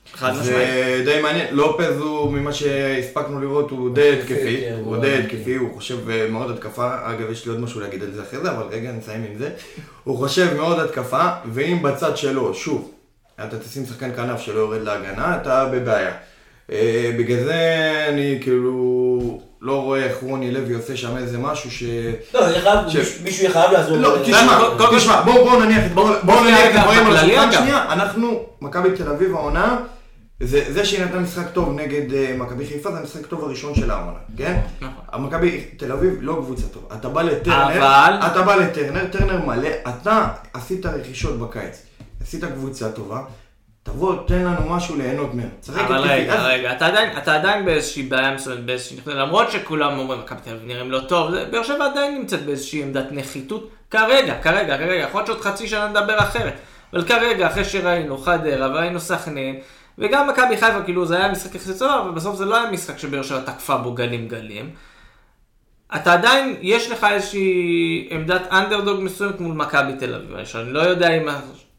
זה 0.42 1.02
די 1.04 1.20
מעניין, 1.22 1.46
לופז 1.50 1.96
הוא, 2.00 2.32
ממה 2.32 2.52
שהספקנו 2.52 3.40
לראות, 3.40 3.70
הוא 3.70 3.94
די 3.94 4.18
התקפי, 4.18 4.60
כן, 4.60 4.76
הוא 4.84 4.96
די 4.96 5.14
התקפי, 5.18 5.54
הוא 5.54 5.74
חושב 5.74 6.10
אה, 6.10 6.26
מאוד 6.30 6.50
התקפה, 6.50 6.90
אגב 7.04 7.30
יש 7.30 7.46
לי 7.46 7.52
עוד 7.52 7.60
משהו 7.60 7.80
להגיד 7.80 8.02
על 8.02 8.10
זה 8.12 8.22
אחרי 8.22 8.40
זה, 8.40 8.50
אבל 8.50 8.64
רגע 8.70 8.92
נסיים 8.92 9.24
עם 9.32 9.38
זה, 9.38 9.50
הוא 10.04 10.16
חושב 10.18 10.54
מאוד 10.56 10.80
התקפה, 10.80 11.28
ואם 11.52 11.82
בצד 11.82 12.16
שלו, 12.16 12.54
שוב, 12.54 12.90
אתה 13.44 13.58
תשים 13.58 13.86
שחקן 13.86 14.10
כנף 14.16 14.40
שלא 14.40 14.58
יורד 14.60 14.82
להגנה, 14.82 15.36
אתה 15.42 15.64
בבעיה. 15.72 16.10
אה, 16.72 17.10
בגלל 17.18 17.44
זה 17.44 17.54
אני 18.08 18.38
כאילו, 18.42 19.18
לא 19.62 19.82
רואה 19.82 20.04
איך 20.04 20.16
רוני 20.22 20.50
לוי 20.50 20.74
עושה 20.74 20.96
שם 20.96 21.16
איזה 21.16 21.38
משהו 21.38 21.70
ש... 21.70 21.82
לא, 22.34 22.40
מישהו- 23.24 23.42
יהיה 23.44 23.52
חייב 23.52 23.70
לעזור. 23.72 23.96
לא, 23.96 24.16
לו. 24.18 24.22
תשמע, 24.24 24.58
קודם 24.78 24.90
כל- 24.90 24.98
תשמע, 24.98 25.20
בואו 25.22 25.60
נניח 25.64 25.86
את 25.86 25.92
בואו 25.92 26.14
בואו 26.22 26.40
נניח 26.44 26.58
נניח 26.58 26.70
את 26.74 26.80
הדברים 26.80 27.06
על 27.06 27.16
השולחן. 27.16 27.52
שנייה, 27.52 27.92
אנחנו, 27.92 28.42
מכבי 28.60 28.88
תל 28.96 29.08
אביב 29.08 29.34
העונה, 29.34 29.78
זה 30.40 30.72
זה 30.72 30.84
שהיא 30.84 31.04
נתנה 31.04 31.20
משחק 31.20 31.46
טוב 31.52 31.80
נגד 31.80 32.12
אה, 32.14 32.34
מכבי 32.38 32.66
חיפה, 32.66 32.92
זה 32.92 32.98
המשחק 32.98 33.26
טוב 33.26 33.44
הראשון 33.44 33.74
של 33.74 33.90
העונה, 33.90 34.18
כן? 34.36 34.60
נכון. 34.80 35.24
מכבי 35.24 35.64
תל 35.76 35.92
אביב 35.92 36.14
לא 36.20 36.32
קבוצה 36.44 36.66
טובה, 36.68 36.94
אתה 36.96 37.08
בא 37.08 37.22
לטרנר, 37.22 37.78
אבל- 37.78 38.18
אתה 38.26 38.42
בא 38.42 38.54
לטרנר, 38.54 39.06
טרנר 39.06 39.44
מלא, 39.46 39.68
אתה 39.88 40.28
עשית 40.54 40.86
רכישות 40.86 41.38
בקיץ, 41.38 41.82
עשית 42.22 42.44
קבוצה 42.44 42.92
טובה, 42.92 43.20
תבוא, 43.82 44.14
תן 44.26 44.38
לנו 44.44 44.70
משהו 44.70 44.96
ליהנות 44.96 45.34
ממנו. 45.34 45.48
אבל. 45.74 45.96
רגע, 46.00 46.34
אז- 46.34 46.40
רגע, 46.46 46.72
אתה 46.72 46.86
עדיין, 46.86 47.18
אתה 47.18 47.34
עדיין 47.34 47.64
באיזושהי 47.64 48.02
בעיה 48.02 48.34
מסוימת, 48.34 48.64
באיזושהי 48.66 48.96
נכות, 48.96 49.14
למרות 49.14 49.50
שכולם 49.50 49.98
אומרים, 49.98 50.20
מכבי 50.20 50.40
תל 50.44 50.50
אביב 50.50 50.62
נראים 50.66 50.90
לא 50.90 51.00
טוב, 51.08 51.30
באר 51.50 51.62
שבע 51.62 51.84
עדיין 51.86 52.18
נמצאת 52.18 52.42
באיזושהי 52.46 52.82
עמדת 52.82 53.06
נחיתות, 53.10 53.70
כרגע, 53.90 54.34
כרגע, 54.42 54.76
כרגע, 54.78 54.94
יכול 54.94 55.18
להיות 55.20 55.26
שעוד 55.26 55.40
חצי 55.40 55.68
שנה 55.68 55.88
נדבר 55.88 56.18
אחרת, 56.18 56.54
אבל 56.92 57.04
כרגע, 57.04 57.46
אחרי 57.46 57.64
שראינו 57.64 58.18
חדרה 58.18 58.70
וראינו 58.70 59.00
סכנין, 59.00 59.58
וגם 59.98 60.28
מכבי 60.28 60.56
חיפה, 60.56 60.82
כאילו 60.82 61.06
זה 61.06 61.16
היה 61.16 61.32
משחק 61.32 61.54
יחסית 61.54 61.76
סבבה, 61.76 62.00
אבל 62.00 62.10
בסוף 62.10 62.36
זה 62.36 62.44
לא 62.44 62.56
היה 62.56 62.70
משחק 62.70 62.98
שבאר 62.98 63.22
שבע 63.22 63.40
תקפה 63.40 63.76
בו 63.76 63.94
גלים 63.94 64.28
גלים. 64.28 64.70
אתה 65.94 66.12
עדיין, 66.12 66.56
יש 66.60 66.90
לך 66.90 67.06
איזושהי 67.10 68.08
עמדת 68.10 68.42
אנדרדוג 68.52 69.00
מסוימת 69.00 69.40
מול 69.40 69.54
מכבי 69.56 69.92
תל 69.98 70.14
אביב. 70.14 70.36
אני 70.54 70.72
לא 70.72 70.80
יודע 70.80 71.08
אם, 71.08 71.28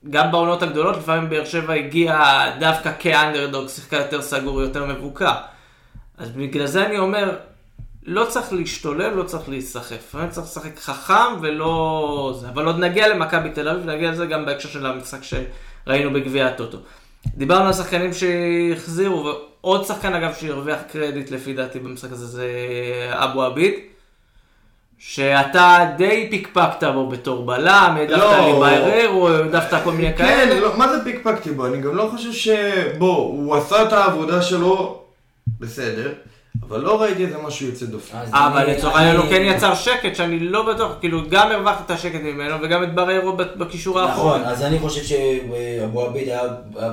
גם 0.09 0.31
בעונות 0.31 0.63
הגדולות, 0.63 0.97
לפעמים 0.97 1.29
באר 1.29 1.45
שבע 1.45 1.73
הגיעה 1.73 2.51
דווקא 2.59 2.91
כאנדרדוג, 2.99 3.67
שיחקה 3.67 3.97
יותר 3.97 4.21
סגור, 4.21 4.61
יותר 4.61 4.85
מבוקר. 4.85 5.31
אז 6.17 6.31
בגלל 6.31 6.65
זה 6.65 6.85
אני 6.85 6.97
אומר, 6.97 7.35
לא 8.03 8.25
צריך 8.25 8.53
להשתולל, 8.53 9.13
לא 9.13 9.23
צריך 9.23 9.49
להיסחף. 9.49 9.95
לפעמים 9.95 10.29
צריך 10.29 10.47
לשחק 10.47 10.79
חכם 10.79 11.41
ולא... 11.41 12.37
זה. 12.39 12.49
אבל 12.49 12.65
עוד 12.65 12.79
נגיע 12.79 13.07
למכבי 13.07 13.49
תל 13.49 13.69
אביב, 13.69 13.89
נגיע 13.89 14.11
לזה 14.11 14.25
גם 14.25 14.45
בהקשר 14.45 14.69
של 14.69 14.85
המשחק 14.85 15.19
שראינו 15.23 16.13
בגביע 16.13 16.47
הטוטו. 16.47 16.77
דיברנו 17.27 17.65
על 17.65 17.73
שחקנים 17.73 18.11
שהחזירו, 18.13 19.25
ועוד 19.25 19.85
שחקן 19.85 20.13
אגב 20.13 20.33
שהרוויח 20.33 20.79
קרדיט 20.91 21.31
לפי 21.31 21.53
דעתי 21.53 21.79
במשחק 21.79 22.11
הזה 22.11 22.25
זה 22.25 22.47
אבו 23.11 23.43
עביד. 23.43 23.73
שאתה 25.01 25.91
די 25.97 26.27
פיקפקת 26.29 26.83
בו 26.83 27.07
בתור 27.07 27.45
בלם, 27.45 27.95
העדפת 27.97 28.17
לא. 28.17 28.45
לי 28.45 28.59
בעררו, 28.59 29.29
העדפת 29.29 29.83
כל 29.83 29.91
מיני 29.91 30.13
כן, 30.13 30.17
כאלה. 30.17 30.59
לא, 30.59 30.77
מה 30.77 30.93
זה 30.93 31.03
פיקפקתי 31.03 31.51
בו? 31.51 31.67
אני 31.67 31.81
גם 31.81 31.95
לא 31.95 32.09
חושב 32.11 32.33
ש... 32.33 32.49
בוא, 32.97 33.17
הוא 33.17 33.55
עשה 33.55 33.83
את 33.83 33.93
העבודה 33.93 34.41
שלו 34.41 35.03
בסדר, 35.59 36.13
אבל 36.69 36.79
לא 36.81 37.01
ראיתי 37.01 37.25
איזה 37.25 37.37
משהו 37.37 37.67
יוצא 37.67 37.85
דופן. 37.85 38.17
אז 38.17 38.29
אבל 38.33 38.61
אני- 38.61 38.77
לצורך 38.77 38.95
העניין 38.95 39.15
הוא 39.15 39.25
אני- 39.25 39.31
כן 39.33 39.55
יצר 39.55 39.75
שקט 39.75 40.15
שאני 40.15 40.39
לא 40.39 40.73
בטוח, 40.73 40.91
כאילו 40.99 41.21
גם 41.29 41.51
הרווחת 41.51 41.85
את 41.85 41.91
השקט 41.91 42.21
ממנו 42.21 42.55
וגם 42.61 42.83
את 42.83 42.95
בריירו 42.95 43.33
בקישור 43.37 43.99
האחורי. 43.99 44.29
נכון, 44.37 44.41
אז 44.43 44.61
אני 44.63 44.79
חושב 44.79 45.03
שאבו 45.03 46.01
עביד 46.05 46.27
היה 46.29 46.41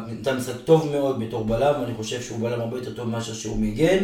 נתן 0.09 0.37
משחק 0.37 0.57
טוב 0.65 0.89
מאוד 0.93 1.21
בתור 1.21 1.45
בלם, 1.45 1.75
ואני 1.81 1.95
חושב 1.95 2.23
שהוא 2.23 2.41
בלם 2.41 2.61
הרבה 2.61 2.77
יותר 2.79 2.91
טוב 2.91 3.09
מאשר 3.09 3.33
שהוא 3.35 3.59
מגן. 3.61 3.99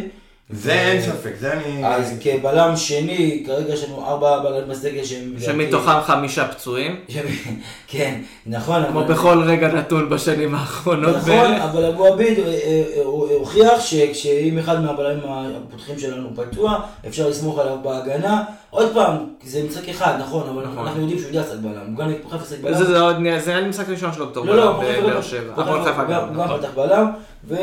זה 0.49 0.73
אין 0.73 1.01
ספק, 1.01 1.33
זה 1.39 1.53
אני... 1.53 1.87
אז 1.87 2.13
כבלם 2.21 2.75
שני, 2.75 3.43
כרגע 3.45 3.73
יש 3.73 3.83
לנו 3.83 4.05
ארבע 4.05 4.39
בלמים 4.39 4.69
בסגל 4.69 5.03
שהם... 5.03 5.33
שמתוכם 5.39 6.01
חמישה 6.05 6.47
פצועים, 6.47 6.99
כן, 7.87 8.21
נכון. 8.45 8.83
כמו 8.85 9.03
בכל 9.03 9.41
רגע 9.45 9.67
נתון 9.67 10.09
בשנים 10.09 10.55
האחרונות. 10.55 11.15
נכון. 11.15 11.53
אבל 11.53 11.85
אבו 11.85 12.05
עביד 12.05 12.39
אה, 12.39 12.45
אה, 12.45 13.03
הוא 13.03 13.29
הוכיח 13.31 13.79
שכשאם 13.79 14.57
אחד 14.57 14.83
מהבלמים 14.83 15.23
הפותחים 15.27 15.99
שלנו 15.99 16.29
פתוח, 16.35 16.81
אפשר 17.07 17.29
לסמוך 17.29 17.59
עליו 17.59 17.77
בהגנה. 17.83 18.43
עוד 18.69 18.93
פעם, 18.93 19.17
זה 19.43 19.63
משחק 19.69 19.89
אחד, 19.89 20.13
נכון, 20.19 20.49
אבל 20.49 20.63
נכון. 20.63 20.87
אנחנו 20.87 21.01
יודעים 21.01 21.19
שהוא 21.19 21.27
יודע 21.27 21.41
לשחק 21.41 21.57
בלם. 21.61 21.95
הוא 21.95 21.97
גם 21.97 22.13
פתח 22.27 22.41
לשחק 22.41 22.59
בלם. 22.61 22.77
זה 22.77 22.85
זה 22.85 22.99
עוד 22.99 23.15
נהיה, 23.19 23.39
זה 23.39 23.51
היה 23.51 23.59
לי 23.59 23.69
משחק 23.69 23.89
ראשון 23.89 24.13
שלו 24.13 24.27
בתור 24.27 24.45
לא, 24.45 24.55
לא, 24.55 24.79
בלם 24.79 25.03
בבאר 25.03 25.21
שבע. 25.21 25.83
חיפה 25.83 26.03
גם, 26.03 26.39
נכון. 26.39 26.59
פתח 26.59 26.69
בלם, 26.75 27.07
ו- 27.47 27.55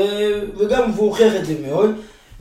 וגם, 0.58 0.90
והוא 0.94 1.06
הוכיח 1.06 1.36
את 1.36 1.46
זה 1.46 1.54
מאוד. 1.68 1.90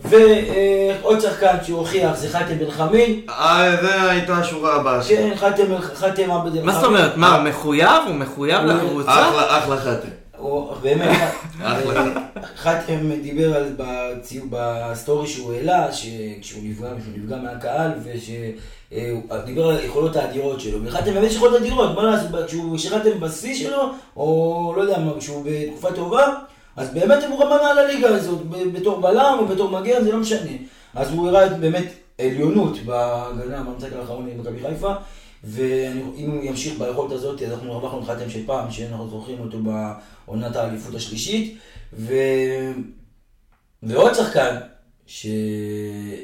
ועוד 0.04 1.20
שחקן 1.22 1.56
שהוכיח 1.64 2.16
זה 2.18 2.30
חתם 2.30 2.58
בן 2.60 2.72
חמיד. 2.72 3.20
אה, 3.30 3.76
זה 3.82 4.10
הייתה 4.12 4.38
השורה 4.38 4.76
הבאה 4.76 5.04
שלי. 5.04 5.16
כן, 5.18 5.30
חתם 5.96 6.32
עבד 6.32 6.58
אל 6.58 6.64
מה 6.64 6.74
זאת. 6.74 6.84
אומרת? 6.84 7.18
מה, 7.18 7.36
הוא 7.36 7.44
מחויב? 7.44 7.90
הוא 8.08 8.16
מחויב 8.16 8.62
לקבוצה? 8.66 9.12
אחלה, 9.12 9.58
אחלה 9.58 9.78
חתם. 9.78 10.08
באמת. 10.82 11.18
חתם 12.64 13.12
דיבר 13.22 13.56
על 13.56 13.76
בסטורי 14.50 15.28
שהוא 15.28 15.54
העלה, 15.54 15.92
שכשהוא 15.92 16.64
נפגע, 16.64 16.88
שהוא 17.04 17.14
נפגע 17.24 17.36
מהקהל, 17.38 17.92
ושהוא 18.04 19.22
דיבר 19.46 19.70
על 19.70 19.76
היכולות 19.78 20.16
האדירות 20.16 20.60
שלו, 20.60 20.80
וחתם 20.86 21.14
באמת 21.14 21.28
יש 21.30 21.36
יכולות 21.36 21.62
אדירות, 21.62 21.96
מה 21.96 22.04
לעשות, 22.04 22.28
כשהוא- 22.48 22.78
כשחתם 22.78 23.20
בשיא 23.20 23.56
שלו, 23.56 23.82
או 24.18 24.74
לא 24.78 24.82
יודע 24.82 25.00
מה, 25.00 25.12
כשהוא 25.20 25.46
בתקופה 25.46 25.92
טובה, 25.92 26.28
אז 26.80 26.94
באמת 26.94 27.24
הוא 27.24 27.44
רמה 27.44 27.58
מעל 27.64 27.78
הליגה 27.78 28.10
הזאת, 28.10 28.48
בתור 28.50 29.00
בלם 29.02 29.36
או 29.40 29.48
בתור 29.48 29.70
מגן, 29.80 30.04
זה 30.04 30.12
לא 30.12 30.18
משנה. 30.18 30.52
אז 30.94 31.12
הוא 31.12 31.28
הראה 31.28 31.50
באמת 31.50 31.86
עליונות 32.18 32.78
בהגנה 32.86 33.64
במשחק 33.64 33.94
האחרון 33.94 34.30
עם 34.30 34.40
מכבי 34.40 34.60
חיפה, 34.62 34.94
ואם 35.44 36.32
הוא 36.32 36.44
ימשיך 36.44 36.80
ביכולת 36.80 37.12
הזאת, 37.12 37.42
אז 37.42 37.52
אנחנו 37.52 37.74
הרווחנו 37.74 38.00
את 38.00 38.06
חתם 38.06 38.30
של 38.30 38.46
פעם, 38.46 38.72
שאנחנו 38.72 39.10
זוכרים 39.10 39.40
אותו 39.40 39.58
בעונת 40.26 40.56
האליפות 40.56 40.96
השלישית, 40.96 41.58
ו... 41.94 42.14
ועוד 43.84 44.14
שחקן 44.14 44.56
ש... 45.08 45.28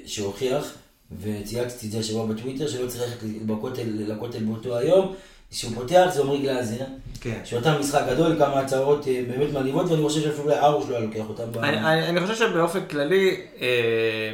שהוכיח, 0.05 0.73
וצייצתי 1.21 1.87
את 1.87 1.91
זה 1.91 1.99
השבוע 1.99 2.25
בטוויטר, 2.25 2.67
שלא 2.67 2.87
צריך 2.87 3.03
ללכת 3.03 3.17
לכותל 4.07 4.43
באותו 4.43 4.77
היום, 4.77 5.13
שהוא 5.55 5.71
פותח 5.75 6.05
זה 6.13 6.21
עמרי 6.21 6.37
גלאזר, 6.41 6.83
כן. 7.21 7.39
שאותם 7.43 7.73
משחק 7.79 8.01
גדול, 8.09 8.35
כמה 8.39 8.59
הצהרות 8.59 9.07
אה, 9.07 9.21
באמת 9.29 9.53
מדהימות, 9.53 9.89
ואני 9.91 10.01
חושב 10.03 10.21
שאפילו 10.21 10.51
ארוש 10.55 10.89
לא 10.89 10.95
היה 10.95 11.05
לוקח 11.05 11.29
אותם. 11.29 11.43
ב- 11.51 11.57
אני- 11.57 11.77
אני 11.79 12.07
אני 12.09 12.21
חושב 12.21 12.35
שבאופן 12.35 12.79
כללי, 12.89 13.41
אה, 13.61 14.31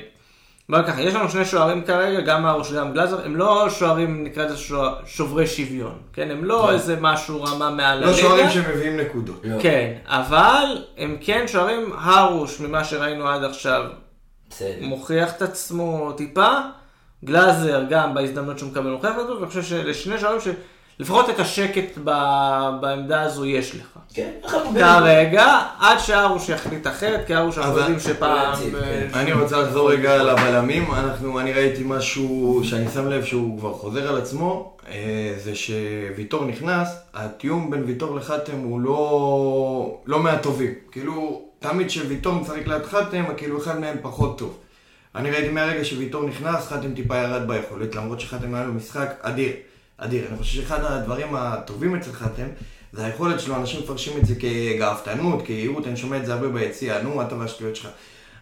בוא 0.70 0.82
ככה, 0.82 1.02
יש 1.02 1.14
לנו 1.14 1.30
שני 1.30 1.46
שוערים 1.46 1.84
כרגע, 1.84 2.22
גם 2.22 2.46
ארוש 2.46 2.72
וגם 2.72 2.94
גלאזר, 2.94 3.26
הם 3.26 3.36
לא 3.36 3.70
שוערים, 3.70 4.24
נקרא 4.24 4.46
לזה 4.46 4.58
שוע- 4.58 4.94
שוברי 5.06 5.48
שוויון, 5.48 5.98
כן? 6.14 6.32
הם 6.32 6.46
לא 6.46 6.72
איזה 6.72 6.96
משהו 7.02 7.44
רמה 7.44 7.70
מעל 7.70 8.00
לא 8.00 8.06
הליגה. 8.06 8.22
שוערים 8.22 8.50
שמביאים 8.50 8.98
נקודות. 8.98 9.42
לא. 9.44 9.62
כן, 9.62 9.94
אבל 10.06 10.66
הם 10.98 11.18
כן 11.22 11.46
שוערים, 11.48 11.94
הרוש, 11.98 12.60
ממה 12.60 12.84
שראינו 12.84 13.28
עד 13.28 13.44
עכשיו, 13.44 13.84
בסדר. 14.50 14.70
מוכיח 14.82 15.36
את 15.38 15.42
עצמו 15.42 16.12
טיפה, 16.18 16.50
גלאזר 17.26 17.84
גם 17.90 18.14
בהזדמנות 18.14 18.60
שהוא 18.60 18.72
מקבל 18.72 18.90
מוכיח 18.90 19.12
את 19.16 19.22
עצמו, 19.22 19.36
ואני 19.36 19.48
חושב 19.48 19.64
שלשני 19.64 20.20
שוערים 20.20 20.40
שלפחות 21.02 21.30
את 21.30 21.40
השקט 21.40 21.98
ב- 22.04 22.70
בעמדה 22.82 23.22
הזו 23.22 23.46
יש 23.46 23.76
לך. 23.76 24.00
כן, 24.14 24.32
כרגע, 24.80 25.60
עד 25.80 26.00
שארוש 26.00 26.50
יחליט 26.50 26.88
אחרת, 26.88 27.28
כי 27.28 27.36
ארוש 27.36 27.58
אנחנו 27.58 27.78
יודעים 27.78 28.00
שפעם... 28.00 28.54
יציב, 28.54 28.76
אה, 28.76 28.82
כן. 28.82 29.20
אני 29.20 29.34
רוצה 29.34 29.62
לחזור 29.62 29.92
רגע 29.92 30.24
לבלמים, 30.24 30.92
אנחנו, 30.94 31.40
אני 31.40 31.54
ראיתי 31.54 31.84
משהו 31.86 32.62
שאני 32.64 32.86
שם 32.94 33.08
לב 33.08 33.26
שהוא 33.26 33.60
כבר 33.60 33.74
חוזר 33.74 34.08
על 34.10 34.18
עצמו, 34.18 34.78
אה, 34.90 35.34
זה 35.44 35.56
שוויטור 35.56 36.46
נכנס, 36.46 36.96
התיאום 37.14 37.72
בין 37.72 37.84
ויטור 37.84 38.16
לחתם 38.16 38.58
הוא 38.64 38.82
לא, 38.82 40.02
לא 40.06 40.20
מהטובים. 40.20 40.74
כאילו, 40.92 41.42
תמיד 41.60 41.88
כשוויטור 41.88 42.34
משחק 42.34 42.68
ליד 42.68 42.84
חתם, 42.84 43.24
כאילו 43.38 43.58
אחד 43.58 43.80
מהם 43.80 43.98
פחות 44.02 44.38
טוב. 44.38 44.58
אני 45.16 45.32
ראיתי 45.32 45.50
מהרגע 45.50 45.86
שוויטור 45.86 46.24
נכנס, 46.24 46.68
חתם 46.68 46.94
טיפה 46.94 47.18
ירד 47.18 47.48
ביכולת, 47.48 47.96
למרות 47.96 48.20
שחתם 48.20 48.56
היה 48.56 48.66
לו 48.66 48.74
משחק 48.74 49.10
אדיר. 49.22 49.52
אדיר. 50.04 50.26
אני 50.30 50.38
חושב 50.38 50.62
שאחד 50.62 50.84
הדברים 50.84 51.36
הטובים 51.36 51.96
אצל 51.96 52.12
חתם, 52.12 52.48
זה 52.94 53.06
היכולת 53.06 53.40
שלו, 53.40 53.56
אנשים 53.56 53.80
מפרשים 53.80 54.18
את 54.18 54.26
זה 54.26 54.36
כגאוותנות, 54.36 55.46
כיהירות, 55.46 55.88
אני 55.88 55.98
שומע 55.98 56.18
את 56.18 56.26
זה 56.26 56.34
הרבה 56.34 56.48
ביציע, 56.48 57.02
נו, 57.02 57.22
אתה 57.22 57.36
והשטויות 57.36 57.76
שלך. 57.76 57.88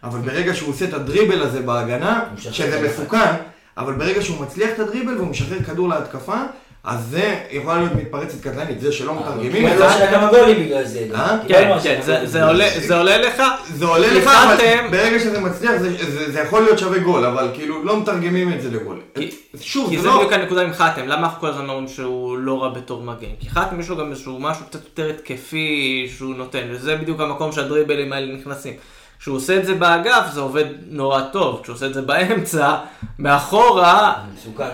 אבל 0.02 0.20
ברגע 0.20 0.54
שהוא 0.54 0.70
עושה 0.70 0.84
את 0.84 0.92
הדריבל 0.94 1.42
הזה 1.42 1.62
בהגנה, 1.62 2.24
שזה. 2.36 2.88
מסוכן, 2.88 3.32
אבל 3.76 3.92
ברגע 3.94 4.22
שהוא 4.22 4.40
מצליח 4.42 4.70
את 4.74 4.78
הדריבל 4.78 5.16
והוא 5.16 5.28
משחרר 5.28 5.62
כדור 5.62 5.88
להתקפה, 5.88 6.42
אז 6.84 7.06
זה 7.10 7.36
יכולה 7.50 7.78
להיות 7.78 7.92
מתפרצת 7.94 8.40
קטלנית, 8.40 8.80
זה 8.80 8.92
שלא 8.92 9.14
מתרגמים 9.20 9.46
את 9.48 9.52
קיבלנו 9.72 9.78
זה. 9.78 9.86
השנה 9.88 10.10
כמה 10.10 10.30
גולים 10.30 10.64
בגלל 10.66 10.84
זה. 10.84 11.06
אה? 11.14 11.36
קיבלנו 11.46 11.72
כן, 11.72 11.78
השנה 11.78 11.94
כן, 11.96 12.02
זה- 12.02 12.26
זה 12.26 12.44
עולה- 12.44 12.68
זה 12.80 12.94
לך. 13.18 13.42
זה 13.74 13.84
עולה 13.86 14.08
כי 14.08 14.14
לך, 14.14 14.26
אבל 14.26 14.56
ברגע 14.90 15.18
שזה 15.18 15.40
מצליח, 15.40 15.72
זה- 15.76 16.10
זה 16.10 16.32
זה 16.32 16.40
יכול 16.40 16.62
להיות 16.62 16.78
שווה 16.78 16.98
גול, 16.98 17.24
אבל 17.24 17.48
כאילו 17.54 17.84
לא 17.84 18.00
מתרגמים 18.00 18.52
את 18.52 18.62
זה 18.62 18.70
לגול. 18.70 19.00
כי- 19.14 19.30
שוב, 19.60 19.90
כי 19.90 19.96
זה 19.96 20.02
זה 20.02 20.08
לא... 20.08 20.16
בדיוק 20.16 20.32
הנקודה 20.32 20.62
עם 20.62 20.72
חתם, 20.72 21.06
למה 21.06 21.26
אנחנו 21.26 21.40
כל 21.40 21.46
הזמן 21.46 21.68
אומרים 21.68 21.88
שהוא 21.88 22.38
לא 22.38 22.62
רע 22.62 22.68
בתור 22.68 23.02
מגן? 23.02 23.28
כי 23.40 23.50
חתם 23.50 23.80
יש 23.80 23.88
לו 23.88 23.96
גם 23.96 24.10
איזשהו 24.10 24.38
משהו 24.40 24.64
קצת 24.66 24.84
יותר 24.84 25.10
התקפי 25.10 25.68
שהוא 26.16 26.34
נותן, 26.34 26.60
וזה 26.70 26.96
בדיוק 26.96 27.20
המקום 27.20 27.52
שהדריבלים 27.52 28.12
האלה 28.12 28.34
נכנסים. 28.34 28.74
כשהוא 29.20 29.36
עושה 29.36 29.56
את 29.56 29.66
זה 29.66 29.74
באגף 29.74 30.24
זה 30.32 30.40
עובד 30.40 30.64
נורא 30.88 31.20
טוב, 31.32 31.60
כשהוא 31.62 31.74
עושה 31.74 31.86
את 31.86 31.94
זה 31.94 32.02
באמצע, 32.02 32.74
מאחורה, 33.18 34.14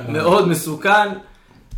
מאוד 0.09 0.49
מסוכן, 0.49 1.09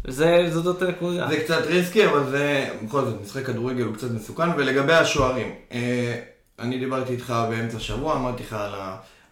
זה, 0.08 0.50
זאת 0.50 0.82
הנקודה. 0.82 1.28
זה 1.28 1.40
קצת 1.40 1.66
ריסקי, 1.66 2.06
אבל 2.06 2.30
זה 2.30 2.68
בכל 2.84 3.04
זאת, 3.04 3.22
משחק 3.22 3.46
כדורגל 3.46 3.82
הוא 3.82 3.94
קצת 3.94 4.10
מסוכן. 4.10 4.48
ולגבי 4.56 4.92
השוערים, 4.92 5.52
אה, 5.72 6.14
אני 6.58 6.78
דיברתי 6.78 7.12
איתך 7.12 7.34
באמצע 7.50 7.76
השבוע, 7.76 8.16
אמרתי 8.16 8.42
לך 8.42 8.52
על, 8.52 8.70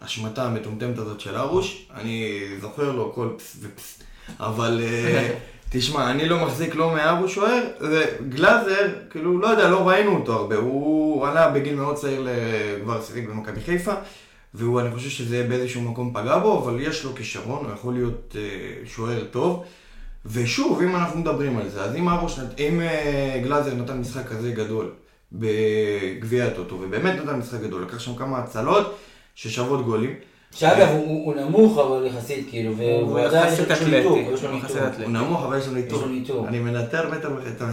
ההשמטה 0.01 0.45
המטומטמת 0.45 0.97
הזאת 0.97 1.19
של 1.19 1.35
ארוש, 1.35 1.87
אני 1.93 2.43
זוכר 2.61 2.91
לו 2.91 3.11
כל 3.13 3.29
פס 3.37 3.57
ופס. 3.61 3.99
אבל 4.39 4.81
אה, 4.83 5.33
תשמע, 5.71 6.11
אני 6.11 6.29
לא 6.29 6.45
מחזיק 6.45 6.75
לא 6.75 6.93
מארוש 6.93 7.35
שוער, 7.35 7.63
וגלאזר, 7.81 8.87
כאילו, 9.09 9.39
לא 9.39 9.47
יודע, 9.47 9.69
לא 9.69 9.87
ראינו 9.87 10.15
אותו 10.15 10.33
הרבה. 10.33 10.55
הוא 10.55 11.27
עלה 11.27 11.49
בגיל 11.51 11.75
מאוד 11.75 11.95
צעיר 11.95 12.27
כבר 12.83 12.99
לשחק 12.99 13.23
במכבי 13.29 13.61
חיפה, 13.61 13.93
והוא, 14.53 14.81
אני 14.81 14.91
חושב 14.91 15.09
שזה 15.09 15.45
באיזשהו 15.49 15.81
מקום 15.81 16.13
פגע 16.13 16.37
בו, 16.37 16.63
אבל 16.63 16.81
יש 16.81 17.03
לו 17.03 17.15
כישרון, 17.15 17.65
הוא 17.65 17.73
יכול 17.73 17.93
להיות 17.93 18.35
אה, 18.39 18.41
שוער 18.85 19.23
טוב. 19.31 19.63
ושוב, 20.31 20.81
אם 20.81 20.95
אנחנו 20.95 21.19
מדברים 21.19 21.57
על 21.57 21.69
זה, 21.69 21.81
אז 21.81 21.95
אם 21.95 22.09
ארוש, 22.09 22.39
נת- 22.39 22.59
אם 22.59 22.81
אה, 22.81 23.39
גלאזר 23.43 23.73
נתן 23.75 23.97
משחק 23.97 24.27
כזה 24.27 24.51
גדול 24.51 24.91
בגביע 25.31 26.45
הטוטו, 26.45 26.75
ובאמת 26.81 27.13
נתן 27.23 27.35
משחק 27.35 27.61
גדול, 27.61 27.81
לקח 27.81 27.99
שם 27.99 28.15
כמה 28.15 28.37
הצלות 28.37 28.95
ששוות 29.35 29.85
גולים, 29.85 30.13
שאגב, 30.55 30.87
הוא- 30.87 31.05
הוא 31.05 31.25
הוא 31.25 31.41
נמוך, 31.41 31.77
אבל 31.77 32.05
יחסית, 32.05 32.47
כאילו, 32.49 32.77
והוא 32.77 32.89
הוא 33.01 33.19
עדיין 33.19 33.53
יש 33.53 33.59
יחסית 33.59 33.87
לו 33.87 33.97
ניטור, 33.97 34.17
לו 34.17 34.23
הוא 35.03 35.11
נמוך, 35.11 35.43
אבל 35.43 35.57
יש 35.57 35.67
לו 35.67 35.73
ניטור. 35.73 36.05
ניטור. 36.07 36.47
אני 36.47 36.59
מנטר 36.59 37.09
מטר 37.11 37.31
וחצי. 37.37 37.63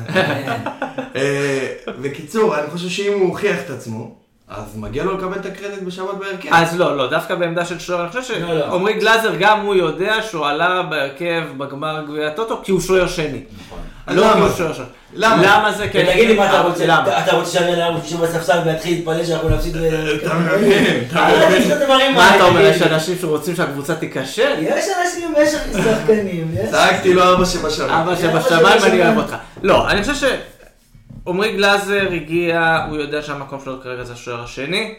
אה, 1.16 1.68
בקיצור, 2.02 2.58
אני 2.58 2.70
חושב 2.70 2.88
שאם 2.88 3.12
הוא 3.12 3.28
הוכיח 3.28 3.56
את 3.64 3.70
עצמו, 3.70 4.14
אז 4.48 4.76
מגיע 4.76 5.04
לו 5.04 5.16
לקבל 5.18 5.36
את 5.40 5.46
הקרדיט 5.46 5.82
בשבת 5.82 6.14
בהרכב. 6.18 6.48
אז 6.52 6.78
לא, 6.78 6.96
לא, 6.96 7.10
דווקא 7.10 7.34
בעמדה 7.34 7.64
של 7.64 7.78
שוער, 7.78 8.00
אני 8.02 8.20
חושב 8.22 8.34
לא, 8.42 8.54
לא. 8.54 8.60
שעמרי 8.70 8.92
גלאזר 8.92 9.32
גם 9.38 9.60
הוא 9.60 9.74
יודע 9.74 10.14
שהוא 10.30 10.46
עלה 10.46 10.82
בהרכב 10.82 11.42
בגמר 11.56 12.02
גביע 12.08 12.26
הטוטו 12.26 12.60
כי 12.64 12.72
הוא 12.72 12.80
שוער 12.80 13.06
שני. 13.06 13.40
נכון. 13.66 13.78
לא 14.08 14.22
כי 14.22 14.28
למה? 14.38 14.46
הוא 14.46 14.56
שוער 14.56 14.72
שני. 14.72 14.84
למה? 15.14 15.42
למה 15.42 15.72
זה 15.72 15.88
כן? 15.88 16.04
ותגיד 16.08 16.28
לי 16.28 16.34
מה 16.36 16.46
אתה 16.50 16.60
רוצה, 16.60 16.86
למה? 16.86 17.18
אתה- 17.24 17.34
רוצה 17.36 17.50
שאני 17.50 17.82
אעלה 17.82 17.96
שישב 18.04 18.20
בספסל 18.20 18.58
ויתחיל 18.64 18.94
להתפלל 18.94 19.24
שאנחנו 19.26 19.48
נפסיד. 19.48 19.76
אתה 19.76 20.34
מבין, 20.34 20.72
אה, 21.16 21.76
הדברים 21.76 22.14
מה 22.14 22.36
אתה 22.36 22.44
אומר, 22.44 22.60
תגיד 22.70 22.74
יש. 22.76 22.82
אנשים 22.82 23.16
שרוצים 23.20 23.56
שהקבוצה 23.56 23.94
תיכשל? 23.94 24.50
יש 24.60 24.84
אנשים, 25.04 25.34
יש 25.38 25.48
שחקנים. 25.84 26.54
צעקתי 26.70 27.14
לו 27.14 27.22
ארבע. 27.22 27.44
אבא 27.88 28.02
אבא 28.02 28.14
שבשמיים 28.16 28.66
אני 28.66 28.80
שבשמיים. 28.80 29.00
אוהב 29.06 29.16
אותך. 29.18 29.34
לא, 29.62 29.88
אני 29.90 30.02
חושב 30.02 30.14
שעמרי 31.24 31.52
גלאזר 31.52 32.12
הגיע, 32.12 32.84
הוא 32.88 32.96
יודע 32.96 33.22
שהמקום 33.22 33.60
שלו 33.60 33.80
כרגע 33.82 34.04
זה 34.04 34.12
השוער 34.12 34.42
השני. 34.42 34.94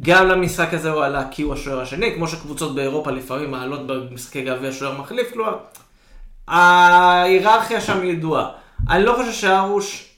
גם 0.00 0.28
למשחק 0.28 0.74
הזה 0.74 0.90
הוא 0.90 1.04
עלה 1.04 1.28
כי 1.30 1.42
הוא 1.42 1.54
השוער 1.54 1.80
השני, 1.80 2.14
כמו 2.14 2.28
שקבוצות 2.28 2.74
באירופה 2.74 3.10
לפעמים 3.10 3.50
מעלות 3.50 3.86
במשחקי 3.86 4.42
גביע 4.42 4.72
שוער 4.72 5.00
מחליף, 5.00 5.32
כלומר, 5.32 5.58
ההיררכיה 6.48 7.80
שם 7.80 8.04
ידועה. 8.04 8.50
אני 8.90 9.04
לא 9.04 9.16
חושב 9.16 9.32
שהרוש 9.32 10.10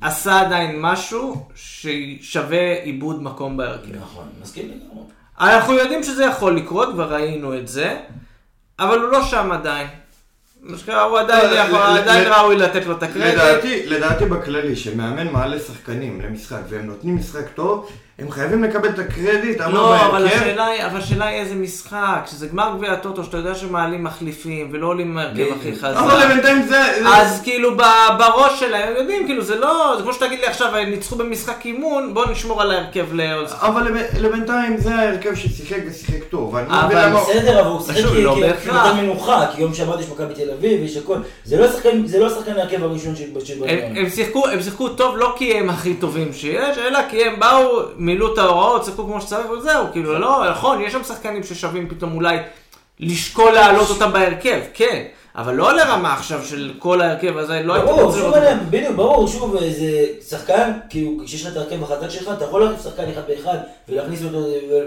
עשה 0.00 0.40
עדיין 0.40 0.80
משהו 0.80 1.48
ששווה 1.54 2.82
עיבוד 2.82 3.22
מקום 3.22 3.56
בהרכב. 3.56 3.96
נכון, 3.96 4.28
מסכים 4.42 4.68
לגמרי. 4.68 5.04
אנחנו 5.40 5.72
יודעים 5.72 6.02
שזה 6.02 6.24
יכול 6.24 6.56
לקרות, 6.56 6.88
וראינו 6.96 7.58
את 7.58 7.68
זה, 7.68 8.00
אבל 8.78 8.98
הוא 8.98 9.08
לא 9.08 9.22
שם 9.22 9.52
עדיין. 9.52 9.88
הוא 10.66 11.18
עדיין, 11.18 12.28
לא, 12.28 12.34
ראוי 12.36 12.56
לתת 12.56 12.86
לו 12.86 12.92
את 12.92 13.02
הקרדיט. 13.02 13.86
לדעתי 13.86 14.24
בכללי, 14.24 14.76
שמאמן 14.76 15.28
מעלה 15.28 15.58
שחקנים 15.58 16.20
למשחק 16.20 16.60
והם 16.68 16.86
נותנים 16.86 17.16
משחק 17.16 17.48
טוב, 17.54 17.90
הם 18.22 18.30
חייבים 18.30 18.64
לקבל 18.64 18.88
את 18.88 18.98
הקרדיט, 18.98 19.60
אמר 19.60 19.72
לא, 19.74 19.96
אבל 20.06 20.22
בהרכב. 20.22 20.36
השאלה 20.36 20.66
היא, 20.66 20.86
אבל 20.86 20.98
השאלה 20.98 21.26
היא 21.26 21.40
איזה 21.40 21.54
משחק, 21.54 22.26
שזה 22.30 22.46
גמר 22.46 22.72
גביע 22.76 22.92
הטוטו, 22.92 23.24
שאתה 23.24 23.36
יודע 23.36 23.54
שמעלים 23.54 24.04
מחליפים, 24.04 24.68
ולא 24.72 24.86
עולים 24.86 25.14
מהרכב. 25.14 25.46
הכי 25.60 25.72
אבל 25.80 25.94
חזק. 26.10 26.26
בינתיים 26.28 26.62
זה... 26.62 26.68
זה- 26.68 27.08
אז 27.08 27.40
כאילו 27.42 27.76
ב- 27.76 27.82
בראש 28.18 28.60
שלהם, 28.60 28.88
הם 28.88 28.94
יודעים, 28.96 29.26
כאילו 29.26 29.42
זה 29.42 29.58
לא, 29.58 29.94
זה 29.96 30.02
כמו 30.02 30.12
שתגיד 30.12 30.38
לי 30.40 30.46
עכשיו, 30.46 30.76
הם 30.76 30.90
ניצחו 30.90 31.16
במשחק 31.16 31.66
אימון, 31.66 32.14
בוא 32.14 32.26
נשמור 32.30 32.62
על 32.62 32.70
ההרכב 32.70 33.06
לעוד... 33.12 33.46
אבל 33.60 33.82
לב- 33.88 34.06
לבינתיים 34.20 34.76
זה 34.78 34.94
ההרכב 34.94 35.34
ששיחק 35.34 35.80
ושיחק 35.90 36.24
טוב. 36.30 36.56
לא 36.56 36.60
אבל 36.80 37.12
בסדר, 37.16 37.60
אבל 37.60 37.68
הוא 37.70 37.80
שיחק 37.82 37.96
כי- 38.12 38.22
לא 38.22 38.34
כי- 38.34 38.68
הוא 38.68 38.76
נתן 38.76 38.96
מנוחה, 38.96 39.46
כי 39.54 39.62
יום 39.62 39.74
שבת 39.74 40.00
יש 40.00 40.06
מכבי 40.08 40.34
תל 40.34 40.50
אביב, 40.58 40.82
יש 40.82 40.96
הכל. 40.96 41.16
זה 41.44 41.56
לא 41.60 41.64
השחקן- 41.64 42.06
זה 42.06 42.18
לא 42.18 42.26
ההרכב 42.58 42.82
הראשון 42.84 43.16
של 43.16 43.24
הם 44.52 44.62
שיחקו 44.62 44.88
טוב 44.88 45.16
לא 45.16 45.34
כי 45.38 45.58
הם 45.58 45.70
הכי 45.70 45.94
טובים 45.94 46.32
שיש, 46.32 46.78
אלא 46.78 46.98
כי 47.10 47.24
הם 47.24 47.40
באו, 47.40 47.80
מילאו 48.12 48.32
את 48.32 48.38
ההוראות, 48.38 48.84
שיחקו 48.84 49.04
כמו 49.04 49.20
שצריך 49.20 49.50
וזהו, 49.50 49.86
כאילו 49.92 50.18
לא, 50.18 50.50
נכון, 50.50 50.80
יש 50.80 50.92
שם 50.92 51.02
שחקנים 51.04 51.42
ששווים 51.42 51.88
פתאום 51.88 52.14
אולי 52.14 52.38
לשקול 53.00 53.52
להעלות 53.52 53.90
אותם 53.90 54.12
בהרכב, 54.12 54.60
כן, 54.74 55.04
אבל 55.36 55.54
לא 55.54 55.76
לרמה 55.76 56.14
עכשיו 56.14 56.44
של 56.44 56.72
כל 56.78 57.00
ההרכב 57.00 57.36
הזה, 57.36 57.62
לא 57.62 57.74
הייתי 57.74 57.90
רוצה 57.90 58.18
לראות. 58.18 58.34
בדיוק, 58.70 58.96
ברור, 58.96 59.28
שוב, 59.28 59.56
זה 59.60 60.06
שחקן, 60.28 60.72
כאילו, 60.90 61.24
כשיש 61.24 61.46
לך 61.46 61.52
את 61.52 61.56
ההרכב 61.56 61.82
החזק 61.82 62.08
שלך, 62.10 62.30
אתה 62.36 62.44
יכול 62.44 62.62
להכניס 62.64 62.84
שחקן 62.84 63.04
אחד 63.10 63.22
באחד 63.28 63.58
ולהכניס 63.88 64.22
אותו, 64.24 64.44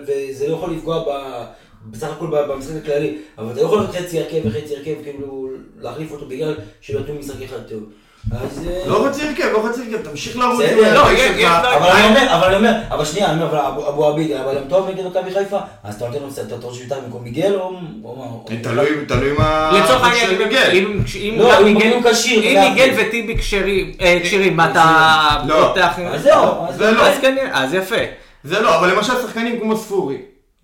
וזה 0.07 0.47
לא 0.47 0.53
יכול 0.53 0.71
לפגוע 0.71 0.99
ב- 0.99 1.43
בסך 1.91 2.07
הכל 2.11 2.27
במשחק 2.27 2.75
הכללי, 2.83 3.17
אבל 3.37 3.51
אתה 3.51 3.61
לא 3.61 3.65
יכול 3.65 3.87
חצי 3.87 4.19
הרכב 4.19 4.39
וחצי 4.45 4.75
הרכב, 4.75 4.95
כאילו, 5.03 5.49
להחליף 5.81 6.11
אותו 6.11 6.25
בגלל 6.25 6.55
שלא 6.81 6.99
נתנו 6.99 7.15
משחק 7.15 7.41
אחד 7.41 7.59
טוב. 7.69 7.83
אז... 8.31 8.67
אה, 8.67 8.83
לא 8.87 9.07
רוצה 9.07 9.23
הרכב, 9.27 9.43
לא 9.53 9.57
רוצה 9.67 9.81
הרכב, 9.81 10.09
תמשיך 10.09 10.37
לרוץ. 10.37 10.59
בסדר, 10.65 10.93
לא, 11.03 11.11
יש-. 11.11 11.19
יש- 11.19 11.43
לא, 11.43 11.75
אבל 11.77 11.87
אני 11.89 12.07
אומר, 12.07 12.35
אבל 12.35 12.47
אני 12.47 12.55
אומר, 12.55 12.73
אבל 12.89 13.05
שנייה, 13.05 13.31
אני 13.31 13.43
אומר, 13.43 13.67
אבל 13.67 13.83
אבו- 13.87 14.05
עביד, 14.05 14.31
אבל 14.31 14.57
הם 14.57 14.63
טוב 14.69 14.89
נגד 14.89 15.05
מכבי 15.05 15.33
חיפה, 15.33 15.57
אז 15.83 15.95
אתה 15.95 16.07
נותן 16.07 16.19
לו 16.23 16.29
קצת, 16.29 16.43
שהוא 16.61 16.83
יפתח 16.83 16.95
במקום 17.05 17.23
מיגל 17.23 17.55
או? 17.55 17.71
או- 18.03 18.45
תלוי, 18.61 18.87
תלוי 19.07 19.31
מה... 19.37 19.71
לצורך 19.83 20.03
העניין, 20.03 20.29
אם- 21.15 21.39
לא, 21.39 21.59
אם 21.59 21.63
מיגל- 21.65 22.11
כשיר, 22.13 22.43
אם 22.43 22.69
מיגל 22.69 22.87
יודע. 22.87 23.01
וטיבי 23.07 23.37
כשרים, 23.37 23.91
אה, 24.01 24.19
כשירים, 24.23 24.57
מה 24.57 24.71
אתה 24.71 24.85
לא. 25.47 25.67
פותח? 25.67 25.93
אז 26.13 26.21
זהו, 26.21 26.43
אז 26.69 26.75
זה 26.75 26.91
לא. 26.91 27.01
אז 27.07 27.19
כנראה, 27.21 27.63
אז 27.63 27.73
יפה. 27.73 27.95
זה 28.43 28.59
לא, 28.61 28.75
אבל 28.79 28.91
למשל 28.93 29.13
שחקנים 29.27 29.59
כמו 29.59 29.77
ספורי. 29.77 30.17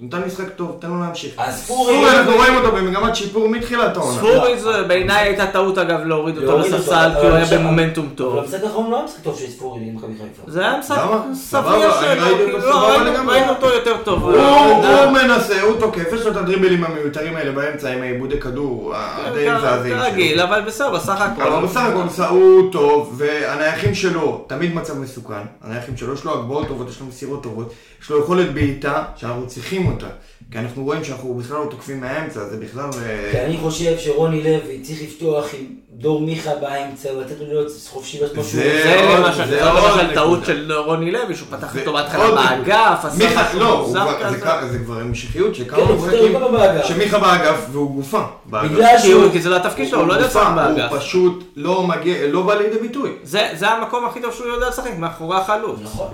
נתן 0.04 0.22
משחק 0.28 0.50
טוב, 0.56 0.78
תן 0.80 0.88
לו 0.90 1.00
להמשיך. 1.00 1.34
אז 1.38 1.64
ספורי- 1.64 1.94
ספורי, 1.94 2.18
אנחנו 2.18 2.34
רואים 2.36 2.56
אותו 2.56 2.72
במגמת 2.72 3.16
שיפור 3.16 3.50
מתחילת 3.50 3.98
העונה. 3.98 4.18
ספורי 4.18 4.60
זה 4.60 4.84
בעיניי 4.84 5.18
הייתה 5.28 5.46
טעות 5.48 5.78
אגב 5.78 6.00
להוריד 6.06 6.38
אותו 6.38 6.58
לספסל, 6.60 6.94
אבל 6.94 7.22
כי 7.22 7.28
הוא 7.28 7.36
היה 7.36 7.46
במומנטום 7.60 8.06
אבל 8.06 8.16
טוב. 8.16 8.38
המשחק 8.38 8.64
האחרון 8.64 8.92
לא 8.92 8.96
היה 8.96 9.06
משחק 9.06 9.24
טוב 9.24 9.40
של 9.40 9.48
ספורי 9.48 9.80
נגד 9.80 9.96
מכבי 9.96 10.14
חיפה. 10.18 10.52
זה 10.52 10.62
היה 10.62 10.78
משחק? 10.80 10.98
סביר 11.34 11.92
שלו, 12.02 12.38
כאילו, 12.38 12.62
סבבה 12.62 12.88
ראינו- 13.28 13.50
אותו 13.50 13.68
יותר 13.70 13.98
טוב. 14.04 14.24
הוא 14.24 14.34
הוא 14.38 15.12
מנסה, 15.12 15.62
הוא 15.62 15.80
תוקף, 15.80 16.14
יש 16.14 16.26
לו 16.26 16.32
את 16.32 16.38
הדריבלים 16.38 16.84
המיותרים 16.84 17.36
האלה 17.36 17.52
באמצע 17.52 17.90
עם 17.94 18.02
העיבודי 18.02 18.40
כדור 18.40 18.94
הדי 18.96 19.50
מזעזעים 19.58 19.94
שלו. 19.96 20.04
כרגיל, 20.04 20.40
אבל 20.42 20.62
בסדר, 20.62 20.90
בסך 20.90 21.22
הכל. 21.22 21.42
אבל 21.44 21.66
בסך 21.66 21.82
הכל 21.82 22.10
הוא 22.30 22.72
טוב, 22.72 23.14
והנייחים 23.18 23.96
שלו, 23.96 24.44
תמיד 24.48 24.76
מצב 24.76 24.98
מסוכן. 25.00 25.34
הנייחים 25.64 25.98
שלו, 25.98 26.14
יש 26.14 26.24
לו 26.24 26.34
הגבהות 26.34 26.68
טובות, 26.68 26.90
יש 26.90 27.00
לו 27.00 27.06
מסירות 27.06 27.44
טובות, 27.44 27.74
יש 28.02 28.10
לו 28.10 28.20
יכולת 28.20 28.54
בעיטה, 28.54 29.06
שאנחנו 29.16 29.48
צריכים 29.48 29.88
אותה. 29.88 30.08
כי 30.52 30.58
אנחנו 30.60 30.84
רואים 30.84 31.04
שאנחנו 31.04 31.34
בכלל 31.34 31.58
לא 31.58 31.66
תוקפים 31.70 32.02
מהאמצע, 32.02 32.40
זה 32.50 32.58
בכלל... 32.58 32.84
אה, 33.06 33.30
כי 33.32 33.40
אני 33.40 33.58
חושב 33.58 33.98
שרוני 34.00 34.44
לוי 34.44 34.80
צריך 34.82 35.02
לפתוח 35.02 35.46
עם 35.60 35.66
דור 35.92 36.22
מיכה 36.22 36.56
באמצע 36.56 37.10
ולתת 37.14 37.40
לו 37.40 37.48
להיות 37.48 37.72
חופשי 37.90 38.22
לעשות 38.22 38.38
משהו. 38.38 38.52
זה- 38.52 39.16
למשל, 39.20 39.46
זה 39.46 39.56
זה 39.60 39.72
עוד 39.72 39.84
למשל 39.84 39.96
נקודה. 40.02 40.14
טעות 40.14 40.46
של 40.46 40.74
רוני 40.74 41.12
לוי, 41.12 41.36
שהוא 41.36 41.48
פתח 41.52 41.74
זה 41.74 41.80
איתו 41.80 41.94
בהתחלה 41.94 42.32
באגף, 42.32 43.06
עשה 43.06 43.18
מיכה, 43.24 43.54
לא, 43.54 43.94
זה 44.72 44.80
כבר 44.86 45.00
המשכיות 45.00 45.56
של 45.56 45.64
כן, 45.70 45.82
משחקים, 45.84 46.36
אותו. 46.36 46.88
שמיכה 46.88 47.20
באגף 47.20 47.66
והוא 47.72 47.92
גופה. 47.96 48.22
בגלל 48.50 49.00
שהוא... 49.00 49.32
כי 49.32 49.42
זה 49.42 49.50
לא 49.50 49.56
התפקיד 49.56 49.88
שלו, 49.90 50.00
הוא 50.00 50.08
לא 50.08 50.14
יודע 50.14 50.26
לשחק 50.26 50.48
באגף. 50.56 50.92
הוא 50.92 51.00
פשוט 51.00 51.44
לא 51.56 51.84
מגיע, 51.84 52.28
לא 52.28 52.42
בא 52.42 52.54
לידי 52.56 52.78
ביטוי. 52.80 53.12
זה 53.24 53.50
זה 53.54 53.70
המקום 53.70 54.06
הכי 54.06 54.22
טוב 54.22 54.34
שהוא 54.34 54.48
יודע 54.48 54.70
לשחק, 54.70 54.92
מאחורי 54.98 55.38
החלוץ. 55.38 55.80
נכון. 55.84 56.08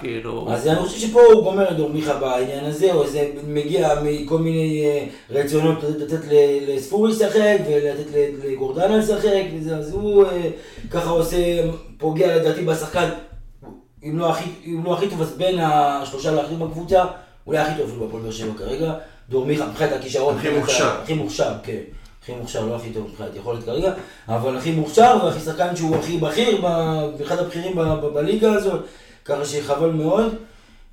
כאילו... 0.00 0.48
אז 0.52 0.66
אני 0.66 0.78
חושב 0.78 0.98
שפה 1.08 1.20
הוא 1.32 1.44
גומר 1.44 1.70
את 1.70 1.76
דור 1.76 1.88
מיכה 1.90 2.14
בעניין 2.14 2.64
הזה, 2.64 2.92
או 2.92 3.06
זה 3.06 3.26
מגיע 3.70 3.94
מכל 4.02 4.38
מיני 4.38 4.84
אה, 4.84 5.06
רצונות 5.30 5.78
לתת 5.82 6.20
לספורי 6.68 7.12
לשחק 7.12 7.58
ולתת 7.68 8.10
לגורדנה 8.44 8.96
לשחק, 8.96 9.42
וזה, 9.54 9.76
אז 9.76 9.92
הוא 9.92 10.24
אה, 10.24 10.50
ככה 10.90 11.10
עושה, 11.10 11.36
פוגע 11.98 12.36
לדעתי 12.36 12.64
בשחקן, 12.64 13.08
אם 14.04 14.18
לא 14.18 14.30
הכי, 14.30 14.50
אם 14.66 14.84
לא 14.84 14.94
הכי 14.94 15.08
טוב, 15.08 15.20
אז 15.20 15.32
בין 15.32 15.58
השלושה 15.58 16.30
לאחרים 16.30 16.58
בקבוצה, 16.58 17.04
אולי 17.46 17.58
הכי 17.58 17.72
טוב 17.78 17.88
אפילו 17.88 18.04
בהפועל 18.04 18.22
באר 18.22 18.32
שבע 18.32 18.52
כרגע, 18.58 18.94
דור 19.28 19.46
מיכה, 19.46 19.66
מבחינת 19.66 19.92
הכישרון, 19.92 20.38
הכי 20.38 20.50
מוכשר. 20.50 21.00
הכי 21.02 21.14
מוכשר, 21.14 21.52
כן. 21.62 21.80
הכי 22.22 22.32
מוכשר, 22.32 22.66
לא 22.66 22.76
הכי 22.76 22.90
טוב 22.90 23.08
מבחינת 23.08 23.36
יכולת 23.36 23.64
כרגע, 23.64 23.92
אבל 24.28 24.56
הכי 24.56 24.70
מוכשר 24.70 25.18
והכי 25.24 25.40
שחקן 25.40 25.76
שהוא 25.76 25.96
הכי 25.96 26.18
בכיר, 26.18 26.60
אחד 27.22 27.38
הבכירים 27.38 27.78
בליגה 28.14 28.52
הזאת, 28.52 28.80
ככה 29.24 29.44
שחבל 29.44 29.90
מאוד. 29.90 30.34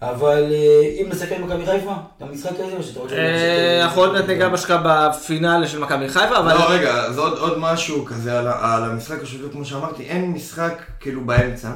אבל 0.01 0.51
אה, 0.51 1.01
אם 1.01 1.09
נסכם 1.09 1.43
מכבי 1.43 1.65
חיפה, 1.65 1.93
את 2.17 2.21
המשחק 2.21 2.51
הזה, 2.59 2.77
או 2.77 2.83
שאתה 2.83 2.99
רוצה... 2.99 3.15
אה, 3.15 3.83
אנחנו 3.83 4.01
עוד 4.01 4.13
מעט 4.13 4.25
ניגע 4.27 4.49
בשקע 4.49 4.77
בפינאלה 4.83 5.67
של 5.67 5.79
מכבי 5.79 6.09
חיפה, 6.09 6.39
אבל... 6.39 6.53
לא, 6.53 6.69
רגע, 6.69 6.93
אז 6.93 7.17
עוד, 7.17 7.37
עוד 7.37 7.57
משהו 7.59 8.05
כזה 8.05 8.39
על, 8.39 8.47
על 8.47 8.83
המשחק 8.83 9.17
כמו 9.51 9.65
שאמרתי, 9.65 10.03
אין 10.03 10.31
משחק 10.31 10.81
כאילו 10.99 11.21
באמצע, 11.25 11.69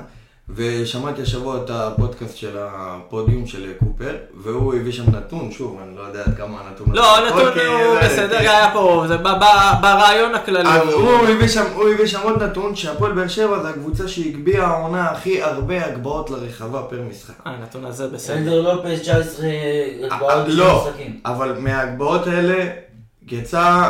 ושמעתי 0.56 1.22
השבוע 1.22 1.58
את 1.58 1.70
הפודקאסט 1.74 2.38
של 2.38 2.58
הפודיום 2.60 3.48
של 3.48 3.72
קופר, 3.80 4.16
והוא 4.44 4.74
הביא 4.76 4.92
שם 4.92 5.04
נתון, 5.16 5.52
שוב, 5.52 5.80
אני 5.88 5.98
לא 5.98 6.02
יודע 6.02 6.24
עד 6.26 6.38
כמה 6.38 6.58
הנתון... 6.68 6.88
לא, 6.96 7.18
הנתון 7.18 7.40
נכון, 7.42 7.54
כי 7.54 7.60
הוא 7.66 7.94
זה- 7.94 8.00
בסדר, 8.08 8.38
היה 8.38 8.70
פה, 8.74 9.06
זה 9.08 9.18
ב- 9.18 9.28
ב- 9.28 9.82
ברעיון 9.82 10.36
הכללי. 10.36 10.70
אז 10.70 10.82
הוא- 10.94 11.04
הוא 11.12 11.28
הביא 11.28 11.48
שם, 11.48 11.64
הוא 11.76 11.90
הביא 11.90 12.06
שם 12.06 12.20
עוד 12.24 12.44
נתון, 12.44 12.76
שהפועל 12.76 13.12
באר 13.12 13.28
שבע 13.28 13.60
זה 13.64 13.70
הקבוצה 13.70 14.08
שהגביהה 14.08 14.68
העונה 14.68 15.06
הכי 15.10 15.42
הרבה 15.42 15.86
הגבהות 15.86 16.30
לרחבה 16.30 16.82
פר 16.82 17.02
משחק. 17.10 17.34
אה, 17.48 17.52
הנתון 17.52 17.86
הזה 17.86 18.08
בסדר. 18.08 18.36
סנדר 18.36 18.62
לופס 18.62 19.00
19 19.02 19.46
הגבהות 20.04 20.32
אה, 20.32 20.44
בשני 20.44 20.56
לא, 20.56 20.86
משחקים. 20.88 21.20
אבל 21.26 21.56
מההגבהות 21.60 22.28
האלה 22.28 22.66
יצא, 23.32 23.90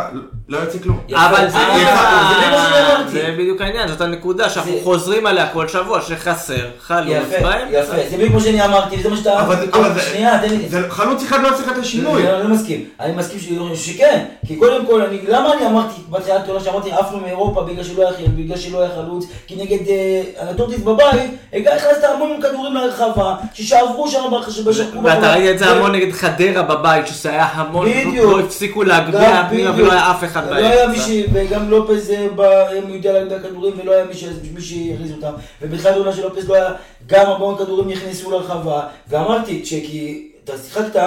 לא 0.50 0.58
יוצא 0.58 0.78
כלום. 0.80 1.00
יפה. 1.08 1.26
אבל 1.30 1.50
זה 1.50 1.58
אה, 1.58 1.74
בדיוק 1.76 3.10
זה 3.12 3.36
בדיוק 3.38 3.62
העניין, 3.62 3.88
זאת 3.88 4.02
הנקודה 4.02 4.50
שאנחנו 4.50 4.72
חוזרים 4.84 5.26
עליה 5.26 5.48
כל 5.54 5.68
שבוע, 5.68 6.02
שחסר 6.02 6.68
חלוץ 6.82 7.08
יפה, 7.16 7.40
באמצע. 7.44 7.78
יפה, 7.80 7.96
זה 8.10 8.16
בדיוק 8.18 8.30
כמו 8.30 8.40
שאני 8.42 8.66
אמרתי, 8.66 8.96
וזה 9.00 9.10
מה 9.10 9.18
שאתה... 9.18 9.40
אבל 9.40 9.66
שנייה, 10.12 10.40
תן 10.42 10.50
לי... 10.50 10.68
חלוץ 10.90 11.24
אחד 11.24 11.42
לא 11.44 11.50
צריך 11.56 11.72
את 11.72 11.78
השינוי. 11.78 12.28
אני 12.30 12.44
לא 12.44 12.50
מסכים. 12.50 12.86
אני 13.00 13.14
מסכים 13.16 13.40
שכן. 13.76 14.26
כי 14.48 14.56
קודם 14.56 14.86
כל, 14.86 15.02
למה 15.28 15.54
אני 15.54 15.66
אמרתי 15.66 16.02
בתחילת 16.10 16.46
העונה 16.48 16.64
שאמרתי 16.64 16.92
עפנו 16.92 17.20
מאירופה 17.20 17.62
בגלל 17.62 18.58
שלא 18.58 18.82
היה 18.82 18.90
חלוץ? 18.96 19.26
כי 19.48 19.56
נגד 19.56 19.88
אה, 19.88 20.22
הנטורטיס 20.40 20.80
בבית, 20.80 21.32
הגע- 21.54 21.74
הכנסת 21.74 22.04
המון 22.04 22.40
כדורים 22.42 22.74
לרחבה, 22.76 23.36
ששעברו 23.54 24.08
שם 24.08 24.20
בש- 24.48 24.60
בשחקו 24.60 25.04
ואתה 25.04 25.34
ראית 25.34 25.50
את 25.50 25.60
זה 25.60 25.70
המון 25.72 25.92
נגד 25.92 26.12
חדרה 26.12 26.64
בבית, 26.64 27.08
שזה 27.08 27.30
היה 27.30 27.48
המון. 27.54 27.88
לא 28.24 28.40
הפסיקו 28.40 28.84
להגביה 28.84 29.31
גם 29.38 29.50
פנימה. 29.50 29.72
ולא 29.76 29.92
היה 29.92 30.12
אף 30.12 30.24
אחד 30.24 30.50
לא 30.50 30.56
היה 30.56 30.88
מי 30.88 30.94
באמצע. 30.98 31.08
ש... 31.08 31.10
וגם 31.34 31.70
לופז 31.70 32.10
אה, 32.12 32.28
בא- 32.36 32.70
הוא 32.70 32.96
יודע 32.96 33.12
להגביה 33.14 33.40
כדורים 33.40 33.74
ולא 33.82 33.92
היה 33.92 34.06
מי 34.06 34.14
ש- 34.14 34.24
מי 34.54 34.62
שיכניס 34.62 35.12
אותם. 35.12 35.32
ובתחילת 35.62 35.94
העונה 35.96 36.14
של 36.14 36.22
לופז 36.24 36.50
לא 36.50 36.56
היה, 36.56 36.70
גם 37.08 37.26
המון 37.32 37.58
כדורים 37.58 37.90
נכנסו 37.90 38.32
לרחבה. 38.32 38.82
ואמרתי, 39.10 39.66
שכי 39.66 40.28
אתה 40.44 40.54
שיחקת 40.58 41.02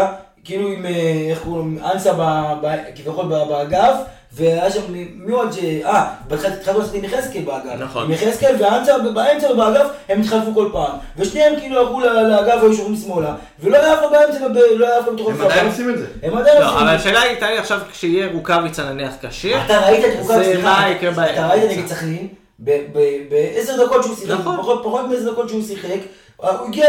כאילו 0.45 0.69
עם, 0.69 0.87
אה, 0.87 1.27
איך 1.31 1.39
קוראים, 1.45 1.79
אנסה 1.95 2.13
ב- 2.13 2.55
ב- 2.63 2.77
כביכול 2.97 3.25
באגף. 3.27 3.95
והיה 4.37 4.71
שם, 4.71 4.81
מי 5.15 5.33
עוד 5.33 5.53
ש... 5.53 5.59
אה, 5.85 6.05
בהתחלת 6.29 6.53
התחלנו 6.53 6.79
לעשות 6.79 6.95
עם 6.95 7.05
יחזקאל 7.05 7.43
באגף. 7.43 7.81
נכון. 7.81 8.05
עם 8.05 8.11
יחזקאל 8.11 8.55
ואנסה 8.61 8.99
באמצע 8.99 9.51
ובאגף, 9.53 9.87
הם 10.09 10.21
התחלפו 10.21 10.55
כל 10.55 10.69
פעם. 10.73 10.91
ושניהם 11.19 11.61
כאילו 11.61 11.81
הלכו 11.81 12.01
לאגף 12.01 12.55
והיו 12.63 12.75
שומרים 12.75 12.97
שמאלה. 12.97 13.35
ולא 13.61 13.77
היה 13.77 13.95
אף 13.95 13.99
אחד 13.99 14.13
באמצע, 14.13 14.39
לא 14.77 14.87
היה 14.87 14.99
אף 14.99 15.05
אחד 15.05 15.13
בתוך 15.15 15.29
הם 15.29 15.41
עדיין 15.41 15.67
עושים 15.67 15.91
את 15.91 15.99
זה. 15.99 16.07
הם 16.23 16.37
עדיין 16.37 16.61
לא, 16.63 16.67
עושים 16.67 16.79
אבל 16.79 16.95
את 16.95 17.01
זה. 17.01 17.09
השאלה 17.09 17.21
היא, 17.23 17.39
תארי 17.41 17.59
עכשיו 17.59 17.81
כשיהיה 17.93 18.29
רוקאביצה 18.33 18.85
נניח 18.93 19.13
כשיר, 19.29 19.57
אתה 19.67 19.81
ראית 19.81 20.05
את 20.05 20.11
רוקאב, 20.21 20.43
זה 20.43 20.59
מה 20.63 20.85
יקרה 20.91 21.11
באמצע. 21.11 21.33
אתה 21.35 21.47
ראית 21.49 21.71
נגד 21.71 21.87
סכנין, 21.87 22.29
ב- 22.61 22.71
ב- 22.93 23.23
בעשר 23.31 23.85
דקות 23.87 24.03
שהוא 24.05 24.17
שיחק, 24.17 24.31
נכון. 24.41 24.57
פחות 24.83 25.07
מעשר 25.09 25.33
דקות 25.33 25.49
שהוא 25.49 25.63
שיחק, 25.63 25.99
הוא 26.51 26.69
הגיע, 26.69 26.87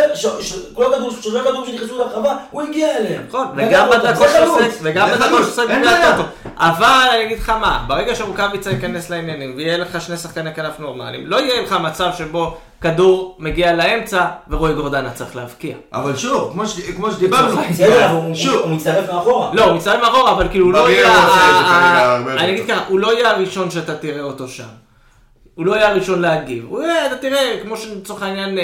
כל 0.75 0.93
הכדור, 0.93 1.11
שלושה 1.21 1.43
כדורים 1.43 1.71
שנכנסו 1.71 1.97
לרחבה, 1.97 2.35
הוא 2.51 2.61
הגיע 2.61 2.97
אליהם. 2.97 3.21
נכון, 3.27 3.47
וגם 3.55 3.89
בדקות. 3.89 4.27
שעושה, 4.29 4.65
וגם 4.81 5.09
בדקות 5.09 5.43
שעושה 5.43 5.61
אין 5.61 5.81
בגלל 5.81 5.93
בעיה. 5.93 6.17
טוטו. 6.17 6.27
אבל 6.57 7.07
אני 7.13 7.23
אגיד 7.25 7.39
לך 7.39 7.49
מה, 7.49 7.83
ברגע 7.87 8.15
שרוקאביצה 8.15 8.69
ייכנס 8.71 9.09
לעניינים, 9.09 9.53
ויהיה 9.57 9.77
לך 9.77 10.01
שני 10.01 10.17
שחקני 10.17 10.53
כנף 10.53 10.79
נורמליים, 10.79 11.27
לא 11.27 11.37
יהיה 11.41 11.61
לך 11.61 11.71
מצב 11.81 12.09
שבו 12.17 12.57
כדור 12.81 13.35
מגיע 13.39 13.73
לאמצע, 13.73 14.25
ורועי 14.49 14.73
גורדנה 14.73 15.09
צריך 15.09 15.35
להבקיע. 15.35 15.75
אבל 15.93 16.15
שוב, 16.17 16.53
כמו 16.95 17.11
שדיברנו, 17.11 17.61
בסדר, 17.71 18.05
אבל 18.05 18.15
הוא- 18.15 18.35
שוב, 18.35 18.61
הוא 18.63 18.71
מצטרף 18.71 19.09
מאחורה. 19.13 19.49
לא, 19.53 19.63
הוא 19.63 19.73
מצטרף 19.73 20.01
מאחורה, 20.01 20.31
אבל 20.31 20.47
כאילו 20.49 20.65
הוא 20.65 20.73
לא 20.73 20.89
יהיה... 20.89 21.13
אני 22.37 22.51
אגיד. 22.53 22.67
ככה, 22.67 22.81
הוא 22.87 22.99
לא 22.99 23.13
יהיה 23.17 23.29
הראשון 23.31 23.71
שאתה 23.71 23.95
תראה 23.95 24.21
אותו 24.23 24.47
שם. 24.47 24.63
הוא 25.55 25.65
לא 25.65 25.75
יהיה 25.75 25.89
הראשון 25.89 26.21
להגיב. 26.21 26.65
הוא 26.69 26.81
יהיה, 26.83 27.05
אתה 27.05 27.15
תראה, 27.15 27.57
כמו 27.63 27.77
שלצורך 27.77 28.23
העניין 28.23 28.57
אה, 28.57 28.63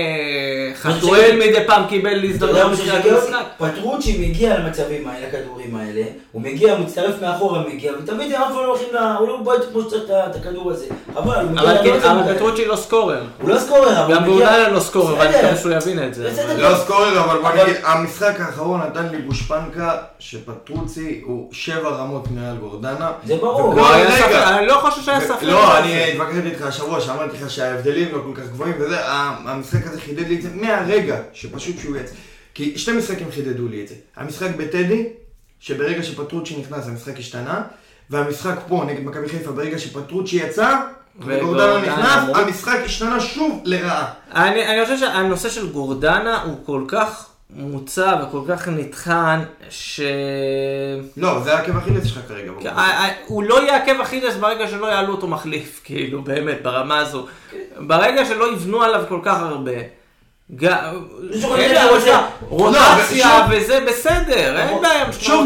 חתואל 0.75 1.35
מדי 1.35 1.63
פעם 1.67 1.83
קיבל 1.89 2.09
אתה 2.09 2.45
יודע 2.45 2.65
הזדמנות 2.65 2.65
מה 2.65 2.73
בתחילת? 2.75 3.05
המשחק. 3.05 3.45
פטרוצ'י 3.57 4.27
מגיע 4.29 4.59
למצבים 4.59 5.07
האלה, 5.07 5.27
לכדורים 5.27 5.75
האלה, 5.75 6.01
הוא 6.31 6.41
מגיע, 6.41 6.71
הוא 6.73 6.79
מצטרף 6.79 7.15
מאחורה, 7.21 7.63
מגיע, 7.73 7.91
ותמיד 8.03 8.33
הם 8.33 8.41
אף 8.41 8.47
פעם 8.47 8.55
לא 8.57 8.65
הולכים 8.67 8.87
ל... 8.93 8.97
הוא 9.19 9.27
לא 9.27 9.37
בועט 9.43 9.61
כמו 9.71 9.81
שצריך 9.81 10.03
את 10.29 10.35
הכדור 10.35 10.71
הזה. 10.71 10.85
אבל 11.15 11.35
הוא 11.35 11.51
מגיע... 11.51 11.61
אבל 11.63 11.73
לא 11.73 11.99
כן, 12.01 12.09
אבל. 12.09 12.35
פטרוצ'י 12.35 12.65
לא 12.65 12.75
סקורר. 12.75 13.23
הוא 13.41 13.49
לא 13.49 13.59
סקורר, 13.59 14.05
אבל 14.05 14.15
גם 14.15 14.23
הוא 14.23 14.33
מגיע... 14.35 14.47
גורדנה 14.49 14.69
לא 14.69 14.79
סקורר, 14.79 15.13
ואני 15.19 15.29
בסדר. 15.29 15.39
מקווה 15.43 15.57
שהוא 15.57 15.71
יבין 15.71 16.07
את 16.07 16.13
זה. 16.13 16.31
אבל- 16.45 16.61
לא 16.71 16.75
סקורר, 16.77 17.19
אבל 17.23 17.39
בוא 17.41 17.49
אבל- 17.49 17.63
נגיד, 17.63 17.75
המשחק 17.83 18.39
האחרון 18.39 18.81
נתן 18.81 19.05
לי 19.11 19.21
גושפנקה 19.21 19.97
שפטרוצי 20.19 21.21
הוא 21.23 21.49
שבע 21.53 21.89
רמות 21.89 22.25
מעל 22.31 22.55
גורדנה. 22.57 23.11
זה 23.25 23.35
ברור. 23.35 23.73
לא 23.75 23.93
היה 23.93 24.57
אני 24.57 24.67
לא 24.67 24.73
חושב 24.81 25.01
שהיה 25.01 25.21
ספק. 25.21 25.43
לא. 25.43 25.77
אני 25.77 26.03
איתך 26.45 26.65
השבוע, 26.81 27.01
שאמרתי 27.01 27.37
לך 27.37 27.49
שההבדלים 27.49 28.11
לא 28.11 28.21
כל 28.23 28.41
כך 28.41 28.49
גבוהים, 28.49 28.75
וזה, 28.79 28.97
המשחק 29.05 29.87
הזה 29.87 30.01
חידד 30.01 30.27
לי 30.27 30.35
את 30.35 30.41
זה 30.41 30.49
מהרגע 30.53 31.17
שפשוט 31.33 31.79
שהוא 31.79 31.97
יצא. 31.97 32.13
כי 32.53 32.77
שתי 32.77 32.91
משחקים 32.91 33.31
חידדו 33.31 33.67
לי 33.67 33.83
את 33.83 33.87
זה. 33.87 33.95
המשחק 34.15 34.49
בטדי, 34.57 35.07
שברגע 35.59 36.03
שפטרוצ'י 36.03 36.57
נכנס 36.59 36.87
המשחק 36.87 37.19
השתנה, 37.19 37.61
והמשחק 38.09 38.55
פה 38.67 38.83
נגד 38.87 39.03
מכבי 39.05 39.29
חיפה, 39.29 39.51
ברגע 39.51 39.79
שפטרוצ'י 39.79 40.35
יצא, 40.35 40.75
וגורדנה 41.19 41.81
נכנס, 41.81 42.35
המשחק 42.35 42.79
השתנה 42.85 43.19
שוב 43.19 43.61
לרעה. 43.65 44.13
אני, 44.33 44.67
אני 44.67 44.85
חושב 44.85 44.97
שהנושא 44.97 45.49
של 45.49 45.71
גורדנה 45.71 46.41
הוא 46.43 46.55
כל 46.65 46.83
כך 46.87 47.27
מוצע 47.55 48.15
וכל 48.23 48.41
כך 48.47 48.67
נטחן, 48.67 49.39
ש... 49.69 50.01
לא, 51.17 51.39
זה 51.39 51.57
העקב 51.57 51.77
אכילס 51.77 52.05
שלך 52.05 52.19
כרגע. 52.27 52.51
ברור. 52.51 52.67
ה- 52.69 53.05
ה- 53.05 53.11
הוא 53.27 53.43
לא 53.43 53.61
יהיה 53.61 53.83
עקב 53.83 54.01
אכילס 54.01 54.35
ברגע 54.35 54.67
שלא 54.67 54.85
יעלו 54.87 55.13
אותו 55.13 55.27
מחליף, 55.27 55.81
כאילו, 55.85 56.21
באמת, 56.21 56.63
ברמה 56.63 56.99
הזו. 56.99 57.25
ברגע 57.79 58.25
שלא 58.25 58.53
יבנו 58.53 58.81
עליו 58.83 59.03
כל 59.09 59.19
כך 59.23 59.39
הרבה. 59.41 59.71
רוטציה. 62.49 63.41
לא, 63.49 63.55
וזה 63.57 63.79
בסדר, 63.89 64.57
אין 64.59 64.81
בעיה. 64.81 65.05
שוב. 65.19 65.45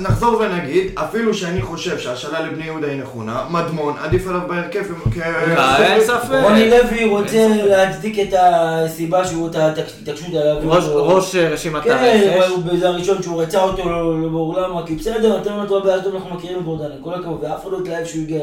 נחזור, 0.00 0.36
ונגיד, 0.40 0.90
אפילו 0.94 1.34
שאני 1.34 1.62
חושב 1.62 1.98
שהשאלה 1.98 2.40
לבני 2.40 2.64
יהודה 2.64 2.86
היא 2.86 3.02
נכונה, 3.02 3.44
מדמון 3.50 3.94
עדיף 4.02 4.28
עליו 4.28 4.40
בהרכב. 4.48 4.82
אין 5.22 6.00
ספק. 6.04 6.28
רוני 6.42 6.70
לוי 6.70 7.04
רוצה 7.04 7.46
להצדיק 7.64 8.18
את 8.18 8.34
הסיבה 8.40 9.24
שהוא, 9.26 9.48
את 9.50 9.54
ההתעקשות 9.54 10.28
עליו. 10.28 10.56
ראש- 10.94 11.34
אה, 11.36 11.48
רשימת 11.48 11.82
כן, 11.82 11.90
הרכש. 11.90 12.48
הוא 12.50 12.78
זה 12.78 12.88
הראשון 12.88 13.22
שהוא 13.22 13.42
רצה 13.42 13.62
אותו, 13.62 13.90
לא 13.90 14.22
לא 14.22 14.28
ברור 14.28 14.60
למה, 14.60 14.86
כי 14.86 14.94
בסדר, 14.94 15.40
אתם 15.42 15.52
אותו 15.52 15.82
באשדוד, 15.82 16.14
אנחנו 16.14 16.34
מכירים 16.34 16.58
את 16.58 16.64
גורדנה, 16.64 16.94
כל 17.04 17.14
הכבוד, 17.14 17.38
ואף 17.44 17.62
אחד 17.62 17.72
לא 17.72 17.78
התלהב 17.78 18.04
שהוא 18.06 18.22
הגיע 18.22 18.40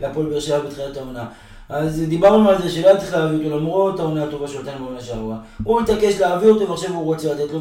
להפועל 0.00 0.26
באר 0.26 0.40
שבע 0.40 0.58
בתחילת 0.58 0.96
העונה. 0.96 1.24
אז 1.68 2.02
דיברנו 2.08 2.48
על 2.50 2.62
זה 2.62 2.70
שלא 2.70 2.86
היה 2.86 2.96
צריך 2.96 3.14
להביא 3.14 3.44
אותו 3.46 3.56
למרות 3.58 4.00
העונה 4.00 4.24
הטובה 4.24 4.48
שהוא 4.48 4.62
נתן 4.62 4.72
בעונה 4.84 5.00
שעברה. 5.00 5.36
הוא 5.64 5.80
התעקש 5.80 6.20
להביא 6.20 6.48
אותו 6.48 6.68
ועכשיו 6.68 6.90
הוא 6.94 7.04
רוצה 7.04 7.32
לתת 7.34 7.52
לו, 7.52 7.60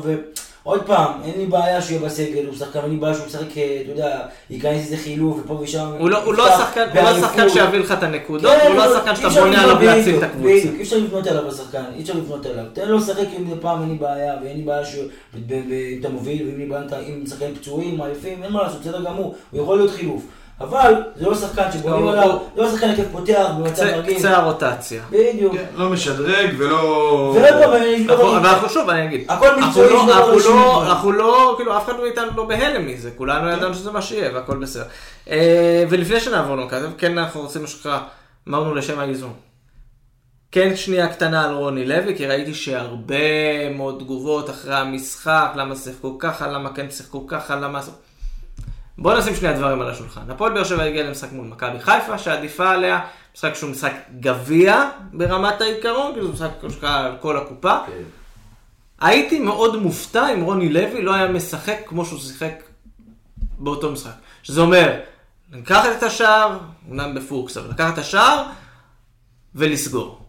ועוד 0.63 0.81
פעם, 0.85 1.11
אין 1.23 1.33
לי 1.37 1.45
בעיה 1.45 1.81
שהוא 1.81 1.97
יהיה 1.97 2.05
בסגל, 2.09 2.45
הוא 2.45 2.55
שחקן, 2.55 2.79
אין 2.79 2.89
לי 2.91 2.97
בעיה 2.97 3.13
שהוא 3.13 3.25
משחק, 3.25 3.57
אה, 3.57 3.81
אתה 3.83 3.91
יודע, 3.91 4.19
ייכנס 4.49 4.77
איזה 4.85 4.97
חילוף 4.97 5.37
ופה 5.43 5.53
ושם. 5.53 5.87
הוא 5.99 6.09
לא- 6.09 6.37
לא 6.37 6.47
השחקן- 6.53 6.87
לא. 6.95 6.99
השחקן 7.01 7.49
שיביא 7.49 7.79
לך 7.79 7.91
את 7.91 8.03
הנקודות, 8.03 8.51
כן, 8.61 8.67
הוא 8.67 8.75
לא 8.75 8.83
השחקן 8.97 9.15
שאתה 9.15 9.29
בונה 9.29 9.63
עליו 9.63 9.81
להציל 9.81 10.17
את 10.17 10.23
הקבוצה. 10.23 10.49
בדיוק, 10.59 10.75
אי 10.75 10.81
אפשר 10.81 10.97
לבנות 10.97 11.27
עליו 11.27 11.47
השחקן, 11.47 11.83
אי 11.95 12.01
אפשר 12.01 12.13
לבנות 12.13 12.45
עליו. 12.45 12.65
תן 12.73 12.87
לו 12.87 12.97
לשחק 12.97 13.25
אם 13.39 13.45
פעם, 13.61 13.81
אין 13.81 13.89
לי 13.89 13.95
בעיה, 13.97 14.33
ואין 14.43 14.57
לי 14.57 14.63
בעיה 14.63 14.85
שאם 14.85 15.01
אתה 15.99 16.09
מוביל, 16.09 16.47
ואם 16.47 16.57
לי 16.59 16.65
בעיה 16.65 16.83
אם 17.09 17.23
שחקנים 17.29 17.55
פצועים, 17.55 18.01
עייפים, 18.01 18.43
אין 18.43 18.51
מה 18.51 18.61
לעשות, 18.63 18.81
בסדר 18.81 19.03
גמור, 19.03 19.35
הוא 19.51 19.61
יכול 19.61 19.77
להיות 19.77 19.91
חילוף. 19.91 20.21
אבל 20.61 20.93
זה 21.15 21.25
לא 21.25 21.35
שחקן 21.35 21.71
שבונים 21.71 22.05
לא, 22.05 22.11
עליו, 22.11 22.37
זה 22.55 22.61
לא 22.61 22.71
שחקן 22.71 22.89
היקף 22.89 23.03
פותח 23.11 23.47
במצב 23.59 23.83
רגיל. 23.83 24.17
קצה 24.19 24.37
הרוטציה. 24.37 25.01
בדיוק. 25.11 25.53
כן, 25.53 25.65
לא 25.75 25.89
משדרג 25.89 26.49
ולא... 26.57 27.35
אני 27.37 28.07
לא 28.07 28.13
אנחנו- 28.13 28.25
רואה- 28.27 28.37
אבל 28.39 28.47
אנחנו 28.49 28.69
שוב, 28.69 28.89
אני 28.89 29.05
אגיד, 29.05 29.25
הכל 29.31 29.61
מקצועי, 29.61 29.89
לא- 29.93 30.05
זה 30.05 30.11
לא 30.11 30.17
אנחנו 30.17 30.35
רשמי. 30.35 30.49
לא, 30.51 30.83
אנחנו 30.87 31.11
לא, 31.11 31.53
כאילו, 31.57 31.77
אף 31.77 31.85
אחד 31.85 31.93
מאיתנו 32.03 32.27
לא 32.35 32.43
בהלם 32.45 32.87
מזה, 32.87 33.11
כולנו 33.15 33.49
ידענו 33.49 33.73
שזה 33.73 33.91
מה 33.91 34.01
שיהיה 34.01 34.31
והכל 34.33 34.57
בסדר. 34.57 34.83
אה, 35.29 35.83
ולפני 35.89 36.19
שנעבור 36.19 36.55
למכבי, 36.55 36.87
כן 36.97 37.17
אנחנו 37.17 37.41
רוצים 37.41 37.61
מה 37.61 37.67
שנקרא, 37.67 37.99
אמרנו 38.49 38.75
לשם 38.75 38.99
האיזון. 38.99 39.33
כן 40.51 40.75
שנייה 40.75 41.07
קטנה 41.07 41.45
על 41.45 41.53
רוני 41.53 41.85
לוי, 41.85 42.15
כי 42.17 42.25
ראיתי 42.27 42.53
שהרבה 42.53 43.15
מאוד 43.75 43.99
תגובות 43.99 44.49
אחרי 44.49 44.75
המשחק, 44.75 45.51
למה 45.55 45.75
שיחקו 45.75 46.17
ככה, 46.19 46.47
למה 46.47 46.69
כן 46.73 46.85
שיחקו 46.89 47.27
ככה, 47.27 47.55
למה... 47.55 47.79
זה- 48.97 49.03
בוא 49.03 49.17
נשים 49.17 49.35
שני 49.35 49.47
הדברים 49.47 49.81
על 49.81 49.89
השולחן. 49.89 50.21
הפועל 50.29 50.53
באר 50.53 50.63
שבע 50.63 50.83
הגיע 50.83 51.03
למשחק 51.03 51.31
מול 51.31 51.47
מכבי 51.47 51.79
חיפה, 51.79 52.17
שעדיפה 52.17 52.69
עליה, 52.69 52.99
משחק 53.35 53.53
שהוא 53.55 53.69
משחק 53.69 53.91
גביע 54.19 54.89
ברמת 55.13 55.61
העיקרון, 55.61 56.13
כאילו 56.13 56.29
משחק 56.31 56.49
שנקרא 56.69 57.05
על 57.05 57.15
כל 57.21 57.37
הקופה. 57.37 57.77
הייתי 59.01 59.39
מאוד 59.39 59.75
מופתע 59.81 60.33
אם 60.33 60.41
רוני 60.41 60.69
לוי 60.69 61.01
לא 61.01 61.13
היה 61.13 61.27
משחק 61.27 61.77
כמו 61.85 62.05
שהוא 62.05 62.19
שיחק 62.19 62.63
באותו 63.59 63.91
משחק. 63.91 64.11
שזה 64.43 64.61
אומר, 64.61 64.99
לקחת 65.51 65.89
את 65.97 66.03
השער, 66.03 66.57
אומנם 66.89 67.15
בפוקס, 67.15 67.57
אבל 67.57 67.69
לקחת 67.69 67.93
את 67.93 67.97
השער 67.97 68.43
ולסגור. 69.55 70.21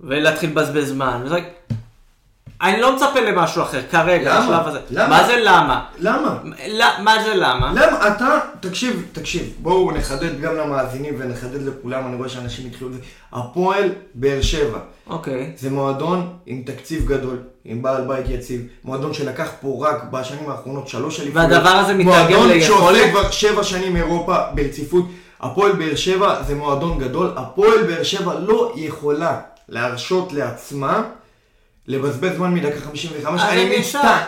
ולהתחיל 0.00 0.50
לבזבז 0.50 0.88
זמן. 0.88 1.22
וזה... 1.24 1.36
אני 2.62 2.80
לא 2.80 2.96
מצפה 2.96 3.20
למשהו 3.20 3.62
אחר 3.62 3.80
כרגע, 3.90 4.34
למה? 4.34 4.44
בשלב 4.46 4.66
הזה. 4.66 4.78
למה? 4.90 5.08
מה 5.08 5.26
זה 5.26 5.36
למה? 5.44 5.84
למה? 5.98 6.38
ל- 6.68 7.02
מה 7.02 7.22
זה 7.24 7.34
למה? 7.34 7.72
למה 7.74 8.08
אתה, 8.08 8.38
תקשיב, 8.60 9.06
תקשיב, 9.12 9.52
בואו 9.58 9.90
נחדד 9.92 10.40
גם 10.40 10.56
למאזינים 10.56 11.14
ונחדד 11.18 11.62
לכולם, 11.62 12.06
אני 12.06 12.16
רואה 12.16 12.28
שאנשים 12.28 12.66
התחילו 12.66 12.90
לזה. 12.90 12.98
הפועל 13.32 13.88
באר 14.14 14.42
שבע, 14.42 14.78
אוקיי. 15.06 15.52
זה 15.58 15.70
מועדון 15.70 16.32
עם 16.46 16.62
תקציב 16.66 17.06
גדול, 17.06 17.38
עם 17.64 17.82
בעל 17.82 18.04
בית 18.04 18.26
יציב, 18.28 18.60
מועדון 18.84 19.14
שלקח 19.14 19.48
פה 19.60 19.86
רק 19.88 20.04
בשנים 20.10 20.50
האחרונות 20.50 20.88
שלוש 20.88 21.20
אליפויות. 21.20 21.50
והדבר 21.50 21.68
הזה 21.68 21.94
מתרגם 21.94 22.18
מועדון 22.32 22.48
ליכולת? 22.48 22.62
שעושה 22.96 23.10
כבר 23.10 23.30
שבע 23.30 23.64
שנים 23.64 23.96
אירופה 23.96 24.36
ברציפות. 24.54 25.04
הפועל 25.40 25.72
באר 25.72 25.96
שבע 25.96 26.42
זה 26.42 26.54
מועדון 26.54 26.98
גדול, 26.98 27.30
הפועל 27.36 27.82
באר 27.82 28.02
שבע 28.02 28.34
לא 28.38 28.72
יכולה 28.76 29.38
להרשות 29.68 30.32
לעצמה 30.32 31.02
לבזבז 31.88 32.36
זמן 32.36 32.54
מדקה 32.54 32.80
55, 32.80 33.42
אז 33.42 33.48
אני 33.50 33.78
מצטער 33.78 34.24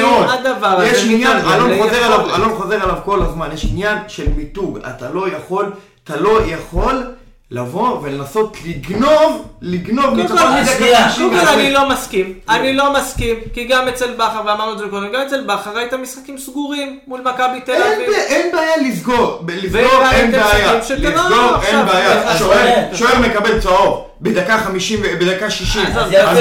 מאוד. 0.00 0.26
הדבר 0.30 0.78
יש 0.82 1.04
עניין, 1.04 1.36
מתרגם 1.36 1.52
אלון 1.52 1.78
חוזר 1.78 1.92
ליכולת? 1.92 2.02
עליו, 2.02 2.34
אלון 2.36 2.54
חוזר 2.54 2.82
עליו 2.82 2.96
כל 3.04 3.22
הזמן, 3.22 3.48
יש 3.52 3.64
עניין 3.70 3.98
של 4.08 4.28
מיתוג, 4.36 4.78
אתה 4.78 5.10
לא 5.10 5.28
יכול, 5.28 5.72
אתה 6.04 6.16
לא 6.16 6.40
יכול 6.46 7.14
לבוא 7.50 7.98
ולנסות 8.02 8.56
לגנוב, 8.66 9.48
לגנוב 9.62 10.14
מתוך 10.14 10.40
שנייה, 10.78 11.08
50. 11.08 11.30
קודם 11.30 11.40
כל 11.40 11.48
אני 11.48 11.72
לא 11.72 11.88
מסכים, 11.88 12.34
אני 12.48 12.72
לא 12.72 12.92
מסכים, 12.92 13.34
כי 13.54 13.64
גם 13.64 13.88
אצל 13.88 14.12
בכר, 14.14 14.40
ואמרנו 14.46 14.72
את 14.72 14.78
זה 14.78 14.84
קודם, 14.90 15.12
גם 15.12 15.20
אצל 15.26 15.44
בכר 15.46 15.70
ראית 15.76 15.94
משחקים 15.94 16.38
סגורים 16.38 16.98
מול 17.06 17.20
מכבי 17.20 17.60
תל 17.64 17.72
אין 17.72 17.82
אביב. 17.94 18.10
אין 18.10 18.52
בעיה 18.52 18.76
לסגור, 18.88 19.42
לסגור 19.48 19.82
אין 20.12 20.32
בעיה, 20.32 20.74
לסגור 20.74 20.96
אין 21.62 21.86
בעיה, 21.86 22.34
שוער- 22.94 23.20
מקבל 23.20 23.60
צהוב 23.60 24.04
בדקה 24.20 24.58
50, 24.58 25.00
ו- 25.02 25.18
בדקה 25.20 25.50
60, 25.50 25.86
אז 25.86 26.12
יפה. 26.12 26.30
אז 26.30 26.38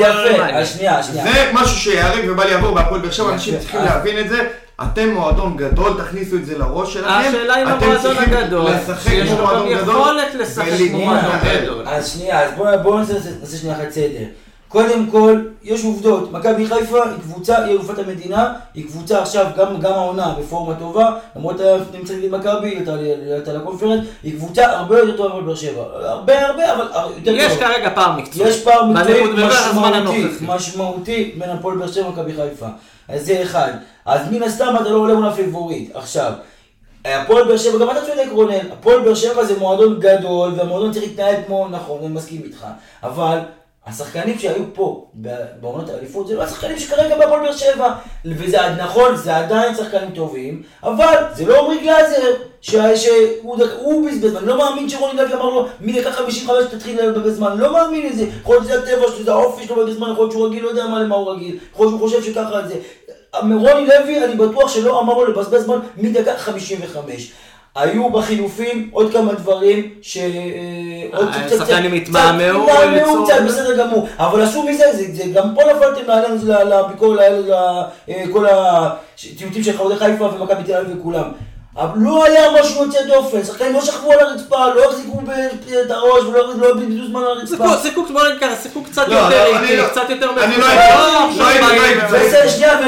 יפה. 0.00 0.46
אז 0.52 0.74
שנייה, 0.76 1.02
שנייה. 1.02 1.24
זה 1.32 1.50
משהו 1.52 1.76
שיהרג 1.78 2.24
ובל 2.30 2.48
יעבור 2.48 2.70
בהפועל 2.74 3.00
באר 3.00 3.10
שבע, 3.10 3.32
אנשים. 3.32 3.58
צריכים. 3.58 3.80
להבין 3.84 4.18
את 4.18 4.28
זה. 4.28 4.48
אתם 4.82 5.08
מועדון 5.14 5.56
גדול, 5.56 5.92
תכניסו 5.98 6.36
את 6.36 6.46
זה 6.46 6.58
לראש 6.58 6.94
שלכם. 6.94 7.08
השאלה 7.08 7.62
אם 7.62 7.68
אתם 7.68 7.84
המועדון 7.84 8.02
צריכים 8.02 8.34
הגדול, 8.34 8.70
לשחק 8.70 9.10
שיש 9.10 9.28
כמו 9.28 9.40
לו 9.40 9.46
גם 9.46 9.54
מועדון 9.54 9.82
גדול 9.82 10.00
יכולת 10.00 10.34
לשחק. 10.34 10.66
מועדון 10.90 11.32
גדול. 11.62 11.84
אז 11.88 12.08
שנייה, 12.08 12.44
אז 12.44 12.50
בואו 12.56 12.78
בוא 12.82 12.98
נעשה 12.98 13.56
שנייה 13.56 13.76
אחת 13.76 13.90
סדר. 13.90 14.24
קודם 14.68 15.06
כל, 15.10 15.40
יש 15.62 15.84
עובדות. 15.84 16.32
מכבי 16.32 16.66
חיפה 16.66 17.04
היא 17.04 17.18
קבוצה, 17.22 17.64
היא 17.64 17.72
אלופת 17.72 17.98
המדינה, 17.98 18.52
היא 18.74 18.84
קבוצה 18.86 19.22
עכשיו, 19.22 19.46
גם, 19.56 19.80
גם 19.80 19.92
העונה, 19.92 20.34
בפורמה 20.40 20.74
טובה, 20.74 21.10
למרות 21.36 21.56
נמצאת 21.98 22.16
נגד 22.16 22.34
מכבי, 22.34 22.68
הייתה 22.68 22.94
הייתה 23.34 23.52
לקונפרנס, 23.52 24.04
היא 24.22 24.32
קבוצה 24.36 24.66
הרבה 24.66 24.98
יותר 24.98 25.16
טובה 25.16 25.40
מבאר 25.40 25.54
שבע. 25.54 25.82
הרבה 26.02 26.46
הרבה, 26.46 26.74
אבל 26.74 26.86
יותר 27.16 27.30
יש 27.30 27.52
טובה. 27.52 27.66
כרגע 27.66 27.90
פער 27.94 28.16
מקצועי. 28.16 28.48
יש 28.48 28.62
פער 28.62 28.84
מקצועי 28.84 29.24
משמעותי, 29.24 29.96
הנוכחי. 29.96 30.22
משמעותי 30.40 31.34
בין 31.38 31.50
הפועל 31.50 31.78
באר 31.78 31.92
שבע 31.92 32.06
למכבי 32.08 32.32
חיפה. 32.32 32.66
אז 33.08 33.26
זה 33.26 33.42
אחד. 33.42 33.72
אז 34.06 34.32
מן 34.32 34.42
הסתם 34.42 34.74
אתה 34.80 34.88
לא 34.90 34.96
עולה 34.98 35.14
מול 35.14 35.26
הפיבוריט. 35.26 35.96
עכשיו, 35.96 36.32
הפועל 37.04 37.44
באר 37.44 37.56
שבע, 37.56 37.78
גם 37.78 37.90
אתה 37.90 38.00
צודק 38.00 38.26
רונן, 38.30 38.70
הפועל 38.72 39.00
באר 39.00 39.14
שבע 39.14 39.44
זה 39.44 39.58
מועדון 39.58 40.00
גדול, 40.00 40.52
והמועדון 40.56 40.92
צריך 40.92 41.04
להתנהל 41.04 41.34
כמו, 41.46 41.68
נכון, 41.68 41.98
אני 42.04 42.08
מסכים 42.08 42.40
איתך. 42.44 42.66
אבל 43.02 43.38
השחקנים 43.86 44.38
שהיו 44.38 44.62
פה 44.74 45.06
בעונות 45.60 45.88
האליפות, 45.90 46.26
זה 46.26 46.34
לא 46.36 46.42
השחקנים 46.42 46.78
שכרגע 46.78 47.18
בהפועל 47.18 47.40
באר 47.40 47.56
שבע. 47.56 47.92
וזה 48.24 48.58
נכון, 48.78 49.16
זה 49.16 49.36
עדיין 49.36 49.74
שחקנים 49.74 50.10
טובים, 50.10 50.62
אבל 50.82 51.16
זה 51.34 51.46
לא 51.46 51.62
עמרי 51.64 51.78
גלאזר, 51.78 52.30
שה- 52.60 52.96
שהוא 52.96 53.56
בזבז, 54.08 54.36
אני 54.36 54.46
לא 54.46 54.58
מאמין 54.58 54.88
שרוני 54.88 55.16
לוי 55.16 55.34
אמר 55.34 55.44
לו, 55.50 55.66
מדקה 55.80 56.12
55 56.12 56.64
תתחיל 56.70 57.02
לבזבז 57.02 57.36
זמן, 57.36 57.58
לא 57.58 57.72
מאמין 57.72 58.06
לזה. 58.12 58.26
יכול 58.40 58.56
להיות 58.56 58.64
שזה 58.66 58.78
הטבע 58.78 59.06
שלו, 59.16 59.24
זה 59.24 59.32
האופי 59.32 59.66
שלו 59.66 59.86
בזמן, 59.86 60.08
יכול 60.12 60.22
להיות 60.24 60.32
שהוא 60.32 60.46
רגיל, 60.46 60.62
לא 60.62 60.68
יודע 60.68 60.86
מה 60.86 61.02
למה 61.02 61.14
הוא 61.14 61.30
רגיל, 61.32 61.58
יכול 61.72 61.86
להיות 61.86 61.98
שהוא 62.00 62.08
חושב 62.10 62.32
שככה 62.32 62.68
זה. 62.68 62.74
רוני 63.42 63.86
לוי, 63.86 64.24
אני 64.24 64.34
בטוח 64.34 64.68
שלא 64.68 65.00
אמר 65.00 65.14
לו 65.14 65.26
לבזבז 65.26 65.64
זמן 65.64 65.78
מדקה 65.96 66.32
55. 66.38 67.32
היו 67.74 68.10
בחילופים 68.10 68.88
עוד 68.92 69.12
כמה 69.12 69.32
דברים 69.32 69.90
ש... 70.02 70.16
אה, 70.16 70.22
אה, 71.14 71.46
קצת- 71.46 71.56
שחקנים 71.58 71.90
קצת- 71.90 72.02
התמהמהו, 72.08 72.70
התמהמהו, 72.70 73.24
קצת 73.24 73.34
בסדר 73.46 73.76
גמור, 73.86 74.08
אבל 74.18 74.42
עשו 74.42 74.62
מזה, 74.62 74.84
זה, 74.92 75.24
גם 75.34 75.54
פה 75.54 75.60
נפלתם 75.76 76.10
לביקורת, 76.68 77.20
לכל 78.08 78.46
הציוצים 78.50 79.62
של 79.62 79.76
חרודי 79.76 79.96
חיפה 79.96 80.24
ומכבי 80.24 80.62
תל 80.64 80.74
אביב 80.76 80.96
וכולם. 81.00 81.24
אבל 81.76 81.98
לא 82.00 82.24
היה 82.24 82.42
משהו 82.60 82.84
יוצא 82.84 82.98
דופן, 83.06 83.44
שחקנים 83.44 83.72
לא 83.72 83.80
שכבו 83.80 84.12
על 84.12 84.18
הרצפה, 84.20 84.66
לא 84.74 84.90
החזיקו 84.90 85.20
את 85.86 85.90
הראש 85.90 86.24
ולא 86.24 86.48
לא 86.58 86.74
בזבזו 86.74 87.06
זמן 87.06 87.20
על 87.20 87.26
הרצפה. 87.38 87.64
שיחקו, 87.82 88.02
נגיד 88.28 88.40
ככה, 88.40 88.56
שיחקו 88.62 88.82
קצת 88.84 89.08
לא, 89.08 89.14
יותר 89.14 89.44
לא, 89.50 89.56
אני 89.56 89.64
איטי, 89.66 89.76
לא- 89.76 89.86
קצת 89.88 90.10
יותר 90.10 90.30
אני 90.30 90.56
מפורט. 90.56 90.58
לא 90.58 90.66
הייתי- 90.66 90.82
עכשיו 91.30 91.38
לא 91.38 91.46
הייתי- 91.46 91.60
לא 91.60 91.68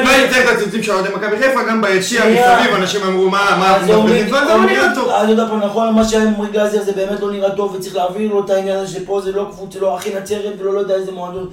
לא 0.05 0.11
את 0.45 0.57
הציוצים 0.57 0.83
של 0.83 0.93
אוהדי 0.93 1.09
מכבי 1.09 1.39
חיפה, 1.39 1.63
גם 1.63 1.81
ביציע. 1.83 2.21
מסביב, 2.25 2.75
אנשים 2.77 3.03
אמרו 3.03 3.31
מה, 3.31 3.57
מה, 3.59 3.79
זמן, 3.87 4.09
זה 4.09 4.45
לא 4.45 4.65
נראה 4.65 4.95
טוב. 4.95 5.09
אז 5.09 5.29
יודע 5.29 5.47
פה 5.51 5.57
נכון, 5.57 5.95
מה 5.95 6.05
שהיה 6.05 6.23
עם 6.23 6.29
עמרי 6.29 6.49
גלאזר 6.53 6.83
זה 6.83 6.93
באמת 6.93 7.21
לא 7.21 7.31
נראה 7.33 7.51
טוב 7.51 7.75
וצריך 7.75 7.97
להעביר 7.97 8.31
לו 8.31 8.45
את 8.45 8.51
העניין 8.51 8.79
הזה 8.79 8.93
שפה 9.01 9.21
זה 9.21 9.33
לא 9.33 9.47
קבוצה, 9.51 9.79
לא 9.79 9.97
אחי 9.97 10.11
נצרת 10.15 10.53
ולא 10.59 10.75
לא 10.75 10.79
יודע 10.81 10.95
איזה 10.95 11.13
מועדון. 11.13 11.49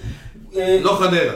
אה, 0.56 0.78
לא 0.82 0.98
חדרה. 1.02 1.34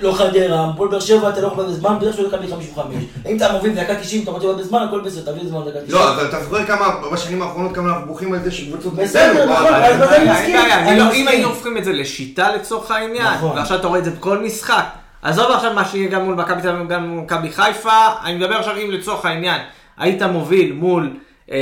לא 0.00 0.12
חדרה, 0.12 0.70
הפועל 0.70 0.88
באר 0.90 1.00
שבע 1.00 1.28
אתה 1.28 1.40
לא 1.40 1.46
יכול 1.46 1.64
בזמן, 1.64 1.98
בדרך 2.00 2.16
כלל 2.16 2.26
דקה 2.26 2.36
מ-55. 2.36 2.80
אם 3.28 3.36
אתה 3.36 3.52
מוביל 3.52 3.72
בדקה 3.72 3.94
90, 3.94 4.22
אתה 4.22 4.30
רוצה 4.30 4.52
בזמן, 4.52 4.78
הכל 4.88 5.00
בסדר, 5.00 5.32
תביא 5.32 5.48
זמן 5.48 5.60
בדקה 5.64 5.78
90. 5.80 5.88
לא, 6.00 6.14
אבל 6.14 6.28
אתה 6.28 6.44
זוכר 6.44 6.64
כמה, 6.64 6.88
בשנים 7.12 7.42
האחרונות 7.42 7.74
כמה 7.74 7.88
אנחנו 7.88 8.06
בוכים 8.06 8.32
על 8.32 8.42
זה 8.42 8.50
שקבוצות 8.50 8.94
בסדר, 8.94 9.52
נכון, 9.52 9.74
אז 9.74 9.96
בזה 9.96 10.16
אני 10.16 10.30
מסכים, 10.30 10.56
לא- 10.98 11.04
מסכים. 11.06 11.22
אם 11.22 11.28
היינו 11.28 11.48
הופכים 11.48 11.76
את 11.78 11.84
זה 11.84 11.92
לשיטה 11.92 12.54
לצורך 12.54 12.90
העניין, 12.90 13.34
נכון. 13.34 13.56
ועכשיו 13.56 13.78
אתה 13.78 13.86
רואה 13.86 13.98
את 13.98 14.04
זה 14.04 14.10
בכל 14.10 14.38
משחק, 14.38 14.84
עזוב 15.22 15.50
עכשיו 15.50 15.72
מה 15.74 15.84
שיהיה 15.84 16.10
גם 16.10 16.24
מול 16.24 16.34
מכבי 16.34 16.62
תל 16.62 16.68
אביב 16.68 16.86
וגם 16.86 17.08
מול 17.08 17.24
מכבי 17.24 17.52
חיפה, 17.52 18.06
אני 18.24 18.34
מדבר 18.34 18.54
עכשיו 18.56 18.76
אם 18.76 18.90
לצורך 18.90 19.24
העניין 19.24 19.60
היית 19.98 20.22
מוביל 20.22 20.72
מול 20.72 21.10
אה, 21.52 21.56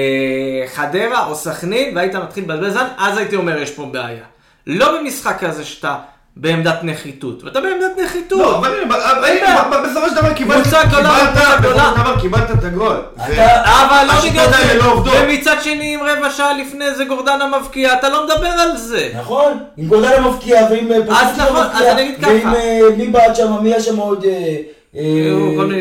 חדרה 0.74 1.26
או 1.26 1.34
סכנין 1.34 1.96
והיית 1.96 2.14
מתחיל 2.14 2.44
לבזבז 2.44 2.72
זמן, 2.72 2.86
אז 2.98 3.18
הייתי 3.18 3.36
אומר 3.36 3.58
יש 3.62 3.70
פה 3.70 3.88
בעיה. 3.92 4.24
לא 4.66 4.98
במשחק 5.00 5.44
כזה 5.44 5.64
שאתה 5.64 5.96
בעמדת 6.36 6.78
נחיתות, 6.82 7.44
ואתה 7.44 7.60
בעמדת 7.60 7.98
נחיתות. 8.04 8.38
לא, 8.40 8.58
אבל 8.58 9.88
בסופו 9.90 10.08
של 10.08 10.14
דבר 10.14 10.32
קיבלת, 10.32 10.66
את 12.50 12.64
הגול. 12.64 12.96
אבל 13.64 14.06
לא 14.06 14.30
בגלל 14.30 14.46
זה, 14.50 14.78
לא 14.78 14.92
עובדות. 14.92 15.14
ומצד 15.22 15.56
שני 15.62 15.94
אם 15.94 16.00
רבע 16.02 16.30
שעה 16.30 16.52
לפני 16.52 16.94
זה 16.94 17.04
גורדנה 17.04 17.58
מבקיע, 17.58 17.92
אתה 17.92 18.08
לא 18.08 18.24
מדבר 18.24 18.46
על 18.46 18.76
זה. 18.76 19.10
נכון, 19.18 19.58
עם 19.76 19.86
גורדנה 19.86 20.28
מבקיע, 20.28 20.66
ועם 20.70 20.92
אה, 20.92 20.96
שלו 21.36 21.44
נכון, 21.44 21.66
מבקיע, 21.66 21.80
אז 21.80 21.86
אני 21.86 22.02
אגיד 22.02 22.18
ככה. 22.18 22.28
ועם 22.30 22.54
אה, 22.54 22.80
מי 22.96 23.06
בעט 23.06 23.36
שם, 23.36 23.62
מי 23.62 23.68
היה 23.68 23.80
שם 23.80 23.96
עוד... 23.96 24.24
אה, 24.96 25.02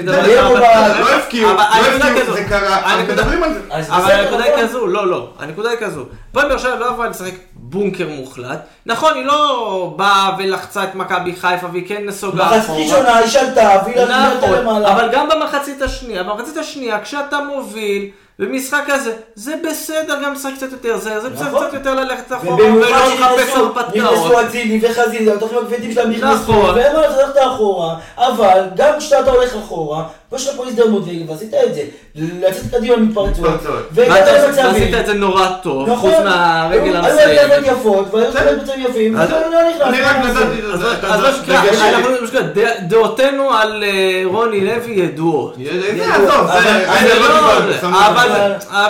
בעט. 0.05 0.99
לא 0.99 1.15
הפקיעו, 1.15 1.51
אבל 1.51 1.63
לא. 1.99 2.33
זה 2.33 2.43
קרה, 2.43 3.03
מדברים 3.09 3.43
על 3.43 3.53
זה. 3.53 3.95
אבל 3.95 4.11
הנקודה 4.11 4.43
היא. 4.43 4.67
כזו, 4.67 4.87
לא, 4.87 5.07
לא, 5.07 5.29
הנקודה 5.39 5.69
היא 5.69 5.77
כזו. 5.77 6.05
הפועל 6.29 6.49
באר 6.49 6.57
שבע 6.57 6.75
לא 6.75 6.85
יכולה 6.85 7.09
לשחק 7.09 7.33
בונקר 7.53 8.07
מוחלט. 8.07 8.59
נכון, 8.85 9.13
היא 9.15 9.25
לא 9.25 9.93
באה 9.97 10.29
ולחצה 10.37 10.83
את 10.83 10.95
מכבי 10.95 11.35
חיפה 11.35 11.67
והיא 11.71 11.87
כן 11.87 12.05
נסוגה 12.05 12.45
מחצית 12.57 12.69
ראשונה 12.69 13.17
היא 13.17 13.27
שלטה, 13.27 13.81
והיא 13.85 13.95
לא 13.97 14.05
נכון, 14.05 14.53
למעלה. 14.53 14.93
אבל 14.93 15.09
גם 15.11 15.29
במחצית 15.29 15.81
השנייה, 15.81 16.23
במחצית 16.23 16.57
השנייה, 16.57 17.01
כשאתה 17.01 17.39
מוביל 17.39 18.09
במשחק 18.41 18.83
כזה, 18.87 19.15
זה 19.35 19.53
בסדר 19.69 20.23
גם 20.23 20.33
לשחק 20.33 20.51
קצת 20.55 20.71
יותר 20.71 20.97
זה, 20.97 21.19
זה 21.19 21.29
בסדר 21.29 21.47
נכון. 21.47 21.63
קצת 21.63 21.73
יותר 21.73 21.95
ללכת 21.95 22.31
אחורה 22.31 22.55
ולא 22.55 22.89
לחפש 22.89 23.55
הרפתקאות. 23.55 23.95
נכנסו 23.95 24.41
אצילי 24.41 24.79
וחזיזה, 24.83 25.33
התוכניות 25.33 25.63
הכבדים 25.63 25.91
שלהם 25.91 26.11
נכנסו, 26.11 26.51
נכון. 26.51 26.75
מה 26.75 26.77
לעשות, 26.77 27.19
הלכת 27.19 27.39
אחורה, 27.47 27.95
אבל 28.17 28.63
גם 28.75 28.93
כשאתה 28.99 29.31
הולך 29.31 29.55
אחורה, 29.55 30.03
יש 30.35 30.47
לך 30.47 30.55
פה 30.55 30.65
הזדמנות, 30.67 31.03
ועשית 31.27 31.53
את 31.53 31.73
זה, 31.75 31.81
לצאת 32.15 32.63
קדימה 32.71 32.95
מתפרצות, 32.97 33.39
מתפרצות. 33.39 33.87
והגעת 33.91 34.23
ואתה 34.27 34.47
למצבים. 34.47 34.65
עשית 34.65 34.93
את 34.99 35.05
זה 35.05 35.13
נורא 35.13 35.47
טוב, 35.63 35.89
נכון. 35.89 36.11
חוץ 36.11 36.19
מהרגל 36.25 36.83
היו 36.83 36.95
המסיימת. 36.97 37.51
התקפות 37.51 37.77
יפות, 37.79 38.13
והיו. 38.13 38.57
מצבים 38.63 38.85
יפים, 38.89 39.15
לא 39.15 39.23
נכנס. 39.69 39.81
אני 39.81 40.01
רק? 40.01 40.15
נתתי 40.15 40.59
את 40.73 40.79
זה, 40.79 41.07
אז 41.07 41.19
מה 41.21 41.31
שנקרא, 41.33 42.41
דע- 42.41 42.79
דעותינו 42.87 43.53
על 43.53 43.83
אה, 43.83 44.21
רוני 44.25 44.61
לוי 44.65 44.91
ידועות. 44.91 45.55
אבל- 45.57 46.61
זה 47.07 47.19
לא 47.19 47.27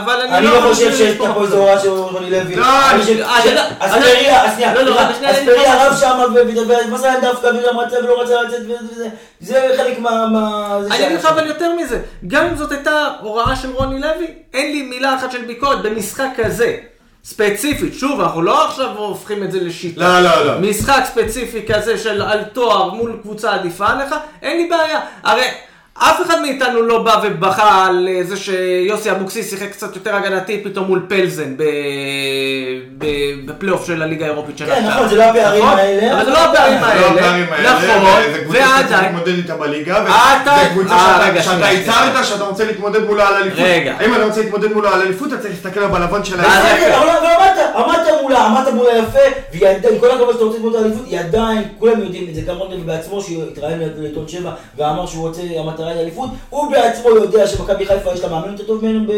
לא, 0.08 0.24
אני 0.38 0.46
לא 0.48 0.62
חושב 0.62 0.96
שיש 0.96 1.18
פה 1.18 1.44
איזו 1.44 1.58
הוראה 1.58 1.80
של 1.80 1.90
רוני 1.90 2.30
לוי. 2.30 2.56
אני 2.56 3.02
אני- 3.02 3.22
אספריה, 3.80 4.74
לא, 4.74 4.82
לא, 4.82 5.00
אני 5.02 5.46
לא 5.48 5.54
רב 5.88 5.96
שם 6.00 6.20
ודבר, 6.36 6.76
מה 6.90 6.98
זה 6.98 7.12
היה 7.12 7.20
דווקא 7.22 7.48
וגם 7.48 7.80
רצה 7.80 7.96
ולא 8.04 8.22
רצה 8.22 8.34
לצאת 8.48 8.60
וזה, 8.92 9.08
זה 9.40 9.62
חלק 9.78 10.00
מה... 10.00 10.10
אני 10.92 11.08
אגיד 11.08 11.18
לך. 11.20 11.31
אבל 11.32 11.48
יותר 11.48 11.76
מזה, 11.76 12.02
גם 12.28 12.46
אם 12.46 12.56
זאת 12.56 12.72
הייתה 12.72 13.08
הוראה 13.22 13.56
של 13.56 13.72
רוני 13.72 14.00
לוי, 14.00 14.28
אין 14.54 14.72
לי 14.72 14.82
מילה 14.82 15.16
אחת 15.16 15.32
של 15.32 15.46
ביקורת 15.46 15.82
במשחק 15.82 16.30
כזה. 16.38 16.78
ספציפית, 17.24 17.94
שוב, 17.94 18.22
אנחנו 18.22 18.42
לא 18.42 18.68
עכשיו 18.68 18.98
הופכים 18.98 19.44
את 19.44 19.52
זה 19.52 19.60
לשיטה. 19.60 20.02
לא, 20.02 20.20
לא, 20.20 20.46
לא. 20.46 20.70
משחק 20.70 21.04
ספציפי 21.06 21.66
כזה 21.68 21.98
של 21.98 22.22
על 22.22 22.44
תואר 22.44 22.94
מול 22.94 23.20
קבוצה 23.22 23.54
עדיפה 23.54 23.88
עליך, 23.88 24.16
אין 24.42 24.58
לי 24.58 24.70
בעיה. 24.70 25.00
הרי 25.24 25.44
אף 25.98 26.22
אחד 26.22 26.42
מאיתנו 26.42 26.82
לא 26.82 27.04
בא 27.04 27.16
ובכה 27.24 27.86
על 27.88 28.08
אה, 28.12 28.24
זה 28.24 28.38
שיוסי 28.38 29.12
אבוקסיס 29.12 29.50
שיחק 29.50 29.72
קצת 29.72 29.96
יותר 29.96 30.16
הגנתי 30.16 30.62
פתאום 30.64 30.88
מול 30.88 31.06
פלזן 31.10 31.58
ב- 31.58 31.64
ב- 32.98 33.06
בפלייאוף 33.46 33.88
של 33.88 34.02
הליגה 34.02 34.26
האירופית 34.26 34.58
שנה 34.58 34.76
כן. 34.76 34.86
נכון, 34.88 35.10
זה 35.10 35.16
לא 35.16 35.24
הפערים 35.24 35.64
נכון? 35.66 35.78
האלה, 35.80 36.14
אבל 36.14 36.26
זה 36.26 36.32
לא 36.32 36.38
הפערים 36.38 36.80
זה 36.80 36.86
האלה. 36.86 37.02
לא 37.12 37.70
האלה, 37.70 37.98
נכון, 37.98 38.22
זה 38.34 38.40
קבוצה 38.44 38.60
שאתה 38.60 38.74
צריך 38.78 38.92
ועדיין. 38.92 39.04
להתמודד 39.16 39.38
איתה 39.38 39.56
בליגה, 39.56 39.98
אתה- 40.04 40.56
וזו 40.62 40.70
קבוצה 40.70 40.94
אה, 40.96 41.44
שאתה- 41.44 41.70
הצהרת 41.70 42.08
שנייה. 42.12 42.24
שאתה 42.24 42.44
רוצה 42.44 42.66
להתמודד 42.66 43.04
מולה 43.06 43.28
על 43.28 43.34
אליפות. 43.36 43.60
רגע. 43.64 43.96
אם 44.06 44.16
אתה 44.16 44.24
רוצה 44.24 44.42
להתמודד 44.42 44.74
מולה 44.74 44.94
על 44.94 45.02
אליפות, 45.02 45.34
אתה 45.34 45.38
צריך 45.42 45.54
להסתכל 45.54 45.80
לה 45.80 45.88
בלבן 45.88 46.24
של 46.24 46.36
ואז 46.40 46.64
אבל 48.48 48.58
עמדת, 48.58 48.68
עמדת 48.68 48.74
מולה, 48.74 48.92
עמדת 48.92 48.94
מולה 48.94 48.98
יפה, 48.98 49.40
והיא 49.52 49.68
עדיין, 49.68 50.00
כל 50.00 50.12
הכבוד 50.12 50.34
שאתה 50.34 50.44
רוצה 50.44 50.58
ללמוד 50.58 50.76
את 50.76 50.82
האליפות, 50.82 51.06
היא 51.08 51.20
עדיין, 51.20 51.64
כולם 51.80 52.00
יודעים 52.04 52.30
את 52.30 52.36
זה, 52.36 52.42
גם 52.42 52.58
לוי 52.58 52.86
בעצמו, 52.86 53.22
שהתראיין 53.22 53.80
לעיתון 53.98 54.28
שבע, 54.28 54.52
ואמר 54.78 55.06
שהוא 55.06 55.28
רוצה, 55.28 55.42
המטרה 55.56 55.92
היא 55.92 56.00
אליפות, 56.02 56.30
הוא 56.50 56.72
בעצמו 56.72 57.10
יודע 57.10 57.48
שמכבי 57.48 57.86
חיפה 57.86 58.14
יש 58.14 58.20
לה 58.22 58.30
מאמן 58.30 58.52
יותר 58.52 58.64
טוב 58.64 58.86
ממנו 58.86 59.14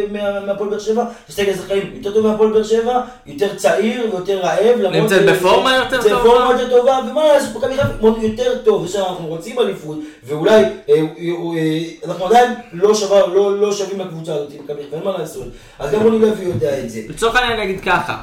מהפועל 0.45 0.69
באר 0.69 0.79
שבע, 0.79 1.05
שסגל 1.29 1.53
השחקנים 1.53 1.91
יותר 1.95 2.13
טוב 2.13 2.27
מהפועל 2.27 2.53
באר 2.53 2.63
שבע, 2.63 3.01
יותר 3.25 3.55
צעיר 3.55 4.09
ויותר 4.13 4.39
רעב, 4.39 4.79
נמצאת 4.91 5.25
בפורמה 5.25 5.75
יותר 5.75 6.01
זה 6.01 6.09
טובה. 6.09 6.23
פורמה 6.23 6.51
יותר 6.51 6.77
טובה, 6.77 6.99
ומה 7.11 7.27
לעשות, 7.27 7.55
מכבי 7.55 7.77
חיפה 7.77 8.07
יותר 8.21 8.57
טוב, 8.63 8.83
עכשיו 8.85 9.05
אנחנו 9.09 9.27
רוצים 9.27 9.59
אליפות, 9.59 9.97
ואולי, 10.23 10.53
אה, 10.53 10.63
אה, 10.89 10.95
אה, 11.57 11.79
אנחנו 12.07 12.25
עדיין 12.25 12.53
לא 12.73 12.93
לא- 13.33 13.57
לא 13.57 13.71
שווים 13.73 13.99
לקבוצה 13.99 14.33
הזאת, 14.35 14.49
מכבי 14.63 14.83
חיפה, 14.83 14.95
אין 14.95 15.05
מה 15.05 15.17
לעשות, 15.17 15.43
אז 15.79 15.91
גם 15.91 16.01
רוני 16.01 16.19
לוי 16.19 16.45
יודע 16.45 16.79
את 16.79 16.89
זה. 16.89 16.99
לצורך 17.09 17.35
העניין 17.35 17.59
אני 17.59 17.63
אגיד 17.63 17.81
ככה, 17.81 18.17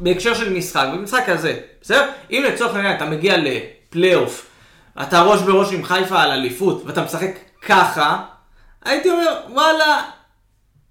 בהקשר 0.00 0.34
של 0.34 0.52
משחק, 0.52 0.86
במשחק 0.92 1.28
הזה, 1.28 1.54
בסדר? 1.82 2.06
אם 2.30 2.44
לצורך 2.48 2.74
העניין 2.74 2.96
אתה 2.96 3.04
מגיע 3.04 3.34
לפלייאוף, 3.36 4.46
אתה 5.02 5.22
ראש 5.22 5.40
בראש 5.40 5.72
עם 5.72 5.84
חיפה 5.84 6.22
על 6.22 6.30
אליפות, 6.30 6.82
ואתה 6.86 7.02
משחק 7.02 7.30
ככה, 7.66 8.18
הייתי 8.84 9.10
אומר, 9.10 9.36
וואלה, 9.48 10.02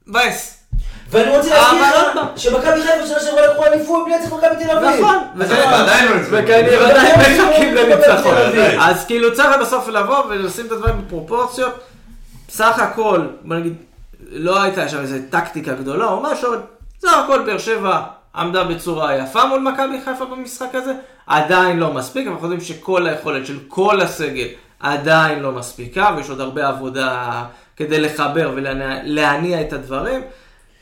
מבאס. 0.08 0.56
ואני 1.10 1.38
רוצה 1.38 1.50
להזכיר 1.50 1.80
עוד 1.96 2.16
לך. 2.16 2.42
שמכבי 2.42 2.82
חיפה 2.82 3.08
שנה 3.08 3.20
שעברה 3.20 3.48
לקחו 3.48 3.66
אליפות 3.66 4.06
בלי 4.06 4.16
לצאת 4.18 4.34
מכבי 4.34 4.66
תל 4.66 4.72
אביב. 4.72 4.90
נכון, 5.00 5.18
אז 5.42 5.52
עדיין 5.52 6.08
לא 6.08 6.16
הצליחו. 6.16 6.44
וכנראה 6.44 6.90
עדיין 6.90 7.42
מחכים 7.42 7.76
לניצחון. 7.76 8.36
אז 8.80 9.06
כאילו 9.06 9.34
צריך 9.36 9.50
בסוף 9.62 9.88
לבוא 9.88 10.26
ולשים 10.30 10.66
את 10.66 10.72
הדברים 10.72 11.02
בפרופורציות. 11.06 11.74
סך 12.50 12.80
הכל, 12.80 13.28
בוא 13.42 13.56
נגיד, 13.56 13.74
לא 14.32 14.62
הייתה 14.62 14.90
שם 14.90 15.00
איזו 15.00 15.16
טקטיקה 15.30 15.74
גדולה 15.74 16.06
או 16.06 16.24
משהו, 16.24 16.54
אבל 16.54 16.62
סך 17.02 17.18
הכל 17.24 17.42
באר 17.42 17.58
שבע 17.58 18.02
עמדה 18.36 18.64
בצורה 18.64 19.16
יפה 19.16 19.46
מול 19.46 19.60
מכבי 19.60 20.02
חיפה 20.06 20.26
במשחק 20.26 20.68
הזה, 20.76 20.94
עדיין 21.28 21.80
לא 21.80 21.94
מספיק, 21.94 22.28
אנחנו 22.28 22.44
יודעים 22.44 22.62
שכל 22.62 23.08
היכולת 23.08 23.46
של 23.46 23.58
כל 23.68 24.02
הסגל 24.02 24.48
עדיין 24.80 25.40
לא 25.40 25.52
מספיקה, 25.52 26.10
ויש 26.18 26.30
עוד 26.30 26.42
הרבה 26.42 26.68
עבודה 26.68 27.44
כדי 27.78 28.00
לחבר 28.02 28.52
ולהניע 28.56 29.62
את 29.62 29.74
הדברים. 29.74 30.22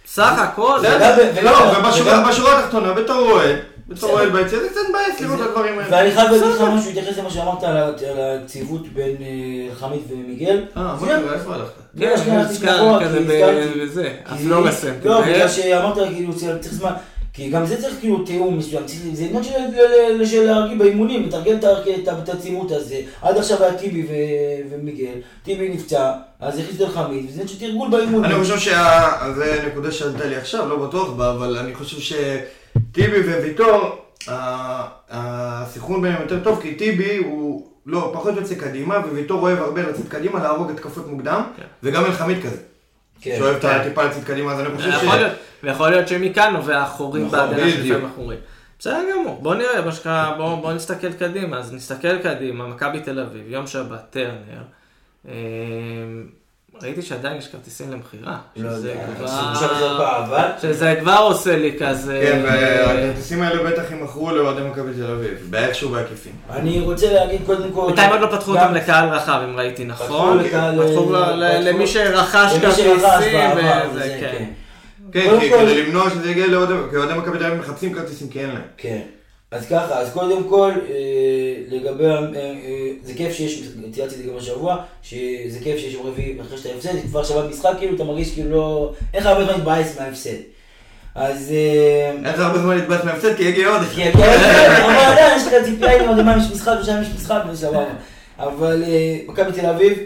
סך 0.06 0.34
הכל, 0.40 0.80
לא, 0.84 0.90
וגם- 0.90 1.86
ובשורה 1.86 2.30
בשורה 2.30 2.60
התחתונה, 2.60 2.94
בתור 2.94 3.32
אוהד, 3.32 3.56
בתור 3.88 4.10
בסדר. 4.10 4.12
אוהד 4.12 4.32
ביציע, 4.32 4.60
זה 4.60 4.70
קצת 4.70 4.80
מבאס 4.90 5.22
לראות 5.22 5.42
את 5.42 5.46
הדברים 5.46 5.80
האלה. 5.80 5.98
ואני 5.98 6.12
חייב 6.12 6.32
להגיד 6.32 6.48
לך 6.48 6.62
משהו, 6.62 6.92
להתייחס 6.94 7.18
למה 7.18 7.30
שאמרת 7.30 7.64
על 7.64 7.78
ה- 7.78 7.86
על 7.86 7.94
הציוות 8.46 8.88
בין 8.88 9.16
אה, 9.22 9.76
חמיד 9.76 10.00
ומיגל. 10.10 10.64
אה. 10.78 10.96
קורה? 11.00 11.16
איפה 11.34 11.54
הלכת? 11.54 11.72
כן, 12.00 12.14
שנייה, 12.24 12.76
אחורה, 12.78 13.04
כזה. 13.06 13.20
בזה, 13.78 14.04
כי- 14.04 14.34
הפלורסנט. 14.34 15.06
לא, 15.06 15.22
כזה. 15.22 15.32
בגלל 15.34 15.48
שאמרת 15.50 15.96
כאילו 15.96 16.36
צריך 16.36 16.74
זמן. 16.74 16.92
כי 17.38 17.50
גם 17.50 17.66
זה 17.66 17.82
צריך 17.82 17.96
כאילו 18.00 18.24
תיאום 18.26 18.58
מסוים, 18.58 18.84
זה 19.14 19.24
עניין 19.26 19.44
של- 19.44 19.52
ל- 19.52 20.22
ל- 20.22 20.26
של 20.26 20.44
להרגיל 20.46 20.78
באימונים, 20.78 21.24
לתרגל 21.24 21.56
את 21.56 21.64
ה- 21.64 21.72
את 22.02 22.08
ה- 22.08 22.20
את 22.24 22.30
הצימות 22.30 22.72
הזה. 22.72 22.96
עד 23.22 23.38
עכשיו 23.38 23.64
היה 23.64 23.78
טיבי 23.78 24.04
ו- 24.04 24.70
ומיגל, 24.72 25.12
טיבי 25.44 25.70
נפצע, 25.70 26.12
אז 26.40 26.60
הכניסו 26.60 26.84
את 26.84 26.90
חמיד, 26.90 27.26
וזה 27.26 27.34
עניין 27.34 27.48
של 27.48 27.60
תרגול 27.60 27.90
באימונים. 27.90 28.32
אני 28.32 28.44
חושב 28.44 28.58
שזה 28.60 29.64
נקודה 29.72 29.92
שעלתה 29.92 30.26
לי 30.26 30.36
עכשיו, 30.36 30.70
לא 30.70 30.88
בטוח 30.88 31.10
בה, 31.10 31.32
אבל 31.32 31.58
אני 31.58 31.76
חושב 31.76 31.98
שטיבי 32.00 33.20
וויטור, 33.20 33.82
ה- 34.28 34.88
הסנכרון 35.10 36.02
ביניהם 36.02 36.22
יותר 36.22 36.40
טוב, 36.44 36.60
כי 36.62 36.76
טיבי 36.76 37.18
הוא 37.18 37.68
לא, 37.86 38.10
פחות 38.14 38.36
יוצא 38.36 38.56
קדימה, 38.56 38.96
וויטור 39.12 39.42
אוהב 39.42 39.58
הרבה 39.62 39.82
לצאת 39.82 40.08
קדימה, 40.10 40.44
להרוג 40.44 40.72
התקפות 40.72 41.08
מוקדם, 41.08 41.42
כן. 41.58 41.64
וגם 41.84 42.06
אלחמיד 42.06 42.38
כזה. 42.44 42.58
שאוהב 43.22 43.56
את 43.56 43.64
ה- 43.66 43.84
טיפה 43.84 44.04
לצאת 44.04 44.24
קדימה, 44.24 44.52
אז 44.54 44.60
אני 44.60 44.78
חושב 44.78 44.92
ש... 44.92 45.04
ויכול 45.64 45.90
להיות 45.90 46.08
שמכאן 46.08 46.54
נובע 46.54 46.78
החורים 46.82 47.26
נכון, 47.26 47.40
בהגנה 47.40 47.58
בדיוק. 47.66 47.78
שלפעמים 47.86 48.06
החורים. 48.06 48.40
בסדר 48.80 49.00
גמור, 49.14 49.40
בוא 49.42 49.56
נראה, 49.56 49.82
מה 49.86 49.92
שנקרא, 49.92 50.34
בוא, 50.38 50.56
בוא 50.56 50.74
נסתכל 50.74 51.14
קדימה, 51.14 51.58
אז 51.60 51.74
נסתכל 51.74 52.18
קדימה, 52.18 52.68
מכבי 52.68 53.00
תל 53.00 53.20
אביב, 53.20 53.44
יום 53.52 53.68
שבת, 53.68 54.02
טרנר. 54.10 54.64
ראיתי 56.84 57.02
שעדיין 57.02 57.38
יש 57.38 57.48
כרטיסים 57.48 57.92
למכירה, 57.92 58.38
לא 58.56 58.70
שזה 58.72 58.96
כבר... 59.18 59.28
שזה 60.62 60.96
עושה 61.20 61.58
לי 61.58 61.76
כזה... 61.80 62.20
כן, 62.24 62.42
והכרטיסים 62.46 63.42
האלה 63.42 63.72
בטח 63.72 63.92
יימכרו 63.92 64.32
לאוהדי 64.32 64.62
מכבי 64.62 64.94
תל 64.94 65.12
אביב, 65.12 65.48
באיכשהו 65.50 65.90
בהיקפים. 65.90 66.32
אני 66.50 66.80
רוצה 66.80 67.14
להגיד 67.14 67.42
קודם 67.46 67.72
כל... 67.74 67.86
בינתיים 67.88 68.12
עוד 68.12 68.22
לא 68.22 68.38
פתחו 68.38 68.52
אותם 68.52 68.74
לקהל 68.74 69.10
רחב, 69.10 69.42
אם 69.50 69.58
ראיתי 69.60 69.86
נכון. 69.86 70.38
לקהל- 70.40 70.88
פתחו 70.88 71.12
ל- 71.12 71.16
ל- 71.18 71.48
פתחו- 71.60 71.70
למי 71.70 71.88
שרכש 71.88 72.58
כרטיסים, 72.62 73.00
כן. 74.20 74.46
כן, 75.12 75.26
קודם 75.30 75.40
כי 75.40 75.50
כל- 75.50 75.58
כדי 75.62 75.84
למנוע 75.84 76.10
שזה 76.10 76.32
יגיע 76.32 76.48
לאוהדי, 76.48 76.74
מכבי 77.16 77.38
תל 77.38 77.46
אביב 77.46 77.60
מחפשים 77.60 77.94
כרטיסים 77.94 78.30
כי 78.30 78.40
אין 78.40 78.50
להם. 78.50 78.62
כן. 78.78 79.00
אז 79.52 79.66
ככה, 79.66 80.00
אז 80.00 80.10
קודם 80.14 80.44
כל, 80.50 80.72
אה, 80.90 80.96
לגבי, 81.70 82.06
אה, 82.06 82.18
אה, 82.36 82.90
זה 83.04 83.14
כיף 83.14 83.34
שיש, 83.34 83.62
צייצתי 83.94 84.04
את 84.20 84.24
זה 84.24 84.30
גם 84.32 84.38
השבוע, 84.38 84.78
שזה 85.04 85.60
כיף 85.64 85.78
שיש 85.80 85.94
יום 85.94 86.08
רביעי 86.08 86.38
אחרי 86.42 86.58
שאתה 86.58 86.70
הפסד, 86.76 87.02
כבר 87.08 87.24
שבת 87.24 87.50
משחק, 87.50 87.70
כאילו, 87.80 87.96
אתה 87.96 88.04
מרגיש 88.04 88.34
כאילו 88.34 88.50
לא, 88.52 88.94
אין 89.14 89.22
לך 89.22 89.28
הרבה 89.28 89.44
זמן 89.44 89.54
להתבאס 89.54 90.00
מההפסד. 90.00 90.36
אז... 91.16 91.52
אין 92.26 92.34
לך 92.34 92.40
הרבה 92.40 92.60
זמן 92.60 92.76
להתבאס 92.78 93.04
מהפסד 93.04 93.36
כי 93.36 93.44
יגיע 93.44 93.68
עוד. 93.68 93.82
כי 93.96 93.96
כי- 93.96 94.12
אבל 94.12 94.24
עדיין 95.12 95.38
יש 95.38 95.48
לך 95.48 95.54
ציפייה, 95.66 96.04
אם 96.12 96.26
מה, 96.26 96.36
יש 96.38 96.52
משחק 96.52 96.74
ושם 96.82 97.02
יש 97.02 97.08
משחק 97.16 97.42
וזה 97.50 97.68
סבבה. 97.68 97.86
אבל 98.40 98.84
מכבי 99.28 99.52
תל 99.62 99.66
אביב, 99.66 99.98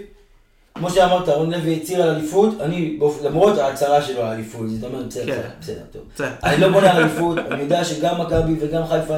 כמו 0.81 0.89
שאמרת, 0.89 1.29
רון 1.29 1.53
לוי 1.53 1.75
הצהיר 1.75 2.03
על 2.03 2.09
אליפות, 2.09 2.61
אני, 2.61 2.99
למרות 3.23 3.57
ההצהרה 3.57 4.01
שלו 4.01 4.21
על 4.21 4.27
אליפות, 4.27 4.69
זאת 4.69 4.83
אומרת, 4.83 5.07
בסדר, 5.07 5.25
כן. 5.25 5.49
בסדר, 5.61 5.81
טוב. 5.91 6.25
אני 6.43 6.61
לא 6.61 6.69
בונה 6.69 6.91
על 6.91 7.03
אליפות, 7.03 7.37
אני 7.37 7.61
יודע 7.61 7.85
שגם 7.85 8.21
מכבי 8.21 8.55
וגם 8.59 8.87
חיפה 8.87 9.17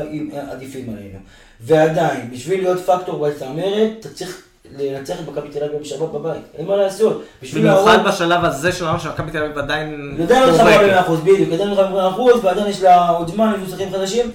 עדיפים 0.51 0.89
עלינו. 0.89 1.20
ועדיין, 1.61 2.32
בשביל 2.32 2.61
להיות 2.61 2.80
פקטור 2.80 3.28
בצמרת, 3.28 3.91
אתה 3.99 4.09
צריך 4.09 4.43
לנצח 4.72 5.16
את 5.20 5.28
מכבי 5.28 5.49
תל 5.49 5.64
אביב 5.64 5.80
בשבת 5.82 6.09
בבית, 6.09 6.41
אין 6.57 6.68
מה 6.68 6.76
לעשות. 6.76 7.24
במיוחד. 7.53 8.07
בשלב 8.07 8.45
הזה 8.45 8.72
של 8.72 8.86
העונה 8.86 8.99
שמכבי 8.99 9.32
תל 9.32 9.43
אביב 9.43 9.57
עדיין. 9.57 10.16
מתחבר 10.20 10.82
במאה 10.84 10.99
אחוז, 10.99 11.20
בדיוק, 11.20 11.53
עדיין 11.53 11.70
מתחבר 11.70 11.88
במאה 11.88 12.09
אחוז, 12.09 12.45
ועדיין 12.45 12.68
יש 12.68 12.82
לה 12.82 13.09
עוד 13.09 13.28
זמן, 13.28 13.53
יש 13.55 13.68
משחקים 13.68 13.91
חדשים. 13.91 14.32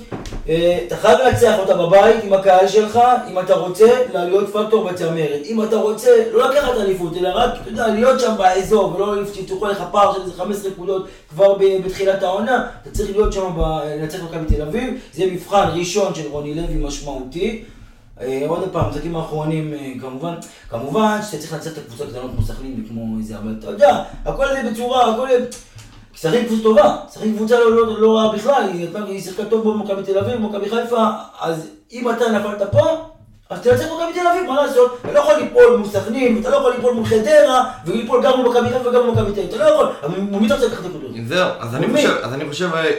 אה, 0.48 0.78
אתה 0.86 0.96
חייב 0.96 1.18
לנצח 1.20 1.58
אותה 1.58 1.74
בבית 1.74 2.24
עם 2.24 2.32
הקהל 2.32 2.68
שלך, 2.68 3.00
אם 3.30 3.38
אתה 3.38 3.54
רוצה 3.54 3.86
להיות 4.14 4.48
פקטור 4.52 4.90
בצמרת. 4.90 5.40
אם 5.44 5.62
אתה 5.62 5.76
רוצה 5.76 6.10
לא 6.32 6.50
לקחת 6.50 6.72
אליפות, 6.80 7.16
אלא 7.16 7.28
רק, 7.34 7.50
אתה 7.62 7.70
יודע, 7.70 7.88
להיות 7.88 8.20
שם 8.20 8.34
באזור, 8.38 8.94
ולא 8.96 9.24
שיפתחו 9.34 9.66
לך 9.66 9.82
פער 9.92 10.14
של 10.14 10.20
איזה 10.20 10.32
15 10.32 10.70
נקודות 10.70 11.08
כבר 11.30 11.56
בתחילת 11.84 12.22
העונה, 12.22 12.66
אתה 12.82 12.90
צריך 12.90 13.10
להיות 13.10 13.32
שם, 13.32 13.60
לנצח 14.00 14.18
מכבי 14.22 14.56
תל 14.56 14.62
אביב. 14.62 14.94
זה 15.14 15.26
מבחן 15.26 15.68
ראשון 15.74 16.14
של 16.14 16.28
רוני 16.30 16.54
לוי 16.54 16.74
משמעותי. 16.74 17.64
אה, 18.20 18.44
עוד 18.48 18.68
פעם, 18.72 18.84
המשחקים 18.84 19.16
האחרונים, 19.16 19.74
אה, 19.74 19.92
כמובן, 20.00 20.34
כמובן 20.70 21.18
שאתה 21.22 21.38
צריך 21.38 21.52
לנצח 21.52 21.72
את 21.72 21.78
הקבוצות 21.78 22.08
הקטנות 22.08 22.30
כמו 22.36 22.42
סכנין 22.46 22.84
וכמו 22.84 23.18
איזה, 23.18 23.38
אבל 23.38 23.56
אתה 23.58 23.70
יודע, 23.70 24.02
הכל 24.24 24.46
זה 24.46 24.70
בצורה, 24.70 25.14
הכל... 25.14 25.28
סכנין 26.16 26.46
קבוצה 26.46 26.62
טובה, 26.62 26.96
סכנין 27.08 27.36
קבוצה 27.36 27.58
לא, 27.58 27.70
לא, 27.76 28.00
לא 28.00 28.18
רעה 28.18 28.32
בכלל, 28.32 28.70
היא, 29.06 29.20
שיחקה 29.20 29.44
טוב 29.44 29.70
במכבי 29.70 30.02
תל 30.02 30.18
אביב, 30.18 30.34
במכבי 30.34 30.70
חיפה, 30.70 31.06
אז 31.40 31.68
אם 31.92 32.10
אתה 32.10 32.24
נפלת 32.30 32.72
פה, 32.72 32.86
אז 33.50 33.60
תנצח 33.60 33.84
במכבי 33.84 34.20
תל 34.20 34.26
אביב, 34.26 34.50
מה 34.50 34.62
לעשות? 34.62 34.98
אתה 35.00 35.12
לא 35.12 35.18
יכול 35.18 35.34
ליפול 35.34 35.76
מול 35.76 35.88
סכנין, 35.88 36.36
ואתה 36.36 36.50
לא 36.50 36.56
יכול 36.56 36.72
ליפול 36.72 36.94
מול 36.94 37.04
חדרה, 37.04 37.70
וליפול 37.86 38.22
גם 38.22 38.32
מול 38.36 38.48
מכבי 38.48 38.68
חיפה 38.68 38.88
וגם 38.88 39.06
מול 39.06 39.10
מכבי 39.10 39.32
תל 39.32 39.40
אביב, 39.40 39.54
אתה 39.54 39.64
לא 39.64 39.64
יכול, 39.64 39.86
אבל 40.02 40.20
מי 40.20 40.46
אתה 40.46 40.54
רוצה 40.54 40.66
לקחת 40.66 40.84
נקודות? 40.84 41.10
זהו, 41.26 41.50
אז 41.60 41.74
אני? 41.74 42.48
חושב, 42.48 42.70
אה, 42.74 42.90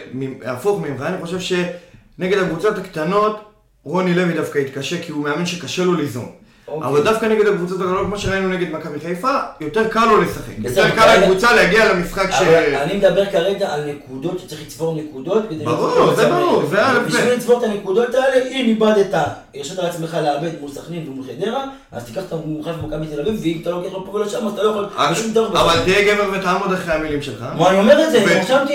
הפוך 0.45 0.81
ממך, 0.81 1.01
אני 1.01 1.21
חושב 1.21 1.39
שנגד 1.39 2.37
הקבוצות 2.37 2.77
הקטנות, 2.77 3.48
רוני 3.83 4.13
לוי 4.13 4.33
דווקא 4.33 4.57
יתקשה, 4.57 5.03
כי 5.03 5.11
הוא 5.11 5.23
מאמן 5.23 5.45
שקשה 5.45 5.83
לו 5.83 5.93
ליזום. 5.93 6.38
אוקיי. 6.71 6.87
אבל 6.89 7.03
דווקא 7.03 7.25
נגד 7.25 7.47
הקבוצות 7.47 7.81
הגדולות, 7.81 8.05
כמו 8.05 8.17
שראינו 8.19 8.49
נגד 8.49 8.71
מכבי 8.71 8.99
חיפה, 8.99 9.37
יותר 9.61 9.87
קל 9.87 10.05
לו 10.05 10.21
לשחק. 10.21 10.53
יותר 10.63 10.89
קל 10.89 11.15
לקבוצה 11.17 11.53
להגיע 11.53 11.93
למשחק 11.93 12.31
ש... 12.31 12.41
אני 12.41 12.97
מדבר 12.97 13.25
כרגע 13.25 13.69
על 13.73 13.81
נקודות 13.85 14.39
שצריך 14.39 14.61
לצבור 14.61 14.95
נקודות 14.95 15.43
כדי... 15.49 15.65
ברור, 15.65 16.13
זה. 16.15 16.27
ברור, 16.29 16.65
זה 16.65 16.77
ב'. 16.77 17.07
בשביל 17.07 17.33
לצבור 17.33 17.59
את 17.59 17.63
הנקודות 17.63 18.15
האלה, 18.15 18.45
אם 18.45 18.65
איבדת, 18.65 19.13
הרשית 19.55 19.77
לעצמך 19.79 20.17
לאבד 20.23 20.49
מול 20.61 20.71
סכנין 20.71 21.09
ומול 21.09 21.25
חדרה, 21.25 21.63
אז 21.91 22.03
תיקח 22.05 22.21
את 22.27 22.33
המומחה 22.33 22.71
במכבי 22.71 23.07
תל 23.07 23.19
אביב, 23.21 23.39
ואם 23.41 23.57
אתה 23.61 23.69
לוקח 23.69 23.93
לו 23.93 24.05
פה 24.05 24.15
ולא 24.15 24.27
שם, 24.29 24.47
אז 24.47 24.53
אתה 24.53 24.63
לא 24.63 24.69
יכול... 24.69 24.85
אבל- 24.97 25.13
דבר 25.33 25.61
אבל. 25.61 25.79
תהיה 25.83 26.13
גבר 26.15 26.29
ותעמוד 26.33 26.73
אחרי 26.73 26.93
המילים 26.93 27.21
שלך. 27.21 27.45
מה 27.57 27.69
אני 27.69 27.79
אומר 27.79 28.03
את 28.03 28.11
זה, 28.11 28.23
רשמתי. 28.41 28.73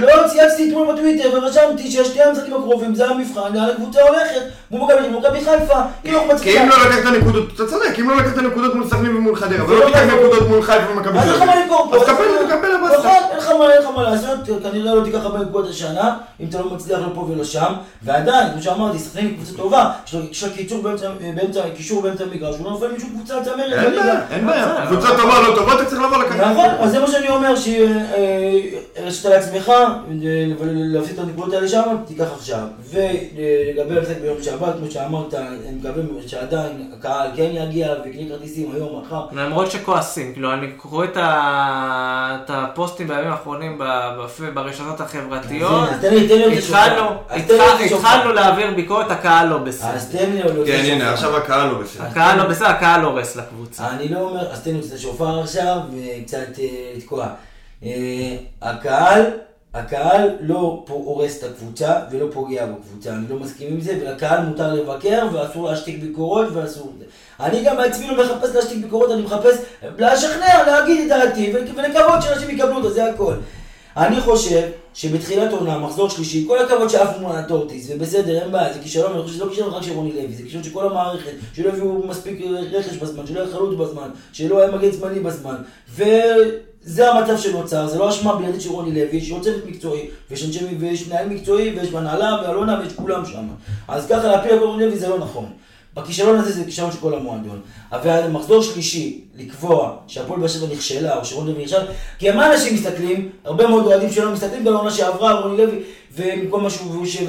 לא 0.00 0.28
צייצתי 0.28 0.68
אתמול 0.68 0.92
בטוויטר 0.92 1.30
ורשמתי 1.34 1.90
שהשני 1.90 2.22
המשחקים 2.22 2.54
הקרובים 2.54 2.94
זה 2.94 3.06
המבחן 3.08 3.56
הקבוצה 3.56 4.02
הולכת, 4.02 4.40
מול 4.70 4.80
מכבי 4.80 5.08
מכבי 5.08 5.38
חיפה, 5.38 5.78
אם 6.04 6.14
אנחנו 6.14 6.34
מצליחים 6.34 6.67
אם 6.68 6.82
לא 6.82 6.90
לקחת 6.90 7.12
נקודות, 7.12 7.48
אתה 7.54 7.66
צודק, 7.66 7.98
אם 8.00 8.08
לא 8.10 8.16
לקחת 8.16 8.36
נקודות 8.38 8.74
מול 8.74 8.88
סכנין 8.88 9.16
ומול 9.16 9.36
חדרה, 9.36 9.64
ולא 9.68 9.80
לא 9.80 9.86
תיקח 9.86 9.98
נכון. 10.02 10.18
נקודות 10.18 10.48
מול 10.48 10.62
חיפה 10.62 10.90
ומכבי 10.92 11.18
אז 11.18 11.24
אין 11.24 11.34
לך 11.34 11.42
מה 11.42 11.56
למכור 11.62 11.88
פה. 11.90 11.96
אז 11.96 12.02
קבל, 12.02 12.14
תקבל 12.46 12.68
הבסטה. 12.74 12.98
נכון, 12.98 13.70
אין 13.70 13.78
לך 13.82 13.86
מה- 13.96 14.02
לעשות, 14.02 14.38
כנראה 14.62 14.94
לא 14.94 15.04
תיקח 15.04 15.18
הרבה 15.22 15.38
נקודות 15.38 15.70
השנה, 15.70 16.16
אם 16.40 16.46
אתה 16.48 16.58
לא 16.60 16.70
מצליח 16.74 16.98
לא 16.98 17.06
פה 17.14 17.20
ולא 17.20 17.44
שם, 17.44 17.72
ועדיין, 18.02 18.52
כמו 18.52 18.62
שאמרתי, 18.62 18.98
סכנין 18.98 19.26
היא 19.26 19.34
קבוצה 19.36 19.52
טובה, 19.56 19.90
יש 20.30 20.42
לה- 20.42 20.48
באמצע, 21.34 21.60
קישור 21.76 22.02
באמצע 22.02 22.24
המגרש, 22.24 22.56
הוא 22.56 22.64
לא 22.64 22.70
נופל 22.70 22.86
משום 22.96 23.10
קבוצה 23.10 23.34
צמרת 23.44 23.58
אין 23.58 23.90
בעיה, 23.96 24.20
אין 24.30 24.46
בעיה. 24.46 24.86
קבוצה 24.88 25.08
טובה 25.16 25.40
לא 25.48 25.54
טובה, 25.56 25.74
אתה 25.74 25.84
צריך 25.84 26.02
לבוא 26.02 26.16
לקחת. 26.24 26.40
נכון, 26.40 26.64
אז 26.80 26.90
זה 26.90 27.00
מה 27.00 27.06
שאני 27.06 27.28
אומר, 27.28 27.54
שהרשת 27.56 29.24
לעצמך, 29.24 29.72
להפסיד 30.62 31.18
את 31.18 31.24
הנקודות 31.24 31.54
האלה 31.54 31.68
שם, 31.68 31.82
תיקח 32.06 32.26
עכשיו. 32.36 32.58
ולגבי 32.90 33.98
המשחק 33.98 34.14
ביום 34.22 34.42
שבת, 34.42 34.74
כמו 34.78 34.90
שאמרת, 34.90 35.34
אני 35.34 35.76
מקווה 35.78 36.02
שעדיין 36.26 36.57
הקהל 36.98 37.30
כן 37.36 37.48
יגיע 37.52 37.94
ויקנה 38.04 38.28
כרטיסים 38.28 38.72
היום, 38.74 39.02
מחר. 39.06 39.26
למרות 39.32 39.70
שכועסים, 39.70 40.32
כאילו 40.32 40.52
אני 40.52 40.66
קורא 40.76 41.04
את, 41.04 41.16
ה... 41.16 42.38
את 42.44 42.50
הפוסטים 42.54 43.08
בימים 43.08 43.30
האחרונים 43.32 43.78
ב... 43.78 43.82
בפ- 43.84 44.50
ברשתות 44.54 45.00
החברתיות, 45.00 45.88
אז 45.88 46.00
תן 46.00 46.14
לי, 46.14 46.28
תן 46.28 46.34
לי 46.34 46.44
עוד 46.44 46.54
שופר. 46.60 46.76
התחלנו, 46.78 47.08
עוד. 47.08 47.88
שופר. 47.88 48.32
להעביר 48.32 48.74
ביקורת, 48.74 49.10
הקהל 49.10 49.48
לא 49.48 49.58
בסדר. 49.58 49.88
אז 49.90 50.10
תן 50.10 50.30
לי 50.30 50.42
עוד 50.42 50.52
כן, 50.66 50.78
שופר. 50.82 50.92
הנה, 50.92 51.12
עכשיו 51.12 51.36
הקהל 51.36 51.68
לא 51.68 51.78
בסדר. 51.78 52.04
הקהל 52.04 52.38
לא 52.38 52.44
בסדר, 52.48 52.66
הקהל 52.66 53.00
הורס 53.04 53.36
לקבוצה. 53.36 53.88
אני 53.90 54.08
לא 54.08 54.20
אומר, 54.20 54.52
אז 54.52 54.62
תן 54.62 54.70
לי 54.74 54.80
את 54.88 54.92
השופר 54.94 55.40
עכשיו, 55.40 55.78
וקצת 56.20 56.38
אה, 56.58 56.64
לתקוע. 56.96 57.26
אה, 57.84 57.90
הקהל, 58.62 59.22
הקהל 59.74 60.30
לא 60.40 60.84
הורס 60.88 61.38
את 61.38 61.44
הקבוצה 61.44 61.94
ולא 62.10 62.26
פוגע 62.32 62.66
בקבוצה, 62.66 63.10
אני 63.10 63.24
לא 63.28 63.36
מסכים 63.36 63.68
עם 63.72 63.80
זה, 63.80 63.98
ולקהל 64.00 64.44
מותר 64.44 64.74
לבקר 64.74 65.26
ואסור 65.32 65.70
להשתיק 65.70 66.00
ביקורות 66.00 66.46
ואסור... 66.52 66.92
אני 67.40 67.64
גם 67.64 67.76
בעצמי 67.76 68.06
לא 68.06 68.24
מחפש 68.24 68.54
להשתיק 68.54 68.84
ביקורות, 68.84 69.12
אני 69.12 69.22
מחפש 69.22 69.56
לשכנע, 69.98 70.66
להגיד 70.66 71.00
את 71.00 71.08
דעתי, 71.08 71.52
ו- 71.54 71.76
ולקוות 71.76 72.22
שאנשים 72.22 72.50
יקבלו 72.50 72.76
אותו, 72.76 72.90
זה 72.90 73.10
הכל. 73.10 73.34
אני 73.96 74.20
חושב 74.20 74.68
שבתחילת 74.94 75.52
עונה, 75.52 75.78
מחזור 75.78 76.10
שלישי, 76.10 76.44
כל 76.48 76.58
הכבוד 76.58 76.88
שעפו 76.88 77.20
מול 77.20 77.32
הטורטיס, 77.36 77.90
ובסדר, 77.90 78.42
אין 78.42 78.52
בעיה, 78.52 78.72
זה 78.72 78.80
כישלון, 78.80 79.12
אני 79.12 79.22
חושב 79.22 79.34
שזה 79.34 79.44
לא 79.44 79.50
כישלון 79.50 79.70
רק 79.70 79.82
של 79.82 79.92
רוני 79.92 80.12
לוי, 80.12 80.34
זה 80.34 80.42
כישלון 80.42 80.64
של 80.64 80.70
כל 80.70 80.86
המערכת, 80.86 81.32
שלא 81.54 81.68
הביאו 81.68 82.06
מספיק 82.06 82.40
רכש 82.72 82.96
בזמן, 82.96 83.26
שלא 83.26 83.40
היה 83.40 83.52
חלוץ 83.52 83.78
בזמן, 83.78 84.08
שלא 84.32 84.58
היה 84.58 84.70
מגן 84.70 84.90
זמני 84.90 85.20
בזמן, 85.20 85.56
וזה 86.84 87.10
המצב 87.10 87.38
שנוצר, 87.38 87.86
זה 87.86 87.98
לא 87.98 88.08
אשמה 88.08 88.36
בלעדית 88.36 88.60
של 88.60 88.70
רוני 88.70 88.92
לוי, 88.92 89.30
עוד 89.30 89.42
צוות 89.42 89.66
מקצועי, 89.66 90.08
ויש 90.30 90.44
אנשי, 90.44 90.64
ויש 90.78 91.08
מנהל 91.08 91.28
מקצועי, 91.28 91.70
ויש 91.70 91.94
הנהלה, 91.94 92.42
ואלונה, 92.42 92.80
ויש 92.82 92.92
כולם 92.92 93.26
שם. 93.26 93.48
אז 93.88 94.06
ככה 94.06 94.28
להפיל 94.28 94.52
על 94.52 94.58
רוני 94.58 94.86
לוי 94.86 94.98
זה 94.98 95.08
לא 95.08 95.18
נכון. 95.18 95.46
בכישלון 95.94 96.38
הזה 96.38 96.52
זה 96.52 96.64
כישלון 96.64 96.92
של 96.92 96.98
כל 96.98 97.14
המועדון. 97.14 97.60
אבל 97.92 98.30
מחזור 98.30 98.62
שלישי, 98.62 99.20
לקבוע 99.36 99.96
שהפועל 100.06 100.40
באר 100.40 100.48
שבע 100.48 100.66
נכשלה, 100.72 101.16
או 101.16 101.24
שרוני 101.24 101.52
לוי 101.52 101.62
נכשל, 101.62 101.82
כי 102.18 102.30
מה 102.30 102.52
אנשים 102.52 102.74
מסתכלים? 102.74 103.30
הרבה 103.44 103.66
מאוד 103.68 103.86
אוהדים 103.86 104.10
שלנו 104.10 104.32
מסתכלים 104.32 104.64
גם 104.64 104.74
העונה 104.74 104.90
שעברה, 104.90 105.40
רוני 105.40 105.56
לוי, 105.56 105.82
ומכל 106.14 106.60
מה 106.60 106.70
שהוא, 106.70 107.06
שהוא 107.06 107.28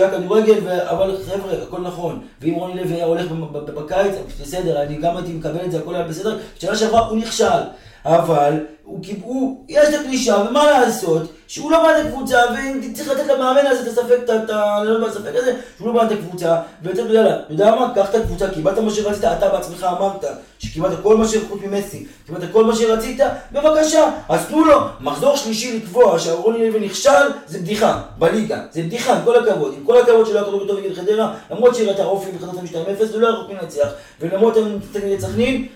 היה 0.00 0.10
כדורגל, 0.10 0.68
אבל 0.68 1.16
חבר'ה, 1.26 1.62
הכל 1.62 1.80
נכון. 1.80 2.20
ואם 2.40 2.54
רוני 2.54 2.84
לוי 2.84 2.94
היה 2.94 3.04
הולך 3.04 3.26
בקיץ, 3.52 4.14
בסדר, 4.40 4.82
אני 4.82 4.96
גם 4.96 5.16
הייתי 5.16 5.32
מקבל 5.32 5.64
את 5.64 5.72
זה, 5.72 5.78
הכל 5.78 5.94
היה 5.94 6.04
בסדר. 6.04 6.38
שנה 6.58 6.76
שעברה 6.76 7.06
הוא 7.06 7.18
נכשל. 7.18 7.60
אבל 8.04 8.54
הוא, 8.90 9.00
הוא, 9.22 9.64
יש 9.68 9.88
את 9.88 10.00
הקלישה, 10.00 10.44
ומה 10.50 10.70
לעשות, 10.70 11.22
שהוא 11.46 11.70
לא 11.70 11.82
בא 11.82 12.00
את 12.00 12.06
הקבוצה, 12.06 12.38
וצריך 12.92 13.08
לתת 13.08 13.26
למאמן 13.26 13.66
הזה 13.66 13.82
את 13.82 13.86
הספק, 13.86 14.18
את 14.24 14.50
ה-. 14.50 14.84
לא 14.84 15.08
הספק 15.08 15.32
הזה, 15.34 15.56
שהוא 15.76 15.88
לא 15.88 15.94
בא 15.94 16.06
את 16.06 16.12
הקבוצה, 16.12 16.56
ולתת 16.82 16.98
לו 16.98 17.14
יאללה, 17.14 17.36
אתה 17.36 17.52
יודע 17.52 17.74
מה, 17.74 17.92
קח 17.94 18.10
את 18.10 18.14
הקבוצה, 18.14 18.50
קיבלת 18.50 18.78
מה 18.78 18.90
שרצית, 18.90 19.24
אתה 19.24 19.48
בעצמך 19.48 19.86
אמרת, 19.98 20.24
שקיבלת 20.58 20.98
כל 21.02 21.16
מה 21.16 21.28
שחוץ 21.28 21.60
ממסי, 21.62 22.06
קיבלת 22.26 22.52
כל 22.52 22.64
מה 22.64 22.76
שרצית, 22.76 23.20
בבקשה, 23.52 24.10
אז 24.28 24.46
תנו 24.46 24.64
לו, 24.64 24.80
מחזור 25.00 25.36
שלישי 25.36 25.76
לקבוע 25.76 26.18
שהרוני 26.18 26.70
לוי 26.70 26.80
נכשל, 26.80 27.10
זה 27.46 27.58
בדיחה, 27.58 28.02
בליגה, 28.18 28.60
זה 28.70 28.82
בדיחה, 28.82 29.12
עם 29.12 29.24
כל 29.24 29.36
הכבוד, 29.36 29.74
עם 29.78 29.84
כל 29.84 30.00
הכבוד 30.00 30.26
שלא 30.26 30.38
היה 30.38 30.44
כדורגל 30.44 30.68
טוב 30.68 30.78
נגד 30.78 30.94
חדרה, 30.94 31.34
למרות 31.50 31.74
שהראית 31.74 32.00
אופי 32.00 32.30
וחזרת 32.36 32.54
מ-2-0 32.54 33.16
ולא 33.16 33.26
היה 33.26 33.36
רחוק 33.36 33.50
מנצח, 33.50 33.88
ולמרות 34.20 34.56
המשחק 34.56 35.04
נגד 35.04 35.20
סכנין, 35.20 35.68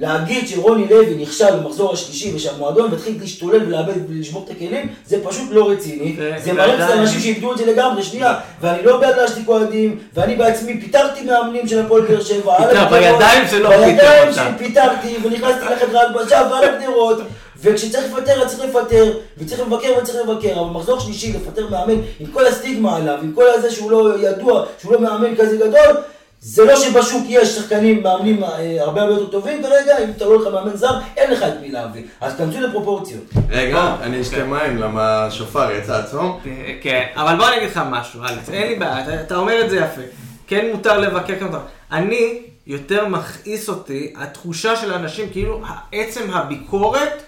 להגיד 0.00 0.48
שרוני 0.48 0.86
לוי 0.90 1.14
נכשל 1.22 1.56
במחזור 1.56 1.92
השלישי 1.92 2.32
ושהמועדון 2.34 2.90
מתחיל 2.90 3.18
להשתולל 3.20 3.62
ולאבד 3.66 3.92
ולשבור 4.08 4.44
את 4.44 4.56
הכלים, 4.56 4.88
זה 5.06 5.16
פשוט 5.24 5.48
לא 5.50 5.70
רציני. 5.70 6.16
זה- 6.18 6.34
זה 6.44 6.52
מראה 6.52 6.66
קצת 6.68 6.80
ועדיין- 6.80 6.98
אנשים 6.98 7.20
שאיבדו 7.20 7.52
את 7.52 7.58
זה 7.58 7.66
לגמרי, 7.66 8.02
שנייה. 8.02 8.34
ואני 8.60 8.82
לא 8.82 9.00
בעד 9.00 9.16
להשתיק 9.16 9.48
אוהדים, 9.48 9.98
ואני 10.14 10.36
בעצמי 10.36 10.80
פיטרתי 10.80 11.20
מאמנים 11.24 11.68
של 11.68 11.78
הפועל 11.80 12.02
באר 12.02 12.20
שבע. 12.22 12.56
בידיים 12.90 13.48
שלו 13.50 13.68
בידיים. 13.68 14.32
שלי 14.32 14.44
פיטרתי, 14.58 15.16
ונכנסתי 15.24 15.64
לחדרה 15.72 16.00
הלבשה 16.02 16.48
ועל 16.50 16.64
הגדרות. 16.64 17.18
וכשצריך 17.62 18.04
לפטר, 18.12 18.42
אז 18.42 18.56
צריך 18.56 18.68
לפטר, 18.74 19.12
וצריך 19.38 19.60
לבקר 19.60 19.88
וצריך 20.02 20.16
לבקר, 20.28 20.60
אבל 20.60 20.70
מחזור 20.70 21.00
שלישי 21.00 21.32
לפטר 21.32 21.66
מאמן 21.70 21.94
עם 22.20 22.26
כל 22.32 22.46
הסטיגמה 22.46 22.96
עליו, 22.96 23.18
עם 23.22 23.32
כל 23.32 23.44
הזה 23.54 23.70
שהוא 23.70 23.90
לא 23.90 24.18
ידוע, 24.20 24.64
שהוא 24.80 24.92
לא 24.92 25.00
מאמן 25.00 25.36
כזה 25.36 25.56
גדול, 25.56 25.96
זה 26.42 26.64
לא 26.64 26.76
שבשוק 26.76 27.22
יש 27.28 27.48
שחקנים, 27.48 28.02
מאמנים 28.02 28.44
אה, 28.44 28.76
הרבה 28.82 29.00
הרבה 29.02 29.14
יותר 29.14 29.26
טובים 29.26 29.62
כרגע, 29.62 29.98
אם 30.04 30.10
אתה 30.16 30.24
לא 30.24 30.30
הולך 30.30 30.46
למאמן 30.46 30.76
זר, 30.76 30.90
אין 31.16 31.30
לך 31.32 31.42
את 31.42 31.52
מי 31.62 31.70
להביא. 31.70 32.02
אז 32.20 32.34
תכנסו 32.34 32.60
לפרופורציות. 32.60 33.24
רגע, 33.50 33.96
אני 34.02 34.20
אשתה 34.20 34.44
מים, 34.44 34.76
למה 34.76 35.24
השופר 35.26 35.70
יצא 35.70 35.96
עצמו. 35.98 36.40
כן, 36.82 37.06
אבל 37.16 37.36
בוא 37.36 37.48
אני 37.48 37.56
אגיד 37.56 37.68
לך 37.70 37.80
משהו, 37.90 38.22
אלכס, 38.22 38.50
אין 38.50 38.68
לי 38.68 38.74
בעיה, 38.74 39.20
אתה- 39.22 39.36
אומר 39.36 39.64
את 39.64 39.70
זה 39.70 39.76
יפה. 39.76 40.00
כן 40.46 40.66
מותר 40.72 40.98
לבקר, 40.98 41.38
כן 41.38 41.44
מותר. 41.44 41.58
אני, 41.92 42.38
יותר 42.66 43.08
מכעיס 43.08 43.68
אותי 43.68 44.12
התחושה 44.16 44.76
של 44.76 44.92
האנשים, 44.92 45.28
כאילו 45.32 45.60
עצם 45.92 46.30
הביקורת 46.32 47.22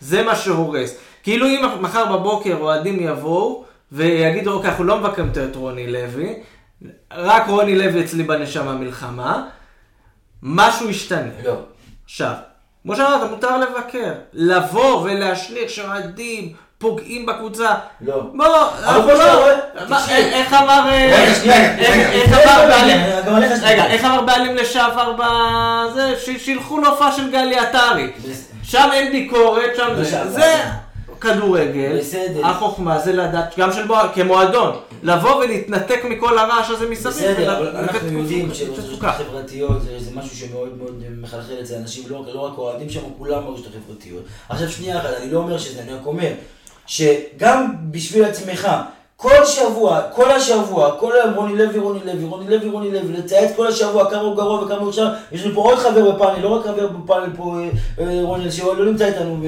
זה 0.00 0.22
מה 0.22 0.36
שהורס. 0.36 0.94
כאילו 1.22 1.46
אם 1.46 1.62
מחר 1.80 2.16
בבוקר 2.16 2.56
אוהדים 2.60 2.98
יבואו 3.00 3.64
ויגידו, 3.92 4.52
אוקיי, 4.52 4.70
אנחנו 4.70 4.84
לא 4.84 4.98
מבקרים 4.98 5.26
יותר 5.26 5.44
את 5.44 5.56
רוני 5.56 5.86
לוי, 5.86 6.34
רק 7.12 7.48
רוני 7.48 7.78
לוי 7.78 8.04
אצלי 8.04 8.22
בנשמה 8.22 8.72
מלחמה, 8.72 9.42
משהו 10.42 10.90
ישתנה. 10.90 11.30
לא. 11.44 11.54
עכשיו, 12.04 12.32
כמו 12.82 12.96
שאמרת, 12.96 13.30
מותר 13.30 13.58
לבקר. 13.58 14.12
לבוא 14.32 15.00
ולהשליך 15.02 15.70
שאוהדים 15.70 16.52
פוגעים 16.78 17.26
בקבוצה. 17.26 17.74
לא. 18.00 18.20
בוא, 18.34 18.46
אבל 18.86 19.14
לא... 19.14 19.46
מה, 19.88 20.00
תקשיב. 20.00 20.16
איך 20.16 20.52
אמר... 20.52 20.88
רגע, 23.62 23.86
איך- 23.86 24.04
אמר 24.04 24.20
בעלים... 24.22 24.56
לשעבר 24.56 25.12
בזה? 25.12 26.14
שילכו 26.38 26.78
להופעה 26.78 27.12
של 27.12 27.30
גלי 27.30 27.58
עטרי. 27.58 28.12
שם 28.62 28.88
אין 28.92 29.12
ביקורת, 29.12 29.76
שם 29.76 30.02
זה... 30.28 30.62
זה 31.24 31.32
כדורגל. 31.34 31.98
בסדר. 31.98 32.46
החוכמה 32.46 32.98
זה 32.98 33.12
לדעת, 33.12 33.54
גם 33.58 33.72
של 33.72 33.86
בוא- 33.86 33.96
כמועדון, 34.14 34.72
לבוא 35.02 35.34
ולהתנתק 35.34 36.00
מכל 36.10 36.38
הרעש 36.38 36.70
הזה 36.70 36.90
מסביב. 36.90 37.12
בסדר, 37.14 37.56
אבל 37.58 37.76
אנחנו 37.76 38.18
יודעים 38.18 38.50
תפוקה. 38.50 38.54
שברשתות 38.64 39.04
החברתיות 39.04 39.82
זה 39.82 39.90
זה 40.00 40.10
משהו 40.14 40.36
שמאוד 40.36 40.78
מאוד 40.78 40.92
מחלחל 41.20 41.52
אצל 41.62 41.74
אנשים, 41.74 42.04
לא 42.08 42.16
רק- 42.16 42.34
לא 42.34 42.40
רק 42.40 42.58
אוהדים 42.58 42.90
שם, 42.90 43.00
כולם 43.18 43.44
ברשתות 43.46 43.72
החברתיות. 43.82 44.22
עכשיו 44.48 44.70
שנייה 44.70 44.98
אחת, 45.00 45.10
אני 45.22 45.30
לא 45.32 45.38
אומר 45.38 45.58
שזה, 45.58 45.82
אני 45.82 45.92
רק 45.92 46.06
אומר, 46.06 46.30
שגם 46.86 47.66
בשביל 47.90 48.24
עצמך, 48.24 48.68
כל 49.16 49.44
שבוע, 49.44 50.00
כל 50.14 50.30
השבוע, 50.30 50.90
כל 51.00 51.12
היום 51.12 51.34
רוני 51.34 51.56
לוי, 51.56 51.78
רוני 51.78 51.98
לוי, 52.04 52.24
רוני 52.24 52.48
לוי, 52.50 52.68
רוני 52.70 52.90
לוי, 52.90 53.12
לצייץ 53.12 53.50
כל 53.56 53.66
השבוע 53.66 54.10
כמה 54.10 54.20
הוא 54.20 54.36
גרוע 54.36 54.62
וכמה 54.64 54.78
הוא 54.78 54.92
שם, 54.92 55.06
יש 55.32 55.44
לנו 55.44 55.54
פה 55.54 55.60
עוד 55.60 55.78
חבר 55.78 56.10
בפאנל, 56.10 56.42
לא 56.42 56.48
רק 56.48 56.64
חבר 56.64 56.86
בפאנל 56.86 57.26
פה, 57.36 57.56
אה, 57.58 57.68
אה, 58.04 58.20
רוני, 58.22 58.50
שלא 58.52 58.84
נמצא 58.84 59.06
איתנו, 59.06 59.38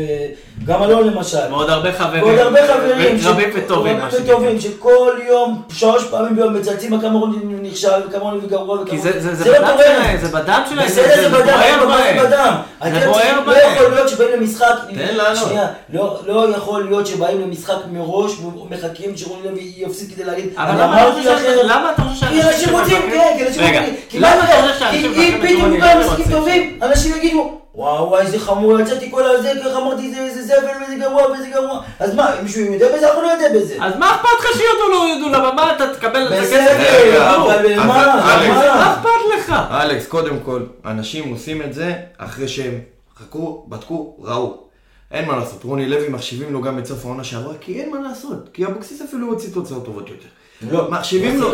וגם 0.65 0.83
אלון 0.83 1.07
למשל. 1.07 1.39
ועוד 1.51 1.71
הרבה 1.71 1.93
חברים. 1.93 2.23
ועוד 2.23 2.39
הרבה 2.39 2.61
חברים, 2.75 3.17
רבים 3.25 3.51
וטובים, 3.55 3.99
מה 3.99 4.07
רבים. 4.07 4.21
וטובים, 4.25 4.61
שכל 4.61 5.13
יום, 5.29 5.63
שלוש 5.73 6.05
פעמים 6.05 6.37
ביום 6.37 6.55
מצייצים 6.55 6.93
על 6.95 7.01
כמה 7.01 7.19
רוני 7.19 7.37
נכשל 7.63 7.89
וכמה 8.09 8.23
רוני 8.23 8.47
גרוע 8.49 8.75
וכמה... 8.81 8.91
כי 8.91 8.99
זה- 8.99 9.21
זה- 9.21 9.35
זה 9.35 9.51
לא 9.51 9.59
בדם. 9.59 9.77
שלהם, 9.85 10.17
זה 10.21 10.29
בדם 10.29 10.63
שלהם, 10.71 10.87
בסדר, 10.87 11.15
זה 11.23 11.29
בדם, 11.29 11.45
בוער 11.47 11.87
מה 11.87 11.97
בהם. 11.97 12.19
זה 12.19 12.27
בדם? 12.29 12.55
זה 12.85 13.07
בוער 13.07 13.13
צריכים- 13.15 13.37
לא 13.37 13.53
בהם. 13.53 13.73
יכול 13.77 13.91
להיות 13.95 14.09
שבאים 14.09 14.41
למשחק... 14.41 14.65
תן 14.95 15.15
לענות. 15.15 15.49
שנייה, 15.49 15.67
לא 15.93 16.19
לא 16.27 16.49
יכול 16.57 16.85
להיות 16.85 17.07
שבאים 17.07 17.41
למשחק 17.41 17.75
מראש 17.93 18.33
ומחכים 18.41 19.17
שרוני 19.17 19.49
לוי 19.49 19.73
יפסיד 19.77 20.13
כדי 20.15 20.25
להגיד... 20.25 20.47
אבל 20.57 20.71
"אני 20.71 20.81
למה 20.81 21.03
אתה 21.03 21.13
חושב 21.13 21.31
לכם". 21.31 21.43
ש- 21.43 21.65
למה 21.65 21.91
אתה 21.95 22.03
חושב 22.03 22.27
כי 22.27 22.43
שאנשים 22.43 22.49
אנשים 22.49 22.75
רוצים, 22.79 22.97
שמבקרים- 22.97 23.11
כן, 23.21 23.35
כי 23.39 23.47
אנשים 23.47 23.63
רגע, 23.63 23.81
רוצים, 23.81 23.95
כי 24.09 24.19
למה 24.19 24.35
מה 24.37 24.45
אתה 24.45 24.47
זה, 24.67 24.73
חושב 24.73 24.79
שאנשים 24.79 25.13
כי 25.15 25.29
אם 25.29 25.39
פתאום 25.43 25.81
כולם 25.81 25.99
משחקים 26.01 26.09
רוצים? 26.25 26.31
טובים, 26.31 26.79
אנשים 26.83 27.13
יגידו, 27.17 27.59
וואו 27.77 28.09
וואי 28.09 28.23
איזה 28.23 28.39
חמור, 28.39 28.81
יצאתי 28.81 29.11
כל 29.11 29.23
הזה, 29.23 29.53
ככה 29.65 29.79
אמרתי 29.79 30.15
זה 30.15 30.21
איזה 30.21 30.43
זבל 30.43 30.69
ואיזה 30.81 30.97
גרוע 31.05 31.31
ואיזה 31.31 31.49
גרוע, 31.49 31.83
אז 32.01 32.15
מה, 32.15 32.39
אם 32.39 32.45
מישהו 32.45 32.61
יודע 32.61 32.97
בזה, 32.97 33.09
אנחנו 33.09 33.23
לא 33.23 33.29
יודע 33.29 33.49
בזה. 33.55 33.77
אז 33.81 33.97
מה 33.97 34.15
אכפת 34.15 34.29
לך 34.41 34.47
שיודו 34.53 34.91
לא 34.93 35.09
יודו 35.15 35.29
לבמה, 35.39 35.77
אתה 35.77 35.95
תקבל 35.95 36.27
את 36.27 36.33
הכסף. 36.33 36.47
בסדר, 36.47 37.37
אבל 37.37 37.77
מה, 37.77 37.87
מה 37.87 38.49
מה? 38.49 38.93
אכפת 38.93 39.09
לך? 39.39 39.55
אלכס, 39.71 40.07
קודם 40.07 40.41
כל, 40.41 40.63
אנשים 40.85 41.33
עושים 41.33 41.63
את 41.63 41.75
זה 41.75 41.95
אחרי 42.19 42.49
שהם 42.49 42.81
חקרו, 43.19 43.65
בדקו, 43.69 44.17
ראו. 44.19 44.67
אין 45.11 45.25
מה 45.25 45.37
לעשות, 45.37 45.65
רוני 45.65 45.89
לוי 45.89 46.09
מחשיבים 46.09 46.53
לו 46.53 46.63
גם 46.63 46.79
את 46.79 46.87
סוף 46.87 47.05
העונה 47.05 47.25
שעברה, 47.25 47.55
כי 47.61 47.81
אין 47.81 47.91
מה 47.91 48.09
לעשות, 48.09 48.49
כי 48.53 48.67
אבוקסיס 48.67 49.03
אפילו 49.03 49.27
הוציא 49.27 49.55
תוצאות 49.55 49.85
טובות 49.85 50.09
יותר. 50.09 50.29
לא, 50.71 50.91
מחשיבים 50.91 51.41
לו, 51.41 51.49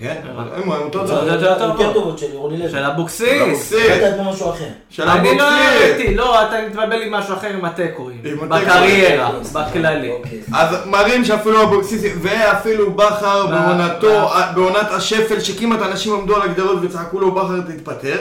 כן, 0.00 0.16
אבל 0.36 0.44
הם. 0.54 0.70
יותר 0.70 1.92
טובות 1.92 2.18
של 2.18 2.26
רוני 2.32 2.58
לוי. 2.58 2.70
של 2.70 2.78
אבוקסיס. 2.84 3.42
אבוקסיס. 3.42 3.90
אתה 3.98 4.12
כמו 4.16 4.30
משהו 4.32 4.50
אחר. 4.50 4.64
של 4.90 5.08
אני 5.08 5.38
לא 5.38 5.48
אבוקסיס. 5.48 5.82
ראיתי, 5.82 6.14
לא, 6.14 6.42
אתה 6.42 6.54
מתבלבל 6.68 7.02
עם 7.02 7.12
משהו 7.12 7.34
אחר 7.34 7.48
עם 7.48 7.64
התיקואים. 7.64 8.22
בקריירה, 8.48 9.26
אוקיי, 9.28 9.40
בכללי. 9.52 10.12
אוקיי. 10.12 10.38
אז 10.54 10.76
מראים 10.86 11.24
שאפילו 11.24 11.62
אבוקסיס, 11.62 12.02
ואפילו 12.22 12.90
בכר 12.92 13.46
בעונתו, 13.46 14.26
ב- 14.28 14.54
בעונת 14.54 14.86
השפל, 14.90 15.40
שכמעט 15.40 15.82
אנשים 15.82 16.12
עמדו 16.14 16.36
על 16.36 16.42
הגדרות 16.42 16.78
וצעקו 16.82 17.20
לו 17.20 17.32
בכר 17.34 17.60
תתפטר. 17.60 18.16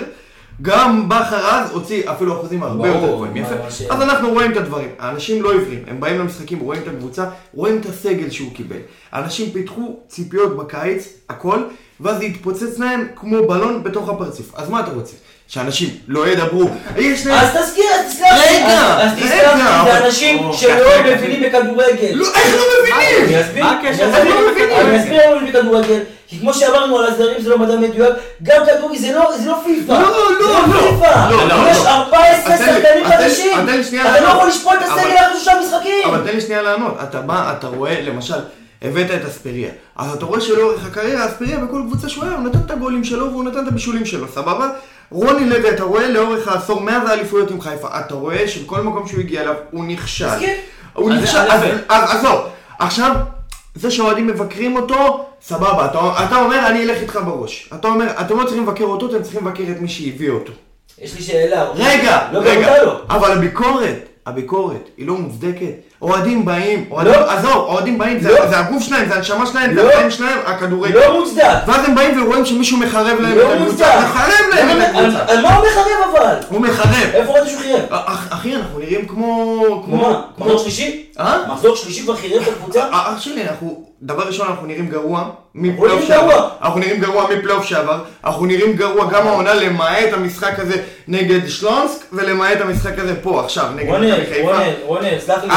גם 0.62 1.10
בכר 1.10 1.46
אז 1.50 1.72
הוציא 1.72 2.12
אפילו 2.12 2.34
אחוזים 2.40 2.64
הרבה 2.64 2.76
ברור, 2.92 2.96
יותר 3.04 3.14
גבוהים. 3.16 3.38
יפה. 3.38 3.72
ש- 3.72 3.82
אז 3.82 4.02
אנחנו 4.02 4.30
רואים 4.30 4.52
את 4.52 4.58
הדברים. 4.58 4.90
האנשים 5.00 5.44
לא 5.44 5.52
עיוורים, 5.52 5.84
הם 5.88 6.00
באים 6.00 6.20
למשחקים, 6.20 6.60
רואים 6.60 6.82
את 6.82 6.88
הקבוצה, 6.88 7.26
רואים 7.54 7.78
את 7.78 7.86
הסגל 7.86 8.30
שהוא 8.30 8.54
קיבל. 8.54 8.78
אנשים 9.14 9.52
פיתחו 9.52 10.00
ציפיות 10.08 10.58
בקיץ, 10.58 11.08
הכל, 11.30 11.60
ואז 12.00 12.18
זה 12.18 12.24
התפוצץ 12.24 12.80
להם 12.80 13.08
כמו 13.16 13.48
בלון 13.48 13.84
בתוך 13.84 14.10
הפרצוף. 14.10 14.56
אז 14.56 14.70
מה 14.70 14.80
אתה 14.80 14.92
רוצה? 14.92 15.16
שאנשים 15.50 15.90
לא 16.08 16.28
ידברו, 16.28 16.70
יש 16.98 17.26
להם... 17.28 17.38
אז 17.40 17.50
תזכיר, 17.58 17.84
אז 18.00 18.14
תסלח 18.14 18.28
לי. 18.34 18.56
רגע, 18.58 18.98
אז- 19.04 19.12
תסלח 19.16 19.56
לי, 19.56 19.92
זה 19.92 20.06
אנשים 20.06 20.40
שלא 20.54 20.90
מבינים 21.06 21.42
בכדורגל. 21.44 22.12
לא, 22.14 22.28
איך 22.36 22.56
לא 22.56 22.64
מבינים? 22.82 23.26
אני 23.30 23.42
אסביר? 23.42 23.66
אני 24.20 24.30
לא 24.30 24.52
מבינים. 24.52 24.78
אני 24.80 25.00
אסביר 25.00 25.30
למה 25.32 25.42
מבין 25.42 25.54
בכדורגל, 25.54 26.00
כי 26.28 26.40
כמו 26.40 26.54
שאמרנו 26.54 27.00
על 27.00 27.06
הזרים 27.06 27.42
זה 27.42 27.50
לא 27.50 27.58
מדע 27.60 27.76
מדויק, 27.76 28.14
גם 28.44 28.62
כדורגל 28.66 28.98
זה 29.00 29.12
לא 29.16 29.32
זה 29.38 29.50
לא 29.50 29.58
פיפא. 29.66 29.92
לא, 29.92 30.00
לא, 30.02 30.62
זה 30.68 30.74
לא. 30.74 30.92
פיפא. 30.92 31.30
לא, 31.32 31.48
לא, 31.48 31.70
יש 31.72 31.78
לא. 31.78 31.90
14 31.90 32.54
אז 32.54 32.60
תן 32.62 32.66
לי- 32.66 32.82
שחקנים 32.82 33.06
אז 33.06 33.12
תן 33.12 33.22
לי- 33.22 33.28
חדשים. 33.84 34.02
אתה 34.02 34.22
לא. 34.22 34.28
יכול 34.28 34.48
לשפוט 34.48 34.74
את 34.74 34.88
הסגל 34.88 35.00
אחרי 35.16 35.34
שלושה 35.34 35.52
משחקים. 35.66 36.04
אבל 36.10 36.22
תן 36.28 36.36
לי 36.36 36.42
שנייה 36.42 36.62
לענות. 36.62 36.98
אתה 37.04 37.22
בא, 37.22 37.54
אתה 37.58 37.68
רואה, 37.68 38.02
למשל, 38.02 38.36
הבאת 38.82 39.12
את 39.12 39.26
אספריה. 39.30 39.70
אז 39.98 40.14
אתה 40.14 40.26
רואה 40.26 40.42
שלאורך 40.42 40.86
הקריירה, 40.86 41.26
אספריה 41.26 41.58
בכל 41.58 41.82
קבוצה 41.88 42.10
שהוא 42.10 42.24
היה, 42.26 42.34
הוא 42.34 42.44
נתן 42.44 42.60
את 42.66 42.72
הגולים 42.72 43.04
שלו 43.04 43.32
והוא 43.32 43.44
נתן 43.44 43.64
את 43.64 43.68
הבישולים 43.68 44.06
שלו, 44.06 44.28
סבבה? 44.36 44.70
רוני 45.12 45.50
לוי, 45.50 45.70
אתה 45.70 45.84
רואה 45.84 46.08
לאורך 46.08 46.48
העשור, 46.48 46.82
מאז 46.82 47.10
האליפויות 47.10 47.52
עם 47.52 47.62
חיפה, 47.62 47.88
אתה 48.00 48.14
רואה 48.16 48.48
שבכל 48.48 48.82
מקום 48.82 49.08
שהוא 49.08 49.20
הגיע 49.20 49.42
אליו, 49.42 49.56
הוא 49.72 49.86
נכשל. 49.86 50.26
הוא 50.94 51.12
אז- 51.14 51.20
נכשל, 51.24 51.38
אז- 51.90 52.16
עזוב. 52.16 52.40
עכשיו, 52.80 53.16
זה 53.76 53.92
שאוהדים 53.92 54.28
מבקרים 54.28 54.76
אותו, 54.76 55.26
סבבה. 55.42 55.86
אתה- 55.86 56.24
אתה 56.26 56.36
אומר, 56.36 56.68
אני 56.68 56.84
אלך 56.84 56.98
איתך 57.02 57.20
בראש. 57.26 57.70
אתה 57.76 57.88
אומר, 57.88 58.08
אתם 58.22 58.38
לא 58.38 58.44
צריכים 58.44 58.64
לבקר 58.64 58.84
אותו, 58.84 59.10
אתם 59.16 59.24
צריכים 59.24 59.48
לבקר 59.48 59.64
את 59.72 59.82
מי 59.82 59.88
שהביא 59.88 60.30
אותו. 60.30 60.52
יש 61.02 61.16
לי 61.16 61.22
שאלה. 61.22 61.70
רגע, 61.76 62.28
לא 62.32 62.40
רגע, 62.40 62.84
לא. 62.84 63.02
אבל 63.10 63.32
הביקורת, 63.32 64.10
הביקורת, 64.26 64.90
היא 64.98 65.08
לא 65.08 65.14
מוצדקת. 65.18 65.74
אוהדים 66.02 66.46
באים, 66.46 66.86
אוהדים, 66.92 67.14
לא. 67.14 67.32
עזוב, 67.32 67.54
אוהדים 67.56 67.98
באים, 67.98 68.20
זה, 68.20 68.30
לא. 68.32 68.48
זה 68.48 68.60
הגוף 68.60 68.84
שלהם, 68.84 69.10
זה 69.10 69.16
הנשמה 69.16 69.46
שלהם, 69.46 69.76
לא. 69.76 69.84
זה 69.84 69.94
החיים 69.94 70.12
שלהם, 70.12 70.38
הכדורגל. 70.46 71.00
לא 71.00 71.20
מוצדק. 71.20 71.44
ואז 71.68 71.86
הם 71.86 71.96
באים 71.96 72.24
ורואים 72.24 72.46
שמישהו 72.46 72.78
מחרב 72.78 73.18
להם 73.20 73.36
לא 73.38 73.54
את 73.54 73.60
מוצדק. 73.60 73.86
הקבוצה. 73.86 74.06
מחרב 74.06 74.32
להם 74.56 74.82
את 74.82 74.88
הקבוצה. 74.88 75.26
על- 75.34 75.42
מה 75.42 75.56
הוא 75.56 75.66
מחרב 75.68 75.86
אבל? 76.20 76.36
הוא 76.50 76.62
מחרב. 76.62 77.10
איפה 77.14 77.32
ראית 77.34 77.48
שהוא 77.48 77.62
חירב? 77.62 77.80
אח- 77.90 78.28
אחי, 78.30 78.56
אנחנו 78.56 78.80
נראים 78.80 79.06
כמו... 79.08 79.64
כמו 79.86 79.98
מה? 79.98 80.22
מחזור 80.38 80.58
שלישי? 80.60 81.04
אה? 81.20 81.54
מחזור 81.54 81.76
שלישי 81.76 82.04
כבר 82.04 82.16
חירב 82.16 82.42
את 82.42 82.48
הקבוצה? 82.48 82.86
אח 82.92 83.22
שלי, 83.22 83.44
אנחנו, 83.44 83.84
דבר 84.02 84.24
ראשון, 84.28 84.48
אנחנו 84.48 84.68
נראים 84.68 84.90
גרוע 84.90 85.30
מפלייאוף. 85.56 86.08
שעבר. 86.08 86.50
אנחנו 86.62 86.80
נראים 86.80 87.00
גרוע 87.00 87.28
מפלייאוף 87.36 87.66
שעבר. 87.66 88.00
אנחנו 88.24 88.46
נראים 88.46 88.74
גרוע 88.74 89.10
גם 89.12 89.28
העונה, 89.28 89.54
למעט 89.54 90.14
המשחק 90.14 90.60
הזה 90.60 90.82
נגד 91.08 91.48
שלונסק, 91.48 92.06
ולמעט 92.14 92.62
המשחק 92.62 93.00
הזה 93.00 93.16
פה, 93.22 93.42
עכשיו, 93.44 93.66
נגד 93.76 93.90
מכבי 93.90 94.26
חיפה. 94.34 94.52
רונן, 94.52 94.72
רונן, 94.86 95.20
סלח 95.20 95.44
לי. 95.44 95.50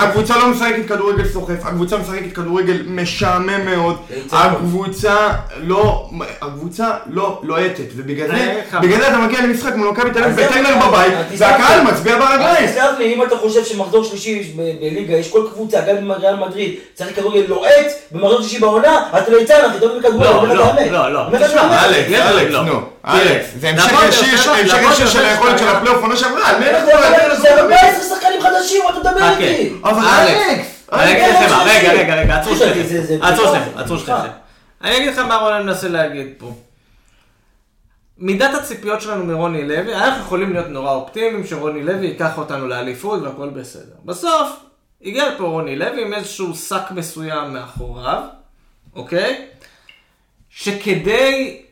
הקבוצה, 0.00 0.38
לא 0.38 0.48
משחקת 0.48 0.86
כדורגל 0.88 1.28
סוחף, 1.28 1.64
הקבוצה 1.66 1.98
משחקת 1.98 2.32
כדורגל 2.32 2.82
משעמם 2.86 3.64
מאוד. 3.64 3.96
הקבוצה 4.32 5.30
לא, 5.56 6.10
הקבוצה 6.42 6.90
לא 7.06 7.40
לוהטת, 7.42 7.86
ובגלל 7.96 8.28
זה, 8.28 8.62
אה. 8.74 8.80
בגלל 8.80 8.98
זה 8.98 9.08
אתה 9.08 9.18
מגיע 9.18 9.42
למשחק 9.42 9.74
מול 9.74 9.88
מכבי 9.90 10.10
תל 10.10 10.24
אביב 10.24 10.46
בטרנר 10.46 10.86
בבית, 10.86 11.12
והקהל. 11.38 11.82
מצביע 11.82 12.14
אז 12.14 12.20
ברגליים. 12.22 12.66
תסלח 12.66 12.98
לי, 12.98 13.14
אם 13.14 13.22
אתה 13.22 13.36
חושב 13.36 13.64
שמחזור 13.64 14.04
שלישי 14.04 14.52
בליגה 14.80 15.14
יש 15.16 15.30
כל 15.30 15.46
קבוצה, 15.54 15.80
גם 15.80 15.96
עם 15.96 16.12
ריאל 16.12 16.36
מדריד, 16.36 16.74
צריך 16.94 17.16
כדורגל 17.16 17.44
לוהט, 17.48 17.86
במחזור 18.12 18.40
שלישי 18.42 18.58
בעונה, 18.58 19.08
אתה 19.18 19.30
ליצן 19.30 19.54
אחי, 19.70 19.80
טוב 19.80 19.98
בכדורגל, 19.98 20.24
לא, 20.24 20.34
אומר 20.36 20.48
לך 20.52 20.58
לא, 20.60 20.70
את 20.70 20.78
האמת. 20.78 20.90
לא, 20.90 21.12
לא. 21.12 21.26
לך 21.32 21.42
את 21.42 21.46
תשמע. 21.48 21.84
אלכס, 21.86 22.12
אלכס, 22.12 22.52
לא. 22.52 22.62
נו, 22.64 22.80
אלכס, 23.06 23.46
זה 23.60 23.68
המשך 23.68 23.92
ישיר 24.08 25.06
של 25.08 25.24
היכולת 25.24 25.58
של 25.58 25.68
הפלייאוף 25.68 26.02
עונה 26.02 26.16
שעברה, 26.16 26.48
על 26.50 26.58
מי 26.58 26.70
אתה 26.70 26.78
אנחנו 26.78 26.88
מדבר 26.88 27.24
מדברים? 27.24 27.40
זה 27.42 27.60
14 27.60 28.16
שחקנים 28.16 28.40
חדשים, 28.42 28.80
אתה 28.90 28.98
מדבר 28.98 29.20
חכה. 29.34 29.44
איתי? 29.44 29.74
אבל 29.84 30.02
אלכס, 30.02 30.66
אלכס, 30.92 31.52
רגע. 31.66 31.92
רגע, 31.92 32.14
רגע, 32.14 32.36
עצרו 32.40 32.54
זה- 32.56 32.64
שניכם, 32.64 32.82
זה- 32.88 33.02
זה- 33.06 33.16
עצרו 33.22 33.46
זה- 33.46 33.52
שניכם, 33.56 33.78
עצרו 33.78 33.98
שניכם. 33.98 34.12
אני 34.84 34.96
אגיד 34.96 35.08
לך 35.12 35.18
מה 35.18 35.36
רונן 35.36 35.66
מנסה 35.66 35.88
להגיד 35.88 36.26
פה. 36.38 36.52
מידת 38.18 38.54
הציפיות 38.54 39.00
שלנו 39.00 39.24
מרוני 39.24 39.68
לוי, 39.68 39.94
אנחנו 39.94 40.20
יכולים 40.22 40.52
להיות 40.52 40.68
נורא 40.68 40.90
אופטימיים 40.94 41.46
שרוני 41.46 41.82
לוי 41.82 42.06
ייקח 42.06 42.38
אותנו 42.38 42.68
לאליפות 42.68 43.22
והכל 43.22 43.48
בסדר. 43.48 43.94
בסוף, 44.04 44.48
הגיע 45.04 45.34
לפה 45.34 45.44
רוני 45.44 45.76
לוי 45.76 46.02
עם 46.02 46.14
איזשהו 46.14 46.54
שק 46.54 46.82
מסוים 46.90 47.52
מאחוריו, 47.52 48.22
אוקיי? 48.94 49.46
שכדי 50.50 51.62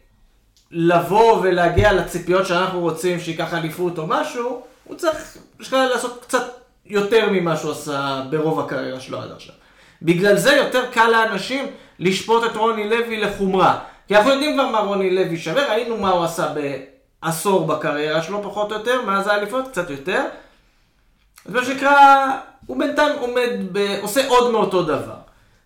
לבוא 0.70 1.40
ולהגיע 1.42 1.92
לציפיות 1.92 2.46
שאנחנו 2.46 2.80
רוצים 2.80 3.20
שייקח 3.20 3.54
אליפות 3.54 3.98
או 3.98 4.06
משהו, 4.06 4.62
הוא 4.84 4.96
צריך 4.96 5.36
לעשות 5.72 6.22
קצת 6.22 6.42
יותר 6.86 7.28
ממה 7.30 7.56
שהוא 7.56 7.72
עשה 7.72 8.22
ברוב 8.30 8.60
הקריירה 8.60 9.00
שלו 9.00 9.20
עד 9.22 9.30
עכשיו. 9.30 9.54
בגלל 10.02 10.36
זה 10.36 10.52
יותר 10.52 10.90
קל 10.90 11.08
לאנשים 11.10 11.66
לשפוט 11.98 12.44
את 12.44 12.56
רוני 12.56 12.90
לוי 12.90 13.20
לחומרה. 13.20 13.78
כי 14.08 14.16
אנחנו 14.16 14.30
יודעים 14.30 14.54
כבר 14.54 14.68
מה 14.68 14.78
רוני 14.78 15.10
לוי 15.10 15.36
שווה, 15.36 15.72
ראינו 15.72 15.96
מה 15.96 16.10
הוא 16.10 16.24
עשה 16.24 16.54
בעשור 17.22 17.66
בקריירה 17.66 18.22
שלו 18.22 18.42
פחות 18.42 18.72
או 18.72 18.78
יותר, 18.78 19.02
מאז 19.02 19.26
האליפות, 19.26 19.68
קצת 19.68 19.90
יותר. 19.90 20.24
אז 21.46 21.52
מה 21.54 21.64
שנקרא, 21.64 22.26
הוא 22.66 22.78
בינתיים 22.78 23.18
עומד, 23.18 23.48
ב... 23.72 23.78
עושה 24.02 24.26
עוד 24.28 24.52
מאותו 24.52 24.82
דבר. 24.82 25.14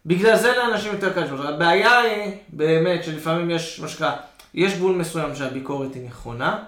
בגלל 0.06 0.36
זה 0.36 0.52
לאנשים 0.56 0.92
יותר 0.92 1.12
קל 1.12 1.20
לשפוט. 1.20 1.40
הבעיה 1.46 1.98
היא 2.00 2.32
באמת 2.48 3.04
שלפעמים 3.04 3.50
יש, 3.50 3.80
מה 3.80 3.88
שנקרא, 3.88 4.12
יש 4.54 4.74
גבול 4.74 4.92
מסוים 4.96 5.34
שהביקורת 5.34 5.94
היא 5.94 6.06
נכונה, 6.08 6.58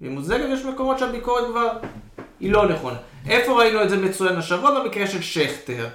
והיא 0.00 0.12
מוצדקת, 0.12 0.44
ויש 0.50 0.64
מקומות 0.64 0.98
שהביקורת 0.98 1.44
כבר 1.46 1.68
היא 2.40 2.52
לא 2.52 2.68
נכונה. 2.68 2.96
איפה 3.28 3.52
ראינו 3.52 3.82
את 3.82 3.90
זה 3.90 3.96
מצוין 3.96 4.36
השבוע? 4.36 4.80
במקרה 4.80 5.06
של 5.06 5.22
שכטר. 5.22 5.86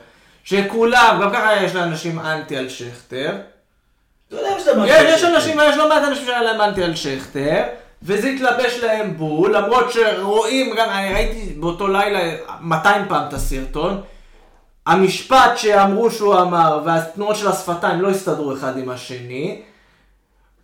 שכולם, 0.43 1.19
גם 1.21 1.31
ככה 1.33 1.55
יש 1.63 1.75
לאנשים 1.75 2.19
אנטי 2.19 2.57
על 2.57 2.69
שכטר. 2.69 3.35
אתה 4.27 4.35
יודע, 4.35 4.49
יש 4.57 4.67
להם 4.67 4.85
יש, 4.85 4.91
משהו 4.91 5.07
יש 5.07 5.21
ש- 5.21 5.23
אנשים, 5.23 5.59
יש 5.69 5.77
לא 5.77 5.89
מעט 5.89 6.03
אנשים 6.07 6.25
שהיה 6.25 6.41
להם 6.41 6.61
אנטי 6.61 6.83
על 6.83 6.95
שכטר, 6.95 7.63
וזה 8.03 8.27
התלבש 8.27 8.79
להם 8.83 9.17
בול, 9.17 9.55
למרות 9.55 9.91
שרואים, 9.91 10.75
גם 10.75 10.89
אני 10.89 11.13
ראיתי 11.13 11.53
באותו 11.59 11.87
לילה 11.87 12.35
200 12.61 13.05
פעם 13.07 13.27
את 13.27 13.33
הסרטון, 13.33 14.01
המשפט 14.85 15.57
שאמרו 15.57 16.11
שהוא 16.11 16.39
אמר, 16.41 16.81
והתנועות 16.85 17.35
של 17.35 17.47
השפתיים 17.47 18.01
לא 18.01 18.09
הסתדרו 18.09 18.53
אחד 18.53 18.77
עם 18.77 18.89
השני, 18.89 19.61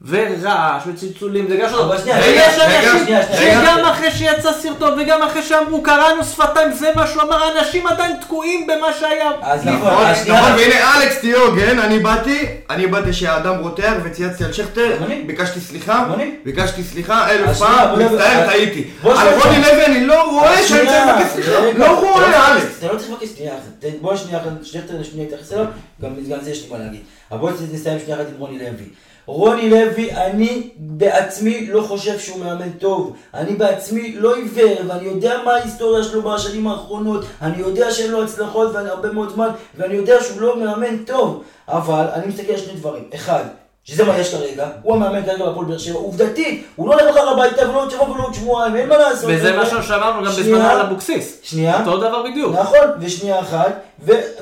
ורעש 0.08 0.84
וצלצולים, 0.88 1.48
זה 1.50 1.56
גם 1.56 1.70
שלו, 1.70 1.84
אבל 1.86 1.98
שנייה, 1.98 2.18
ויש 2.18 2.54
רגע, 2.58 2.66
רגע, 2.68 2.92
אנשים 2.92 3.06
שנייה, 3.06 3.24
שנייה, 3.36 3.62
שגם. 3.62 3.86
אחרי 3.86 4.12
שיצא 4.12 4.52
סרטון 4.54 5.00
וגם 5.00 5.22
אחרי 5.24 5.44
שאמרו 5.44 5.84
קראנו 5.84 6.24
שפתיים, 6.24 6.72
זה 6.74 6.90
מה 6.96 7.08
שהוא 7.08 7.22
אמר, 7.22 7.60
אנשים 7.60 7.88
עדיין 7.88 8.16
תקועים 8.22 8.68
במה 8.68 8.88
שהיה. 9.00 9.32
אז 9.42 9.66
נכון, 9.66 9.76
נכון, 9.92 10.06
אז 10.06 10.18
שנייה, 10.24 10.42
נכון, 10.42 10.52
והנה 10.54 10.98
אלכס 10.98 11.20
תהיה 11.20 11.38
הוגן, 11.38 11.80
אני 11.80 12.00
באתי, 12.00 12.46
אני 12.70 12.88
באתי 12.88 13.14
שהאדם 13.14 13.60
רותח 13.60 13.94
וצייצתי 14.04 14.44
על 14.44 14.54
שכטר. 14.54 14.98
ביקשתי 15.28 15.60
סליחה. 15.60 16.06
ביקשתי 16.46 16.84
סליחה 16.84 17.30
אלף 17.32 17.58
פעם, 17.60 18.00
מצטער, 18.00 18.46
טעיתי. 18.48 18.84
על. 19.04 19.12
רוני 19.44 19.62
לוי 19.62 19.86
אני 19.86 20.06
לא 20.06 20.30
רואה 20.32 20.64
שאני 20.68 20.88
צריך 20.88 21.08
לבקש 21.08 21.32
סליחה, 21.34 21.52
לא 21.78 22.00
רואה 22.00 22.52
אלכס. 22.54 22.78
אתה 22.80 22.94
לא 22.94 22.98
צריך 22.98 23.12
לבקש 23.12 23.28
שנייה 23.38 23.54
אחת. 23.54 23.62
תן- 23.80 23.90
בוא 24.02 24.16
שנייה 24.16 24.38
אחת, 24.40 24.48
שנייה 24.64 24.86
שנייה 25.04 25.28
להתייחס 25.30 25.54
אליו, 25.54 25.66
גם 26.02 26.10
גם 26.30 26.40
זה 26.42 26.52
יש 26.52 26.64
לי 26.64 26.70
מה 26.72 26.78
להגיד. 26.78 27.02
אבל 27.32 27.40
בוא 27.40 27.52
נסיים 27.74 28.00
שנייה 28.00 28.16
אחת 28.22 28.28
עם 28.30 28.40
רוני 28.40 28.58
לוי. 28.60 28.86
רוני 29.26 29.70
לוי, 29.70 30.12
אני 30.12 30.70
בעצמי 30.78 31.68
לא 31.68 31.82
חושב 31.82 32.20
שהוא 32.20 32.40
מאמן 32.40 32.70
טוב. 32.70 33.16
אני 33.34 33.54
בעצמי 33.54 34.16
לא 34.18 34.36
עיוור, 34.36 34.78
ואני 34.88 35.08
יודע 35.08 35.38
מה 35.46 35.54
ההיסטוריה 35.54 36.04
שלו 36.04 36.22
בשנים 36.22 36.68
האחרונות. 36.68 37.26
אני 37.42 37.58
יודע 37.58 37.92
שאין 37.92 38.12
לו 38.12 38.24
הצלחות 38.24 38.76
ואני 38.76 38.90
הרבה 38.90 39.12
מאוד 39.12 39.30
זמן, 39.30 39.50
ואני 39.78 39.94
יודע 39.94 40.24
שהוא 40.24 40.42
לא 40.42 40.60
מאמן 40.60 40.98
טוב. 40.98 41.44
אבל 41.68 42.06
אני 42.14 42.28
מסתכל 42.28 42.52
על 42.52 42.60
שני 42.60 42.74
דברים. 42.74 43.04
אחד, 43.16 43.44
שזה 43.84 44.06
מה 44.06 44.18
יש 44.18 44.36
כרגע, 44.36 44.68
הוא 44.84 44.96
המאמן 44.96 45.26
כרגע 45.26 45.46
בהפועל 45.46 45.66
באר 45.66 45.78
שבע, 45.78 45.98
עובדתית, 45.98 46.66
הוא 46.76 46.88
לא 46.90 46.94
הולך 46.94 47.16
מחר 47.16 47.30
הביתה 47.30 47.70
ולא 47.70 47.82
עוד 47.82 47.92
שבוע 47.92 48.10
ולא 48.10 48.24
עוד 48.24 48.34
שבועיים, 48.34 48.76
אין 48.76 48.90
מה 48.90 48.98
לעשות. 48.98 49.30
וזה 49.34 49.54
חבר'ה. 49.54 49.78
מה 49.78 49.84
שאמרנו 49.84 50.26
גם. 50.26 50.32
בזמן 50.32 50.62
על 50.62 50.82
אבוקסיס. 50.82 51.38
שנייה. 51.44 51.80
אותו 51.80 51.98
דבר 51.98 52.24
בדיוק. 52.24 52.56
נכון, 52.56 52.88
ושנייה 53.00 53.40
אחת, 53.40 53.80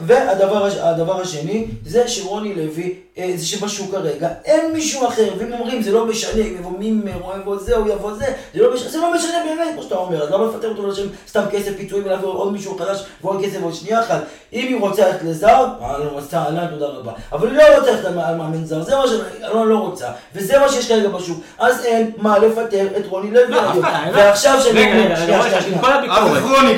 והדבר 0.02 0.66
הש- 0.66 0.78
הדבר 0.82 1.22
השני, 1.22 1.66
זה 1.86 2.08
שרוני 2.08 2.54
לוי, 2.56 2.93
אה, 3.18 3.32
זה 3.36 3.45
שבשוק 3.45 3.91
כרגע, 3.91 4.30
אין 4.45 4.72
מישהו 4.74 5.08
אחר, 5.08 5.30
ואם 5.38 5.54
אומרים 5.54 5.82
זה 5.82 5.91
לא 5.91 6.06
משנה, 6.06 6.41
אם 6.41 6.56
יבוא 6.60 6.72
מימר, 6.80 7.12
או 7.24 7.32
יבוא 7.41 7.58
זה, 7.58 7.76
או 7.78 7.88
יבוא 7.88 8.14
זה, 8.14 8.26
זה 8.54 8.62
לא 8.62 8.74
משנה, 8.74 8.89
זה 8.89 8.97
לא 8.97 9.14
משנה 9.16 9.38
באמת, 9.45 9.68
כמו 9.74 9.84
שאתה 9.84 9.95
אומר, 9.95 10.24
אז 10.24 10.32
למה 10.32 10.45
לפטר 10.45 10.70
אותו 10.70 10.88
לשם 10.88 11.02
סתם 11.28 11.41
כסף 11.52 11.72
פיצויים 11.78 12.06
ולהביא 12.06 12.28
עוד 12.28 12.52
מישהו 12.54 12.78
חדש 12.78 13.04
ועוד 13.24 13.41
כסף 13.45 13.58
עוד 13.64 13.74
שנייה 13.74 13.99
אחת, 14.02 14.22
אם 14.54 14.66
היא 14.68 14.78
רוצה 14.80 15.08
ללכת 15.08 15.20
לזר, 15.24 15.66
אהלן 15.82 16.08
מסע, 16.18 16.38
אהלן, 16.43 16.68
תודה 16.68 16.86
רבה, 16.86 17.12
אבל 17.32 17.47
היא 17.47 17.58
לא 17.58 17.78
רוצה 17.80 17.91
ללכת 17.91 18.06
על 18.06 18.14
מאמן 18.14 18.66
זר, 18.66 18.82
זה 18.84 18.95
מה 18.95 19.04
שאלון 19.08 19.68
לא 19.70 19.78
רוצה, 19.78 20.08
וזה 20.36 20.60
מה 20.60 20.70
שיש 20.70 20.88
כרגע 20.88 21.10
בשוק, 21.10 21.39
אז 21.60 21.86
אין 21.86 22.12
מה 22.18 22.39
לפטר 22.39 22.88
את 22.97 23.06
רוני 23.08 23.32
לוי. 23.32 23.47
לא, 23.52 23.60
אני 23.72 23.80
לא- 23.82 23.88
ועכשיו 24.18 24.60
שאני 24.64 24.80
רגע, 24.80 24.91
אומר, 24.91 25.06
רגע, 25.06 25.16
שנייה, 25.18 25.41
רגע, 25.41 25.62
שנייה, 25.62 25.62
שנייה. 25.62 25.78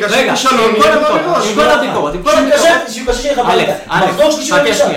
רגע, 0.10 0.36
שכישלון 0.36 0.70
עם 0.76 0.82
כל 0.82 0.90
הביקורת. 1.70 2.14
עם 2.14 2.24
כל 2.24 2.32
הביקורת, 2.32 2.72
אלכס, 3.52 4.82
לא. 4.82 4.88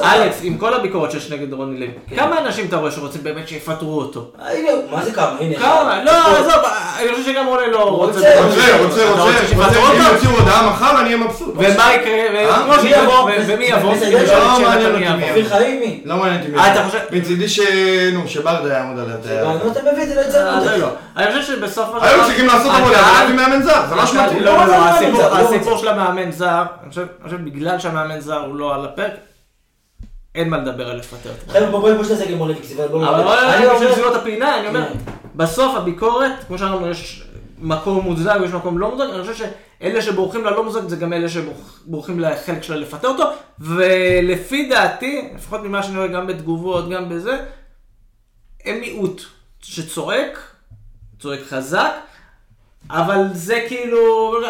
לא. 0.00 0.12
אלכס, 0.14 0.38
עם 0.42 0.58
כל 0.58 0.74
הביקורת 0.74 1.10
שיש 1.10 1.30
נגד 1.30 1.52
רוני 1.52 1.78
לוי, 1.80 1.90
כמה 2.16 2.38
אנשים 2.38 2.66
אתה 2.68 2.76
רואה 2.76 2.90
שרוצים 2.90 3.20
באמת 3.24 3.48
שיפטרו 3.48 3.98
אותו? 3.98 4.24
אה, 4.42 4.54
מה 4.90 5.04
זה 5.04 5.12
כמה? 5.12 5.32
הנה. 5.40 5.56
כמה? 5.56 6.00
לא. 6.04 6.12
עזוב, 6.12 6.62
אני 7.00 7.08
חושב 7.14 7.32
שגם 7.32 7.46
רוני 7.46 7.70
לא 7.72 7.78
רוצה... 7.84 8.18
רוצה, 8.44 8.76
רוצה, 8.84 9.10
רוצה? 9.10 9.78
אם 9.78 10.12
יוציאו 10.12 10.30
הודעה 10.30 10.70
מחר 10.70 10.90
אני 11.00 11.04
אהיה 11.04 11.16
מבסוט. 11.16 11.54
ומה 11.56 11.64
יקרה? 11.94 12.40
אה? 12.50 12.62
ו- 13.26 13.42
ומי 13.46 13.64
יבוא? 13.66 13.94
לא 13.94 14.58
מעניין 14.60 14.94
אותי 14.94 15.04
מי 15.04 15.16
מי 15.16 15.24
יבוא. 15.24 15.28
אופיר 15.28 15.48
חיימי. 15.48 16.00
לא 16.04 16.16
מעניין 16.16 16.40
אותי 16.40 16.52
מי. 16.52 16.58
אה, 16.58 16.72
אתה 16.72 16.84
חושב- 16.84 16.98
מצידי 17.12 17.48
ש... 17.48 17.60
נו, 18.12 18.28
שברדה 18.28 18.72
יעמוד 18.74 18.98
על 18.98 19.06
התייר. 19.20 19.44
נו, 19.44 19.72
אתה 19.72 19.80
זה. 20.30 20.60
זה 20.70 20.76
לא. 20.76 20.88
אני 21.16 21.40
חושב 21.40 21.54
שבסוף... 21.56 21.88
היו 22.02 22.24
צריכים 22.24 22.46
לעשות 22.46 22.72
עבודה 22.74 22.98
ולהביא 23.12 23.34
מאמן 23.34 23.62
זר, 23.62 23.80
זה 23.88 23.94
לא 23.94 24.04
אשמתי. 24.04 24.40
לא, 24.40 24.52
לא, 24.52 24.58
לא, 24.58 24.66
לא, 24.66 24.78
לא, 24.78 24.84
הסיפור- 24.88 25.22
לא, 25.22 25.28
לא, 25.40 25.70
לא. 25.70 25.78
של 25.78 25.88
המאמן 25.88 26.30
זר, 26.30 26.62
אני 26.82 26.88
חושב 26.90 27.00
אני 27.00 27.07
חושב 27.22 27.44
בגלל 27.44 27.78
שהמאמן 27.78 28.20
זר 28.20 28.44
הוא 28.44 28.54
לא 28.56 28.74
על 28.74 28.84
הפרק, 28.84 29.12
אין 30.34 30.48
מה 30.48 30.58
לדבר 30.58 30.90
על 30.90 30.96
לפטר. 30.96 31.30
חבר'ה, 31.48 31.70
בואי 31.70 31.94
בואי 31.94 32.04
שנעשה 32.04 32.30
גם 32.30 32.38
מולק, 32.38 32.56
אבל 32.76 32.86
בואו 32.88 33.08
אבל 33.08 33.38
אני 33.38 33.66
אומר- 33.66 33.74
בשביל 33.74 33.90
לסגור 33.90 34.08
את 34.10 34.16
הפינה, 34.16 34.58
אני 34.60 34.68
אומר, 34.68 34.88
כן. 34.88 34.98
בסוף 35.34 35.76
הביקורת, 35.76 36.32
כמו 36.46 36.58
שאמרנו, 36.58 36.90
יש 36.90 37.24
מקום 37.58 38.04
מוצדק 38.04 38.34
ויש 38.40 38.50
מקום 38.52 38.78
לא 38.78 38.90
מוצדק, 38.94 39.10
אני 39.14 39.22
חושב 39.22 39.34
שאלה 39.80 40.02
שבורחים 40.02 40.44
ללא 40.44 40.64
מוצדק 40.64 40.88
זה 40.88 40.96
גם 40.96 41.12
אלה 41.12 41.28
שבורחים 41.28 42.20
לחלק 42.20 42.62
שלה 42.62 42.76
לפטר 42.76 43.08
אותו, 43.08 43.24
ולפי 43.58 44.68
דעתי, 44.68 45.28
לפחות 45.34 45.60
ממה 45.62 45.82
שאני 45.82 45.96
רואה 45.96 46.08
גם 46.08 46.26
בתגובות, 46.26 46.88
גם 46.88 47.08
בזה, 47.08 47.38
הם 48.64 48.80
מיעוט 48.80 49.22
שצועק, 49.62 50.38
צועק 51.20 51.40
חזק, 51.48 51.92
אבל 52.90 53.16
זה 53.32 53.60
כאילו, 53.68 53.98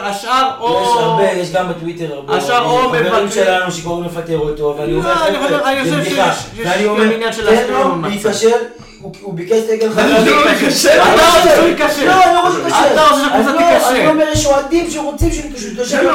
השאר 0.03 0.51
או... 0.61 0.81
יש 0.83 1.03
הרבה, 1.03 1.23
יש 1.33 1.53
גם 1.53 1.69
בטוויטר 1.69 2.15
הרבה 2.15 2.37
השאר 2.37 2.65
או 2.65 2.79
חברים 2.89 3.05
מבקרים- 3.07 3.31
שלנו 3.31 3.73
שקוראים 3.73 4.05
לפטר 4.05 4.39
אותו, 4.39 4.75
ואני 4.79 4.93
לא, 4.93 4.99
אומר, 4.99 5.27
אני 5.29 5.39
חושב- 5.39 5.61
אני 5.65 5.81
חושב. 5.85 6.05
שיש- 6.05 6.65
גם 6.87 7.11
עניין 7.13 7.33
של 7.33 7.47
תן 7.47 7.53
להסביר 7.55 7.79
לו. 7.79 7.95
להיכשל, 8.09 8.49
הוא 9.01 9.35
ביקש 9.35 9.59
סגל 9.67 9.91
חדש. 9.91 10.05
אני 10.05 10.31
לא 10.31 10.45
להיכשל. 10.45 10.89
אתה 10.89 11.11
רוצה 11.39 11.55
שהוא 11.57 11.69
ייכשל. 11.69 12.07
לא, 12.07 12.25
אני 12.25 12.35
לא 12.35 12.41
רוצה 12.41 12.53
שהוא 12.53 12.65
ייכשל. 12.67 12.93
אתה 12.93 13.03
רוצה 13.03 13.21
שהקבוצה 13.23 13.53
לא- 13.53 13.59
תיכשל. 13.59 13.89
אני 13.97 14.07
אומר, 14.09 14.25
יש 14.33 14.47
אוהדים 14.47 14.91
שרוצים 14.91 15.33
שהוא 15.33 15.45
ייכשל, 15.45 15.59
שהוא 15.61 15.79
ייכשל 15.81 15.97
תן 15.99 16.05
לו 16.05 16.15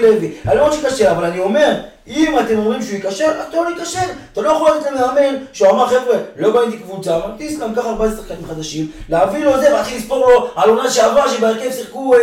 לא 0.00 0.08
לוי. 0.08 0.30
אני 0.48 0.56
לא 0.56 0.62
רוצה 0.62 0.76
שהוא 0.76 0.88
ייכשל, 0.88 1.06
אבל 1.06 1.24
אני 1.24 1.38
אומר, 1.40 1.74
אם 2.08 2.36
אתם 2.40 2.58
אומרים 2.58 2.82
שהוא 2.82 2.94
ייכשל, 2.94 3.24
אז 3.24 3.46
תן 3.50 3.56
לו 3.56 3.64
להיכשל. 3.64 3.98
אתה 4.32 4.40
לא 4.40 4.48
יכול 4.50 4.70
לתת 4.76 4.90
למאמן 4.90 5.34
שהוא 5.52 5.70
אמר, 5.70 5.86
חבר'ה, 5.88 6.16
לא 6.36 6.50
בניתי 6.52 6.82
קבוצה, 6.82 7.16
אבל 7.16 7.30
טיס 7.38 7.58
גם 7.58 7.74
ככה 7.74 7.88
14 7.88 8.16
שחקנים 8.22 8.46
חדשים, 8.48 8.86
להביא 9.08 9.44
לו 9.44 9.60
זה 9.60 9.68
ולהתחיל 9.68 9.98
לספור 9.98 10.18
לו 10.18 10.50
על 10.56 10.70
עונה 10.70 10.90
שעברה 10.90 11.28
שבהרכב 11.28 11.70
שיחקו 11.76 12.14
אה, 12.14 12.18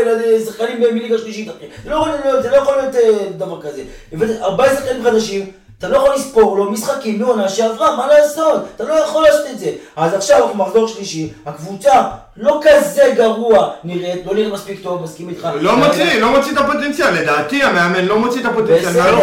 שחקנים 0.46 0.82
מליגה 0.94 1.18
שלישית. 1.18 1.48
זה 1.84 1.90
לא 1.90 1.96
יכול 1.96 2.10
להיות- 2.24 2.44
זה 2.44 2.50
לא 2.50 2.56
אה, 2.96 3.02
דבר 3.38 3.62
כזה. 3.62 3.82
הבאת 4.14 4.30
14 4.42 4.78
שחקנים 4.78 5.04
חדשים, 5.04 5.46
אתה 5.80 5.88
לא 5.88 5.98
יכול 5.98 6.16
לספור 6.16 6.58
לו 6.58 6.72
משחקים 6.72 7.20
מעונה 7.20 7.50
שעברה, 7.50 7.96
מה 7.96 8.08
לעשות? 8.08 8.66
אתה 8.76 8.84
לא 8.84 8.94
יכול 8.94 9.24
לעשות 9.24 9.42
את 9.52 9.60
זה. 9.60 9.66
אז 9.96 10.14
עכשיו 10.14 10.38
אנחנו 10.44 10.64
מחזור 10.66 10.88
שלישי, 10.88 11.30
הקבוצה 11.46 11.92
לא 12.38 12.60
כזה 12.64 13.14
גרוע 13.18 13.70
נראית, 13.84 14.22
לא 14.26 14.34
נראית 14.34 14.54
מספיק 14.54 14.80
טוב, 14.84 15.04
מסכים 15.04 15.30
איתך. 15.30 15.48
לא 15.62 15.76
מוציא, 15.76 16.20
לא 16.20 16.30
מוציא 16.30 16.52
את 16.52 16.58
הפוטנציאל, 16.58 17.10
לדעתי 17.14 17.64
המאמן 17.64 18.06
לא 18.06 18.20
מוציא 18.20 18.42
את 18.42 18.46
הפוטנציאל 18.46 18.80
בסדר, 18.80 19.16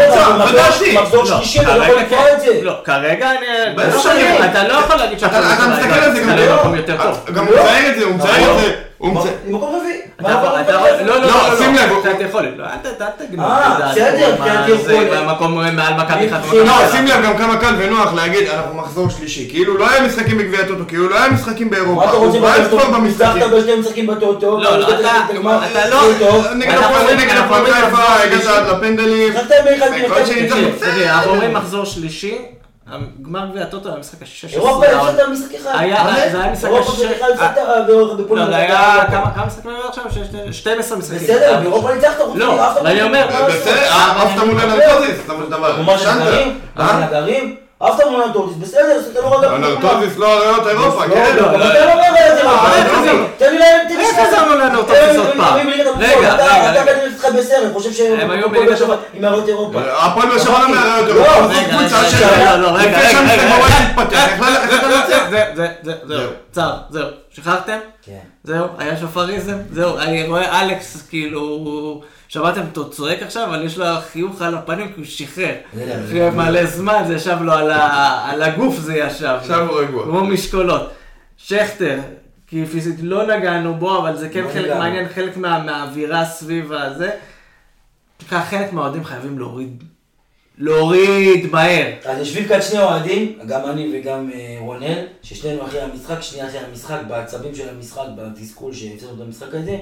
לדעתי. 0.53 0.97
מחזור- 0.99 1.25
לא, 1.25 1.37
שלישי, 1.37 1.61
אתה 1.61 1.77
לא 1.77 1.85
יכול 1.85 1.97
לקבוע 2.03 2.33
את 2.33 2.41
זה. 2.41 2.61
לא, 2.63 2.73
כרגע 2.85 3.31
אני... 3.31 3.77
לא 3.77 4.01
אתה 4.51 4.69
לא 4.69 4.73
יכול 4.75 4.97
להגיד 4.97 5.19
שאתה 5.19 5.39
אתה 5.39 5.55
אתה 5.55 5.67
מסתכל 5.69 5.99
על 5.99 6.13
זה 6.17 6.21
גם 6.23 6.29
לא 6.37 6.47
לא- 6.47 6.77
יותר 6.77 6.97
טוב. 7.03 7.35
גם 7.35 7.47
הוא 7.47 7.55
לא. 7.57 7.63
מציין 7.63 7.93
את 7.93 7.99
זה, 7.99 8.05
הוא 8.05 8.15
מציין 8.15 8.35
את 8.35 8.47
זה, 8.47 8.53
מה- 8.53 8.57
מציין. 8.59 8.73
מקום 9.01 9.17
רביעי. 9.77 10.01
מה 10.21 10.29
מקום? 10.37 10.61
יכול- 10.61 11.07
לא, 11.07 11.21
לא, 11.21 11.21
לא, 11.21 11.27
לא, 11.27 11.57
שים 11.59 11.75
לא, 11.75 11.83
לב, 11.83 11.93
אתה 12.17 12.25
יכול, 12.25 12.43
לא, 12.57 12.65
אל 12.65 13.11
תגנוב 13.19 13.47
אה, 13.51 13.91
בסדר, 13.93 14.35
מה 14.39 14.47
מבחינת 14.67 14.81
זה. 14.85 15.21
במקום 15.23 15.77
מעל 15.77 15.95
מכבי 15.95 16.29
חיפה. 16.31 16.57
לא. 16.57 16.73
שים 16.93 17.07
לב 17.07 17.25
גם 17.25 17.37
כמה 17.39 17.57
קל 17.57 17.75
ונוח 17.79 18.15
להגיד, 18.15 18.49
אנחנו 18.49 18.75
מחזור 18.75 19.11
שלישי. 19.11 19.49
כאילו 19.51 19.79
לא 19.79 19.91
היה 19.91 20.03
משחקים 20.07 20.39
בגביע 20.39 20.61
הטוטו, 20.61 20.85
כאילו 20.89 21.09
לא 21.09 21.17
היה 21.19 21.31
משחקים 21.31 21.71
מה 21.71 21.77
באירופה. 21.77 22.05
אתה 22.05 22.13
רוצה 22.13 22.39
הוא 22.39 22.49
בא 22.49 22.59
בטוטו? 22.67 22.99
ניצחת 22.99 23.51
בשני 23.53 23.75
משחקים 23.77 24.07
בטוטו. 24.07 24.59
לא, 24.61 24.79
לא, 24.79 24.89
אתה- 24.89 25.89
לא-. 25.89 26.55
נגד 26.55 26.71
אנחנו 26.71 26.97
הפועל 27.39 27.67
חיפה, 27.67 28.15
הגעת. 28.23 28.47
עד 28.47 28.69
לפנדלים. 28.77 29.33
אנחנו 31.07 31.31
אומרים 31.31 31.53
מחזור 31.55 31.85
שלישי, 31.85 32.39
גמר 33.23 33.47
גביע 33.51 33.63
הטוטו 33.63 33.89
היה 33.89 33.99
משחק 33.99 34.23
ה-16. 34.23 34.53
אירופה 34.53 34.87
הפסדת 34.87 35.29
משחק 35.29 35.55
אחד. 35.55 35.73
זה 36.33 36.43
היה 36.43 36.53
משחק 36.53 36.65
אירופה 36.69 36.93
השש- 36.93 37.05
בכלל 37.05 37.33
הפסדת 37.33 37.87
באירופה 37.87 38.15
בפולין. 38.15 38.45
לא, 38.45 38.51
זה 38.51 38.57
היה 38.57 39.05
כמה 39.11 39.31
כמה 39.35 39.47
משחקים 39.47 39.71
היו 39.71 39.89
עכשיו? 39.89 40.05
שש- 40.11 40.59
12 40.59 40.99
משחקים. 40.99 41.19
בסדר, 41.19 41.57
באירופה 41.61 41.95
ניצחת 41.95 42.17
חוץ 42.19 42.37
לא, 42.37 42.47
לא 42.47 43.03
אומר, 43.03 43.27
ניצח. 43.27 43.39
בסדר, 43.49 43.89
עפת 44.17 44.43
מול 44.47 44.61
אנרטוזיס, 44.61 45.19
בסופו 45.25 45.43
של 45.43 45.51
דבר. 45.51 45.83
מה 45.83 45.93
ישנת. 45.95 46.13
שנגרים? 46.13 46.61
מה 46.77 46.85
אה? 46.85 47.01
שנגרים? 47.07 47.57
אף 47.79 47.95
אחד 47.97 48.05
לא 48.13 48.27
נתורטיס, 48.29 48.57
בסדר, 48.57 49.01
אתה 49.13 49.21
לא 49.21 49.39
רגע... 49.39 49.57
אנרטוזיס 49.57 50.17
לא 50.19 50.39
אריות 50.39 50.67
אירופה, 50.67 51.07
לא, 51.07 51.15
כן? 51.15 51.37
לא, 51.37 51.47
אבל 51.47 51.63
אתה 51.71 51.85
לא 51.87 51.93
אומר 51.93 52.03
את 52.09 52.37
זה, 52.37 52.43
אה, 52.49 53.03
זה? 53.05 53.11
תן 53.39 53.51
לי 53.53 53.59
להם, 53.59 53.89
תן 53.89 53.97
לי. 53.97 54.05
זה 54.07 54.13
תן 54.87 54.93
לי- 54.93 55.09
אוטובוס 55.09 55.27
עוד 55.27 55.37
פעם? 55.37 55.69
רגע, 55.99 56.35
רגע, 56.35 56.35
אתה. 56.35 56.85
כנראה 56.93 57.05
איתך 57.07 57.25
בסרט, 57.39 57.73
חושב 57.73 57.93
שהם 57.93 58.21
הם 58.21 58.31
היו 58.31 58.49
שבע 58.77 58.95
האלופות. 58.95 58.99
עם 59.15 59.25
אריות 59.25 59.49
אירופה. 59.49 59.81
הפועל 59.99 60.29
באר 60.29 60.39
שבע 60.39 60.59
לא 60.59 60.69
לא, 61.09 61.25
אירופה, 61.25 61.47
רגע, 61.47 61.55
זאת 61.55 61.71
קבוצה 61.71 62.11
של... 62.11 62.25
רגע, 62.25 62.57
לא, 62.57 62.69
רגע, 62.69 62.99
רגע, 62.99 63.19
זה-. 65.07 65.31
זה- 65.31 65.45
זה- 65.55 65.73
זה- 65.83 65.95
זהו. 66.07 66.31
צר, 66.53 66.71
זהו. 66.91 67.07
שחררתם? 67.31 67.79
כן. 68.03 68.13
זהו, 68.45 68.67
היה 68.79 68.97
שופריזם? 68.97 69.57
זהו, 69.73 69.99
אני 69.99 70.27
רואה 70.29 70.61
אלכס, 70.63 71.03
כאילו, 71.11 72.01
שמעתם 72.29 72.61
אותו 72.61 72.91
צועק 72.91 73.23
עכשיו, 73.23 73.45
אבל 73.49 73.65
יש 73.65 73.79
לו 73.79 73.85
חיוך 74.13 74.43
על 74.43 74.55
הפנים 74.55 74.87
כי 74.89 74.95
הוא 74.97 75.05
שחרר. 75.05 75.55
זה- 75.75 76.01
אחרי 76.05 76.31
מלא 76.31 76.67
זמן 76.67 77.03
זה 77.07 77.15
ישב 77.15 77.37
לו 77.43 77.53
על 77.53 77.71
ה- 77.71 78.31
על 78.31 78.43
הגוף 78.43 78.77
זה 78.79 78.97
ישב. 78.97 79.37
עכשיו 79.41 79.69
הוא 79.71 79.81
רגוע. 79.81 80.05
כמו 80.05 80.25
משקולות. 80.25 80.91
שכטר, 81.37 81.99
כי 82.47 82.67
פיזית 82.67 82.97
לא 83.03 83.37
נגענו 83.37 83.75
בו, 83.75 83.99
אבל 83.99 84.17
זה 84.17 84.29
כן 84.29 84.45
לא 84.45 84.49
חלק. 84.49 84.77
מעניין, 84.77 85.09
חלק 85.09 85.37
מה- 85.37 85.63
מהאווירה 85.63 86.25
סביב 86.25 86.73
הזה. 86.73 87.11
ככה 88.31 88.45
חלק 88.45 88.73
מהאוהדים 88.73 89.05
חייבים 89.05 89.39
להוריד, 89.39 89.83
להוריד 90.59 91.53
מהר. 91.53 91.87
אז 92.05 92.19
יושבים 92.19 92.49
כאן 92.49 92.63
שני 92.63 92.79
אוהדים, 92.79 93.39
גם 93.49 93.71
אני 93.71 93.91
וגם 94.01 94.31
אה, 94.35 94.57
רונן, 94.61 94.95
ששנינו 95.23 95.67
אחרי 95.67 95.81
המשחק, 95.81 96.21
שנייה 96.21 96.47
אחרי 96.49 96.59
המשחק, 96.71 96.99
בעצבים 97.09 97.55
של 97.55 97.69
המשחק, 97.69 98.05
בתסכול 98.17 98.73
שהפסדנו 98.73 99.15
את 99.15 99.27
המשחק 99.27 99.49
הזה, 99.55 99.77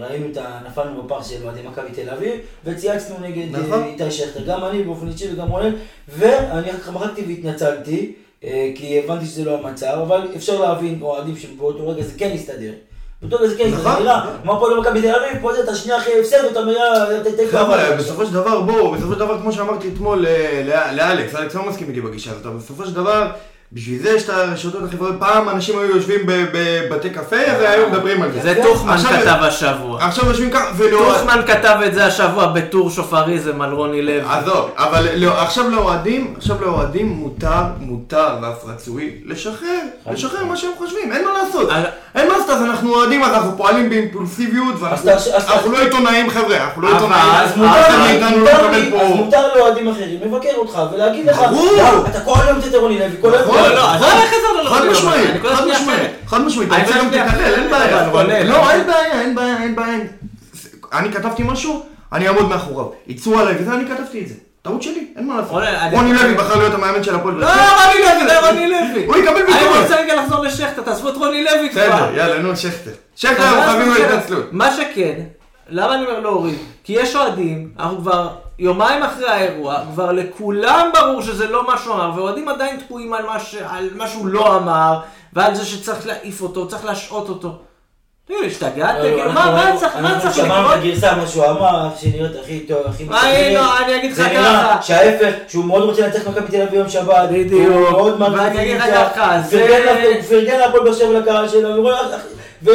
ראינו 0.00 0.26
את 0.32 0.36
ה... 0.36 0.60
נפלנו 0.66 1.02
בפח 1.02 1.28
של 1.28 1.44
אוהדי 1.44 1.60
מכבי 1.62 1.90
תל 1.94 2.10
אביב, 2.10 2.32
וצייצנו 2.64 3.16
נגד 3.20 3.54
אה, 3.54 3.60
נכון. 3.60 3.82
איתי 3.84 4.10
שכטר, 4.10 4.40
גם 4.46 4.64
אני 4.64 4.82
באופן 4.82 5.08
אישי 5.08 5.32
וגם 5.32 5.48
רונן, 5.48 5.72
ואני 6.08 6.70
אחר 6.70 6.78
כך 6.78 6.88
מחקתי 6.88 7.24
והתנצלתי, 7.28 8.12
אה, 8.44 8.70
כי 8.74 8.98
הבנתי 8.98 9.26
שזה 9.26 9.44
לא 9.44 9.58
המצב, 9.58 9.98
אבל 10.06 10.28
אפשר 10.36 10.60
להבין 10.60 10.98
אוהדים 11.02 11.36
שבאותו 11.36 11.88
רגע 11.88 12.02
זה 12.02 12.12
כן 12.18 12.30
יסתדר. 12.34 12.72
באותו 13.22 13.36
רגע 13.36 13.48
זה 13.48 13.58
כן 13.58 13.64
יסתדר, 13.66 13.80
נכון. 13.80 14.02
נראה, 14.02 14.36
מה 14.44 14.60
פה 14.60 14.70
למכבי 14.70 15.02
תל 15.02 15.14
אביב, 15.14 15.42
פה 15.42 15.52
זה 15.52 15.62
את 15.64 15.68
השנייה 15.68 15.98
אחרי 15.98 16.20
הפסד, 16.20 16.38
מראה, 16.66 17.20
אתה 17.20 17.30
חבר'ה, 17.50 17.96
בסופו 17.96 18.26
של 18.26 18.32
דבר, 18.32 18.60
בואו, 18.60 18.90
בסופו 18.90 19.12
של 19.12 19.18
דבר, 19.18 19.40
כמו 19.40 19.52
שאמרתי 19.52 19.88
אתמול 19.88 20.26
אה, 20.26 20.92
לאלכס, 20.92 21.34
אלכס 21.34 21.54
לא 21.54 21.68
מסכים 21.68 21.88
איתי 21.88 22.00
בגישה 22.00 22.30
הזאת, 22.30 22.46
אבל 22.46 22.56
בסופו 22.56 22.86
של 22.86 22.94
דבר, 22.94 23.30
בשביל 23.74 24.02
זה 24.02 24.10
יש 24.10 24.24
את 24.24 24.28
הרשתות 24.28 24.74
החברתיות, 24.84 25.14
פעם 25.18 25.48
אנשים 25.48 25.78
היו 25.78 25.96
יושבים 25.96 26.20
ב- 26.26 26.44
בבתי 26.52 27.10
קפה 27.10 27.36
והיו 27.60 27.88
מדברים 27.90 28.22
על 28.22 28.32
זה. 28.32 28.40
זה 28.40 28.60
טוחמן 28.62 28.96
כתב 28.98 29.36
השבוע. 29.42 30.04
עכשיו 30.04 30.26
יושבים 30.26 30.50
ככה, 30.50 30.64
ולא... 30.76 30.98
טוחמן 30.98 31.40
כתב 31.46 31.76
את 31.86 31.94
זה 31.94 32.06
השבוע 32.06 32.46
בטור 32.46 32.90
שופריזם 32.90 33.62
על 33.62 33.72
רוני 33.72 34.02
לוי. 34.02 34.20
עזוב, 34.30 34.70
אבל 34.76 35.06
לא, 35.16 35.40
עכשיו 35.42 35.70
לאוהדים, 35.70 36.34
עכשיו 36.36 36.56
לאוהדים 36.60 37.08
מותר, 37.08 37.48
מותר 37.80 38.28
ואף 38.42 38.64
רצוי 38.64 39.10
לשחרר, 39.24 39.78
לשחרר 40.12 40.44
מה 40.44 40.56
שהם 40.56 40.70
חושבים, 40.78 41.12
אין 41.12 41.24
מה 41.24 41.30
לעשות. 41.42 41.68
אין 42.14 42.28
מה 42.28 42.34
לעשות, 42.38 42.50
אז 42.50 42.62
אנחנו 42.62 42.94
אוהדים, 42.94 43.22
אז 43.24 43.32
אנחנו 43.34 43.56
פועלים 43.56 43.90
באימפולסיביות, 43.90 44.74
ואנחנו 44.80 45.72
לא 45.72 45.78
עיתונאים 45.78 46.30
חבר'ה, 46.30 46.56
אנחנו 46.56 46.82
לא 46.82 46.88
עיתונאים. 46.94 47.22
אז 47.34 47.50
מותר 49.16 49.48
לא 49.48 49.56
לאוהדים 49.56 49.88
אחרים 49.88 50.18
לבקר 50.24 50.48
אותך 50.56 50.78
ולהגיד 50.94 51.26
לך. 51.26 51.38
"לא, 51.52 52.06
אתה 52.06 52.20
כל 52.20 52.34
היום 52.46 52.60
תתן 52.60 52.76
רוני 52.78 52.98
לוי, 52.98 53.08
כל 53.20 53.34
היום... 53.34 53.61
לא, 53.68 53.74
לא, 53.74 54.64
לא 54.64 54.70
חד 54.70 54.84
לא, 54.84 54.92
משמעית, 54.92 55.30
חד 55.54 55.66
משמעית. 55.68 56.10
חד 56.26 56.40
משמעית, 56.40 56.72
אני 56.72 56.82
רוצה 56.82 56.98
גם 56.98 57.08
תקלל, 57.08 57.54
אין 57.54 57.70
בעיה. 57.70 58.02
לא, 58.02 58.06
אבל- 58.10 58.30
אין 58.30 58.86
בעיה, 58.86 59.20
אין 59.20 59.34
בעיה, 59.34 59.62
אין 59.62 59.74
בעיה. 59.76 59.98
אני 60.92 61.12
כתבתי 61.12 61.42
משהו, 61.42 61.82
אני 62.12 62.28
אעמוד 62.28 62.48
מאחוריו. 62.48 62.86
יצאו 63.06 63.38
עליי 63.38 63.54
וזה, 63.60 63.74
אני 63.74 63.84
כתבתי 63.86 64.20
את 64.22 64.28
זה. 64.28 64.34
טעות 64.62 64.82
שלי, 64.82 65.06
אין 65.16 65.26
מה 65.28 65.36
לעשות. 65.36 65.50
רוני, 65.50 65.68
אני- 66.10 66.12
לוי 66.12 66.34
בחר 66.34 66.56
להיות 66.58 66.74
המאמן 66.74 67.02
של 67.04 67.14
הפועל 67.14 67.34
לא, 67.34 67.46
שבע. 67.46 67.62
רוני 67.86 68.00
לוי, 68.00 68.26
זה 68.28 68.40
רוני 68.48 68.66
לוי. 68.70 69.04
הוא 69.06 69.16
יקבל 69.16 69.36
אני 69.36 69.52
ביקורת. 69.52 69.82
רוצה 69.82 69.96
רגע 69.96 70.14
לחזור 70.22 70.44
לשכטר, 70.44 70.82
תעזבו 70.82 71.08
את 71.08 71.16
רוני 71.16 71.44
לוי 71.44 71.70
כבר. 71.70 71.80
בסדר, 71.82 72.16
יאללה, 72.16 72.38
נו, 72.38 72.56
שכטר. 72.56 72.90
שכטר, 73.16 73.34
אבל 73.48 73.58
אנחנו 73.58 73.62
חייבים 73.72 73.88
לו 73.88 74.00
מה 74.00 74.14
התנצלות. 74.14 74.44
מה 74.52 74.70
שכן, 74.76 75.20
למה 75.68 75.94
אני 75.94 76.04
אומר 76.04 76.20
להוריד? 76.20 76.54
כי 76.84 76.92
יש 76.92 77.16
אוהדים, 77.16 77.68
אנחנו 77.78 77.98
כבר 77.98 78.28
יומיים 78.58 79.02
אחרי 79.02 79.28
האירוע, 79.28 79.76
כבר 79.92 80.12
לכולם 80.12 80.90
ברור 80.94 81.22
שזה 81.22 81.48
לא 81.48 81.66
מה 81.66 81.78
שהוא 81.78 81.94
אמר, 81.94 82.10
ואוהדים 82.16 82.48
עדיין 82.48 82.76
תקועים 82.80 83.12
על 83.12 83.26
מה, 83.26 83.40
ש... 83.40 83.54
על 83.70 83.88
מה 83.94 84.08
שהוא 84.08 84.26
לא 84.26 84.56
אמר, 84.56 84.98
ועל 85.32 85.54
זה 85.54 85.64
שצריך 85.66 86.06
להעיף 86.06 86.42
אותו, 86.42 86.68
צריך 86.68 86.84
להשעות 86.84 87.28
אותו. 87.28 87.48
תגידו, 88.26 88.42
השתגעתם? 88.46 88.98
לא, 89.02 89.10
לא, 89.10 89.16
כאילו, 89.16 89.32
מה 89.32 89.50
מה 89.50 89.76
צריך 89.80 89.96
מה 89.96 90.08
אנחנו 90.08 90.20
צריך 90.22 90.34
שמענו 90.36 90.54
לקרות? 90.62 90.72
את 90.78 90.78
הגרסה, 90.84 91.14
מה 91.16 91.26
שהוא 91.26 91.44
אמר, 91.46 91.88
שנראית 92.00 92.32
הכי 92.42 92.60
טוב, 92.60 92.78
הכי 92.86 93.04
מה, 93.04 93.20
הנה, 93.20 93.78
אני 93.84 93.96
אגיד 93.96 94.12
לך 94.12 94.18
ככה. 94.18 94.82
שההפך, 94.82 95.34
שהוא 95.48 95.64
מאוד 95.64 95.82
רוצה 95.82 96.02
לנצח 96.06 96.28
מכבי 96.28 96.46
תל 96.50 96.56
אביב 96.56 96.70
ביום 96.70 96.88
שבת. 96.88 97.28
בדיוק. 97.30 97.72
הוא 97.72 97.80
מאוד 97.90 98.14
את 98.22 98.28
ואני 98.32 98.62
אגיד 98.62 98.76
לך. 98.76 98.84
ככה, 99.14 99.40
זה- 99.40 99.66
פרגן 100.28 100.58
להפועל 100.58 100.84
באר 100.84 100.94
שבע 100.94 101.18
לקהל 101.20 101.48
שלו, 101.48 101.68
הוא 101.68 101.82
רואה- 101.82 102.00
ו... 102.62 102.70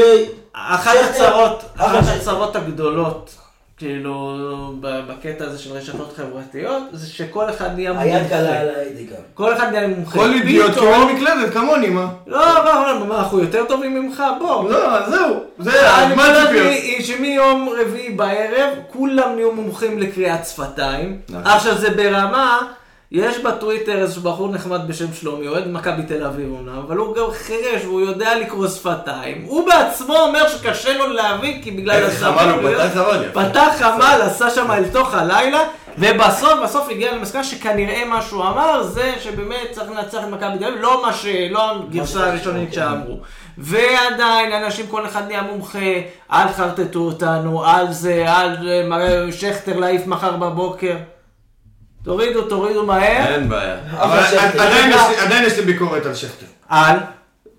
אחת 0.54 0.92
שכטר- 0.94 1.10
הצרות, 1.28 1.64
אחת 1.78 2.00
אחת- 2.00 2.16
הצרות 2.22 2.56
הגדולות, 2.56 3.36
כאילו, 3.78 4.38
ב- 4.80 5.02
בקטע 5.12 5.46
הזה 5.46 5.60
של 5.60 5.72
רשתות 5.74 6.14
חברתיות, 6.18 6.84
זה 6.92 7.10
שכל 7.10 7.50
אחד 7.50 7.70
נהיה 7.76 8.00
היד 8.00 8.14
מומחה. 8.22 8.30
קלה 8.30 8.60
על 8.60 8.70
ההדק 8.70 9.10
גם. 9.12 9.22
כל 9.34 9.54
אחד 9.54 9.68
נהיה 9.72 9.88
מומחה. 9.88 10.20
כל 10.20 10.34
אידיוט 10.34 10.74
קיבל 10.74 11.14
מקלדת 11.14 11.54
כמוני, 11.54 11.90
מה? 11.90 12.08
לא, 12.28 12.46
לא, 12.66 12.94
לא, 13.00 13.06
מה, 13.06 13.20
אנחנו 13.20 13.40
יותר 13.40 13.66
טובים 13.68 14.00
ממך? 14.02 14.24
בוא. 14.40 14.70
לא, 14.72 15.10
זהו. 15.10 15.36
זה, 15.60 15.72
מה 16.16 16.26
הציפיות? 16.26 16.66
לי 16.66 17.04
שמיום 17.04 17.70
רביעי 17.82 18.10
בערב, 18.10 18.70
כולם 18.94 19.36
נהיו 19.36 19.52
מומחים 19.52 20.00
לקריאת 20.00 20.46
שפתיים. 20.46 21.20
נכון. 21.30 21.48
עכשיו 21.48 21.78
זה 21.78 21.90
ברמה, 21.90 22.60
יש 23.12 23.38
בטוויטר 23.38 23.98
איזשהו 23.98 24.22
בחור 24.22 24.50
נחמד 24.50 24.88
בשם 24.88 25.14
שלומי, 25.14 25.48
אוהד 25.48 25.68
מכבי 25.68 26.04
תל 26.04 26.24
אביב 26.24 26.50
אומנם, 26.52 26.78
אבל 26.88 26.98
הוא 26.98 27.16
גם 27.16 27.32
חירש 27.32 27.86
והוא 27.86 28.02
יודע 28.02 28.40
לקרוא 28.40 28.68
שפתיים. 28.68 29.44
הוא 29.46 29.68
בעצמו 29.68 30.16
אומר 30.16 30.50
שקשה 30.50 30.98
לו 30.98 31.08
להבין 31.08 31.62
כי 31.62 31.72
בגלל 31.72 32.04
איזה 32.04 32.26
חמ"ל 32.26 32.50
הוא 32.50 32.70
פתח, 33.34 33.68
חמ"ל, 33.80 34.22
עשה 34.22 34.50
שם 34.50 34.72
אל 34.72 34.90
תוך 34.90 35.14
הלילה, 35.14 35.64
ובסוף, 35.98 36.54
בסוף 36.64 36.90
הגיע 36.90 37.16
למסקנה 37.16 37.44
שכנראה 37.44 38.06
מה 38.06 38.22
שהוא 38.22 38.44
אמר 38.44 38.84
זה 38.84 39.14
שבאמת 39.20 39.72
צריך 39.72 39.92
לנצח 39.92 40.24
את 40.24 40.30
מכבי 40.30 40.58
תל 40.58 40.66
אביב, 40.66 40.82
לא 40.82 41.02
מה 41.06 41.14
ש... 41.14 41.26
לא 41.52 41.72
הגרסה 41.72 42.28
הראשונית 42.28 42.74
שאמרו. 42.74 43.20
ועדיין 43.58 44.64
אנשים, 44.64 44.88
כל 44.88 45.06
אחד 45.06 45.28
נהיה 45.28 45.42
מומחה, 45.42 45.80
אל 46.32 46.48
חרטטו 46.48 47.00
אותנו, 47.00 47.66
על 47.66 47.94
זה, 47.94 48.26
על 48.28 48.70
אה, 48.92 49.32
שכטר 49.32 49.80
להעיף 49.80 50.08
מחר 50.08 50.32
בבוקר. 50.32 50.96
תורידו, 52.08 52.42
תורידו 52.42 52.86
מהר. 52.86 53.34
אין 53.34 53.50
בעיה. 53.50 53.76
אבל 53.98 54.20
עדיין 54.60 54.90
יש 54.92 54.96
לי- 55.10 55.18
עדיין 55.26 55.44
יש 55.46 55.58
לי 55.58 55.66
ביקורת 55.66 56.06
על 56.06 56.16
שכטר. 56.16 56.46
על? 56.70 56.96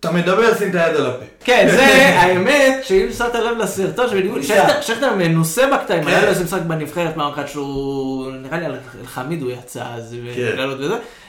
אתה 0.01 0.11
מדבר, 0.13 0.55
שים 0.59 0.71
את 0.71 0.75
היד 0.75 0.97
על 0.97 1.07
הפה. 1.07 1.25
כן, 1.45 1.69
זה 1.71 1.85
האמת, 2.21 2.79
שאם 2.85 3.07
שמת 3.19 3.35
לב 3.35 3.59
לסרטון, 3.59 4.09
שבדיוק 4.11 4.39
שכטר- 4.81 5.15
מנוסה 5.17 5.63
בקטעים, 5.75 6.03
כן. 6.03 6.09
היה 6.09 6.23
לו 6.23 6.29
איזה 6.29 6.45
משחק 6.45 6.61
בנבחרת 6.67 7.15
פעם 7.15 7.33
אחת 7.33 7.49
שהוא, 7.49 8.33
נראה 8.43 8.59
לי 8.59 8.65
על 8.67 8.77
אלחמיד 9.01 9.43
הוא 9.43 9.51
יצא 9.51 9.83
אז, 9.95 10.17
כן. 10.35 10.57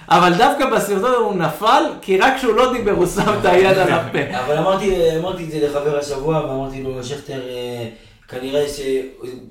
אבל 0.10 0.34
דווקא 0.34 0.66
בסרטון 0.70 1.14
הוא 1.24 1.36
נפל, 1.36 1.84
כי 2.02 2.18
רק 2.18 2.34
כשהוא 2.38 2.54
לא 2.56 2.74
דיבר 2.74 2.92
הוא 2.92 3.06
שם 3.08 3.34
את 3.42 3.46
היד 3.46 3.78
על 3.78 3.92
הפה. 3.92 4.18
אבל 4.46 4.58
אמרתי, 4.58 4.96
אמרתי 5.20 5.44
את 5.44 5.52
זה 5.52 5.68
לחבר 5.70 6.00
השבוע, 6.00 6.46
ואמרתי 6.46 6.84
לו, 6.84 7.04
שכטר, 7.04 7.34
אה, 7.50 7.86
כנראה 8.30 8.68
ש... 8.68 8.80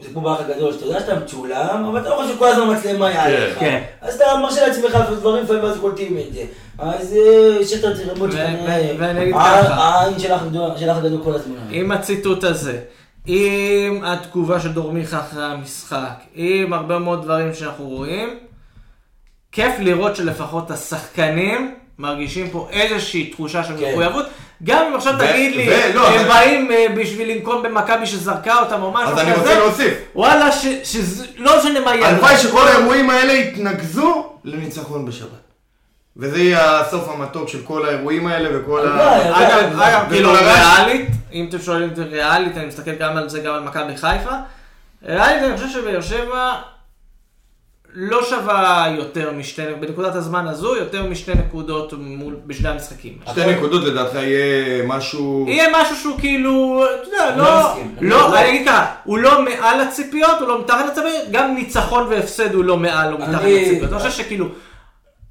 זה 0.02 0.08
כמו 0.12 0.20
באח 0.20 0.40
הגדול, 0.40 0.72
שאתה 0.72 0.84
יודע 0.86 1.00
שאתה 1.00 1.14
מצולם, 1.18 1.84
אבל 1.84 2.00
אתה 2.00 2.08
לא 2.08 2.14
חושב 2.16 2.38
כל 2.38 2.48
הזמן 2.48 2.74
מצלמה 2.76 3.10
יעד 3.10 3.30
כן. 3.30 3.46
לך. 3.50 3.58
כן. 3.58 3.82
אז 4.00 4.14
אתה 4.14 4.24
מרשה 4.42 4.66
לעצמך 4.66 4.94
לעשות 4.94 5.18
דברים 5.18 5.44
לפעמים 5.44 5.64
ואז 5.64 5.78
קולטים 5.80 6.18
את 6.28 6.34
זה. 6.34 6.44
אז 6.78 7.14
אה, 7.16 7.64
שכטר 7.66 7.94
צריך 7.96 8.08
ללמוד 8.08 8.30
שכנראה... 8.30 8.92
ואני 8.98 9.22
אגיד 9.22 9.34
ה- 9.34 9.38
ככה. 9.62 9.74
העין 9.74 10.18
שלך 10.18 10.42
גדול- 10.50 10.70
שלך 10.78 10.96
גדול 10.98 11.20
כל 11.24 11.34
הזמן. 11.34 11.54
עם 11.70 11.92
הציטוט 11.92 12.44
הזה, 12.44 12.80
עם 13.26 14.04
התגובה 14.04 14.60
של 14.60 14.72
דור 14.72 14.92
מיכה 14.92 15.20
אחרי 15.20 15.44
המשחק, 15.44 16.14
עם 16.34 16.72
הרבה 16.72 16.98
מאוד 16.98 17.22
דברים 17.22 17.54
שאנחנו 17.54 17.88
רואים, 17.88 18.38
כיף 19.52 19.72
לראות 19.78 20.16
שלפחות 20.16 20.70
השחקנים 20.70 21.74
מרגישים 21.98 22.50
פה 22.50 22.68
איזושהי 22.70 23.26
תחושה 23.30 23.64
של 23.64 23.76
כן. 23.78 23.94
גם 24.64 24.86
אם 24.86 24.94
עכשיו 24.94 25.14
תגיד 25.18 25.56
לי, 25.56 25.92
לא, 25.94 26.08
הם 26.08 26.28
באים 26.28 26.70
אה, 26.70 26.86
בשביל 26.96 27.30
לנקום 27.32 27.62
במכבי 27.62 28.06
שזרקה 28.06 28.58
אותם 28.60 28.82
או 28.82 28.92
משהו 28.92 29.08
אז 29.12 29.18
אני 29.18 29.32
רוצה 29.32 29.44
כזה, 29.50 29.58
להוסיף. 29.58 29.94
וואלה, 30.14 30.52
ש- 30.52 30.66
שזה- 30.84 31.26
לא 31.36 31.58
משנה 31.58 31.80
מה 31.80 31.94
יהיה. 31.94 32.08
הלוואי 32.08 32.36
שכל 32.36 32.68
האירועים 32.68 33.10
האלה 33.10 33.32
יתנקזו 33.32 34.32
לניצחון 34.44 35.06
בשבת. 35.06 35.28
וזה 36.16 36.38
יהיה 36.38 36.80
הסוף 36.80 37.08
המתוק 37.08 37.48
של 37.48 37.58
כל 37.64 37.86
האירועים 37.88 38.26
האלה 38.26 38.48
וכל 38.60 38.88
ה... 38.88 39.18
אגב, 39.88 40.08
כאילו. 40.10 40.32
ריאלית, 40.32 41.08
אם 41.32 41.46
אתם 41.48 41.58
שואלים 41.58 41.88
אותי 41.90 42.00
ריאלית, 42.02 42.56
אני 42.56 42.66
מסתכל 42.66 42.94
גם 42.94 43.16
על 43.16 43.28
זה, 43.28 43.40
גם 43.40 43.54
על 43.54 43.60
מכבי 43.60 43.96
חיפה. 43.96 44.30
ריאלית, 45.06 45.42
אני 45.42 45.56
חושב 45.56 45.68
שבאר 45.68 46.00
שבע 46.00 46.52
לא 47.94 48.24
שווה 48.24 48.86
יותר 48.96 49.30
משתי, 49.32 49.62
בנקודת 49.80 50.14
הזמן 50.14 50.46
הזו, 50.48 50.76
יותר 50.76 51.04
משתי 51.04 51.32
נקודות 51.34 51.92
מול, 51.98 52.34
בשני 52.46 52.68
המשחקים. 52.68 53.12
שתי 53.30 53.46
נקודות 53.46 53.84
לדעתך 53.84 54.14
יהיה 54.14 54.82
משהו... 54.86 55.44
יהיה 55.48 55.68
משהו 55.82 55.96
שהוא 55.96 56.18
כאילו, 56.18 56.84
אתה 56.84 57.08
יודע, 57.08 57.36
לא 57.36 57.44
לא. 57.44 57.72
אני 57.98 58.10
לא, 58.10 58.16
לא- 58.18 58.38
אני 58.38 58.48
אגיד 58.48 58.66
ככה, 58.66 58.86
הוא 59.04 59.18
לא 59.18 59.42
מעל 59.42 59.80
הציפיות, 59.80 60.38
הוא 60.40 60.48
לא 60.48 60.60
מתחת 60.60 60.84
לציפיות, 60.86 61.22
גם 61.30 61.54
ניצחון 61.54 62.06
והפסד 62.10 62.54
הוא 62.54 62.64
לא 62.64 62.76
מעל 62.76 63.12
או 63.12 63.18
מתחת 63.18 63.42
לציפיות. 63.44 63.92
אני 63.92 63.98
חושב 64.00 64.10
שכאילו, 64.24 64.46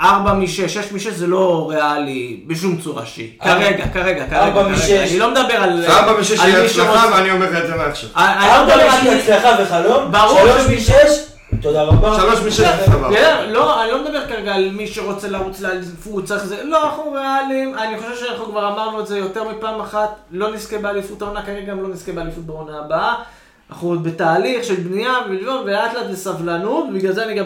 4 0.01 0.33
מ-6, 0.33 0.45
6 0.47 0.77
מ-6 0.91 1.11
זה 1.11 1.27
לא 1.27 1.67
ריאלי 1.69 2.43
בשום 2.47 2.77
צורה 2.83 3.05
שהיא. 3.05 3.29
כרגע, 3.43 3.87
כרגע, 3.87 4.25
כרגע. 4.27 4.39
ארבע 4.45 4.63
כרגע. 4.63 4.73
משש. 4.75 4.91
אני 5.11 5.19
לא 5.19 5.31
מדבר 5.31 5.53
על... 5.55 5.83
סבא 5.87 6.13
ושש 6.19 6.39
על 6.39 6.49
יהיה 6.49 6.59
מי 6.59 6.65
הצלחה 6.65 7.05
ואני 7.13 7.31
אומר 7.31 7.51
לך 7.51 7.57
את 7.63 7.67
זה 7.67 7.75
מעכשיו. 7.75 8.09
אני 8.15 8.47
לא 8.47 8.53
ארבע 8.53 8.75
מדבר 8.75 8.87
משש 8.87 9.07
על... 9.07 9.19
הצלחה 9.19 9.49
וחלום, 9.63 10.11
ברור 10.11 10.39
שלוש 10.39 10.61
שמי- 10.61 10.75
משש, 10.75 11.19
תודה 11.61 11.83
רבה. 11.83 12.17
שלוש 12.19 12.39
משש 12.39 12.61
כן, 12.61 12.85
סבבה. 12.85 13.09
כן, 13.09 13.49
לא, 13.49 13.83
אני 13.83 13.91
לא 13.91 14.03
מדבר 14.03 14.27
כרגע 14.27 14.55
על 14.55 14.69
מי 14.71 14.87
שרוצה 14.87 15.27
לרוץ 15.27 15.61
לאליפות, 15.61 16.25
צריך 16.25 16.45
זה, 16.45 16.63
לא, 16.63 16.85
אנחנו 16.85 17.11
ריאליים, 17.11 17.77
אני 17.77 17.97
חושב 17.97 18.25
שאנחנו 18.25 18.45
כבר 18.45 18.67
אמרנו 18.67 18.99
את 18.99 19.07
זה 19.07 19.17
יותר 19.17 19.43
מפעם 19.43 19.81
אחת, 19.81 20.15
לא 20.31 20.53
נזכה 20.53 20.77
באליפות 20.77 21.21
העונה, 21.21 21.45
כרגע 21.45 21.61
גם 21.61 21.81
לא 21.81 21.87
נזכה 21.87 22.11
באליפות 22.11 22.43
בעונה 22.43 22.79
הבאה. 22.79 23.15
אנחנו 23.69 23.87
עוד 23.87 24.03
בתהליך 24.03 24.63
של 24.63 24.75
בנייה 24.75 25.13
ולבנות 25.29 25.65
ולאט 25.65 25.93
לאט 25.93 26.05
בסבלנות, 26.11 26.85
ובגלל 26.89 27.11
זה 27.11 27.23
אני 27.23 27.33
גם 27.35 27.45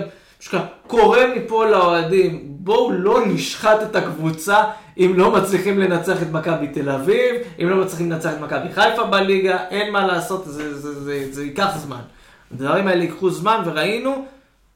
קורא 0.88 1.20
מפה 1.36 1.66
לאוהדים, 1.66 2.39
בואו 2.45 2.91
לא 2.91 3.26
נשחט 3.26 3.82
את 3.82 3.95
הקבוצה 3.95 4.64
אם 4.97 5.14
לא 5.16 5.32
מצליחים 5.32 5.80
לנצח 5.80 6.22
את 6.22 6.32
מכבי 6.32 6.68
תל 6.68 6.89
אביב, 6.89 7.36
אם 7.62 7.70
לא 7.70 7.76
מצליחים 7.76 8.12
לנצח 8.12 8.32
את 8.34 8.41
מכבי 8.41 8.74
חיפה 8.74 9.03
בליגה, 9.03 9.57
אין 9.70 9.93
מה 9.93 10.07
לעשות, 10.07 10.45
זה, 10.45 10.51
זה, 10.51 10.93
זה, 10.93 11.03
זה, 11.03 11.28
זה 11.32 11.43
ייקח 11.43 11.78
זמן. 11.78 12.01
הדברים 12.54 12.88
האלה 12.88 13.04
ייקחו 13.04 13.30
זמן, 13.30 13.62
וראינו 13.66 14.26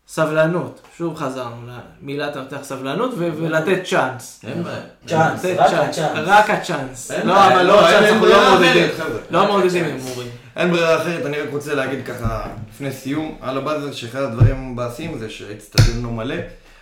סבלנות. 0.07 0.81
שוב 0.97 1.15
חזרנו 1.17 1.55
למילת 2.01 2.35
המפתח 2.35 2.57
סבלנות 2.63 3.11
ו- 3.17 3.29
ולתת 3.37 3.83
צ'אנס. 3.89 4.41
אין 4.47 4.63
בעיה. 4.63 4.81
צ'אנס, 5.07 5.45
רק 5.45 5.69
צ'אנס. 5.69 5.89
הצ'אנס. 5.99 6.17
רק 6.27 6.49
הצ'אנס. 6.49 7.11
לא, 7.11 7.47
אבל 7.47 7.63
לא, 7.63 7.67
לא 7.67 7.87
הצ'אנס, 7.87 8.03
אין 8.03 8.13
אנחנו 8.13 8.25
לא 8.27 8.49
מעודדים. 8.49 8.89
חבר'ה. 8.97 9.19
לא 9.29 9.47
מעודדים. 9.47 9.85
הימורים. 9.85 10.27
אין 10.55 10.71
ברירה 10.71 11.01
אחרת, 11.01 11.25
אני 11.25 11.41
רק 11.41 11.49
רוצה 11.51 11.75
להגיד 11.75 12.05
ככה, 12.05 12.43
לפני 12.73 12.91
סיום, 12.91 13.37
על 13.41 13.57
הבאזר, 13.57 13.91
שאחד 13.91 14.19
הדברים 14.21 14.55
המבאסים 14.55 15.17
זה 15.17 15.29
שהאצטדיון 15.29 16.03
לא 16.03 16.09
מלא, 16.11 16.35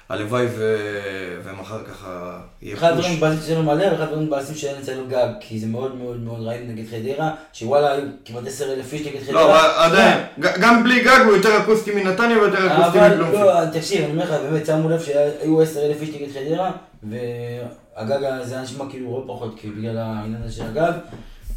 הלוואי 0.10 0.46
ו- 0.58 1.40
ומחר 1.44 1.84
ככה 1.84 2.40
יהיה 2.62 2.76
אחד 2.76 2.90
פוש. 2.96 3.06
הדברים 3.06 3.18
מבאסים 3.18 3.40
שלנו 3.48 3.64
מלא, 3.64 3.86
ואחד 3.86 4.02
הדברים 4.04 4.28
מבאסים 4.28 4.56
שאין 4.56 4.76
אצלנו 4.82 5.08
גג, 5.10 5.28
כי 5.40 5.60
זה 5.60 5.68
מאוד 5.68 5.96
מאוד 5.96 6.20
מאוד 6.20 6.48
ראינו 6.48 6.72
נגד 6.74 6.84
חדרה, 6.92 7.32
שוואלה 7.54 7.92
היו 7.92 8.04
כמעט 8.26 8.48
עשר 8.48 8.74
אלף 8.74 8.94
איש 8.94 9.08
נגד 9.08 9.24
חדרה. 9.24 9.34
לא, 9.34 9.52
אבל 9.52 9.70
עדיין, 9.78 10.20
גם 10.40 10.84
בלי 10.84 11.04
גג 11.04 11.20
הוא 11.26 11.36
יותר 11.36 11.58
אקוסטי 11.58 11.92
מנתניה 11.96 12.38
ויותר 12.38 12.74
אקוסטי 12.74 13.00
אבל 13.00 13.14
מבלומפילד. 13.14 13.46
לא, 13.46 13.66
תקשיב, 13.80 14.04
אני 14.04 14.12
אומר 14.12 14.24
לך, 14.24 14.32
באמת 14.42 14.66
שמו 14.66 14.90
לב 14.90 15.02
שהיו 15.02 15.62
עשר 15.62 15.86
אלף 15.86 16.02
איש 16.02 16.10
נגד 16.10 16.28
חדרה, 16.34 16.72
והגג 17.04 18.24
הזה 18.24 18.54
היה 18.54 18.64
נשמע 18.64 18.86
כאילו 18.90 19.12
לא 19.12 19.34
פחות, 19.34 19.60
כאילו 19.60 19.76
בגלל 19.76 19.98
העניין 19.98 20.42
הזה 20.44 20.56
של 20.56 20.64
הגג. 20.64 20.92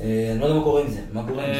אה, 0.00 0.06
אני 0.32 0.40
לא 0.40 0.44
יודע 0.44 0.56
מה 0.58 0.64
קורה 0.64 0.80
עם 0.80 0.88
זה, 0.88 0.98
מה 1.12 1.20
קורה 1.28 1.42
עם 1.44 1.50
אה, 1.50 1.54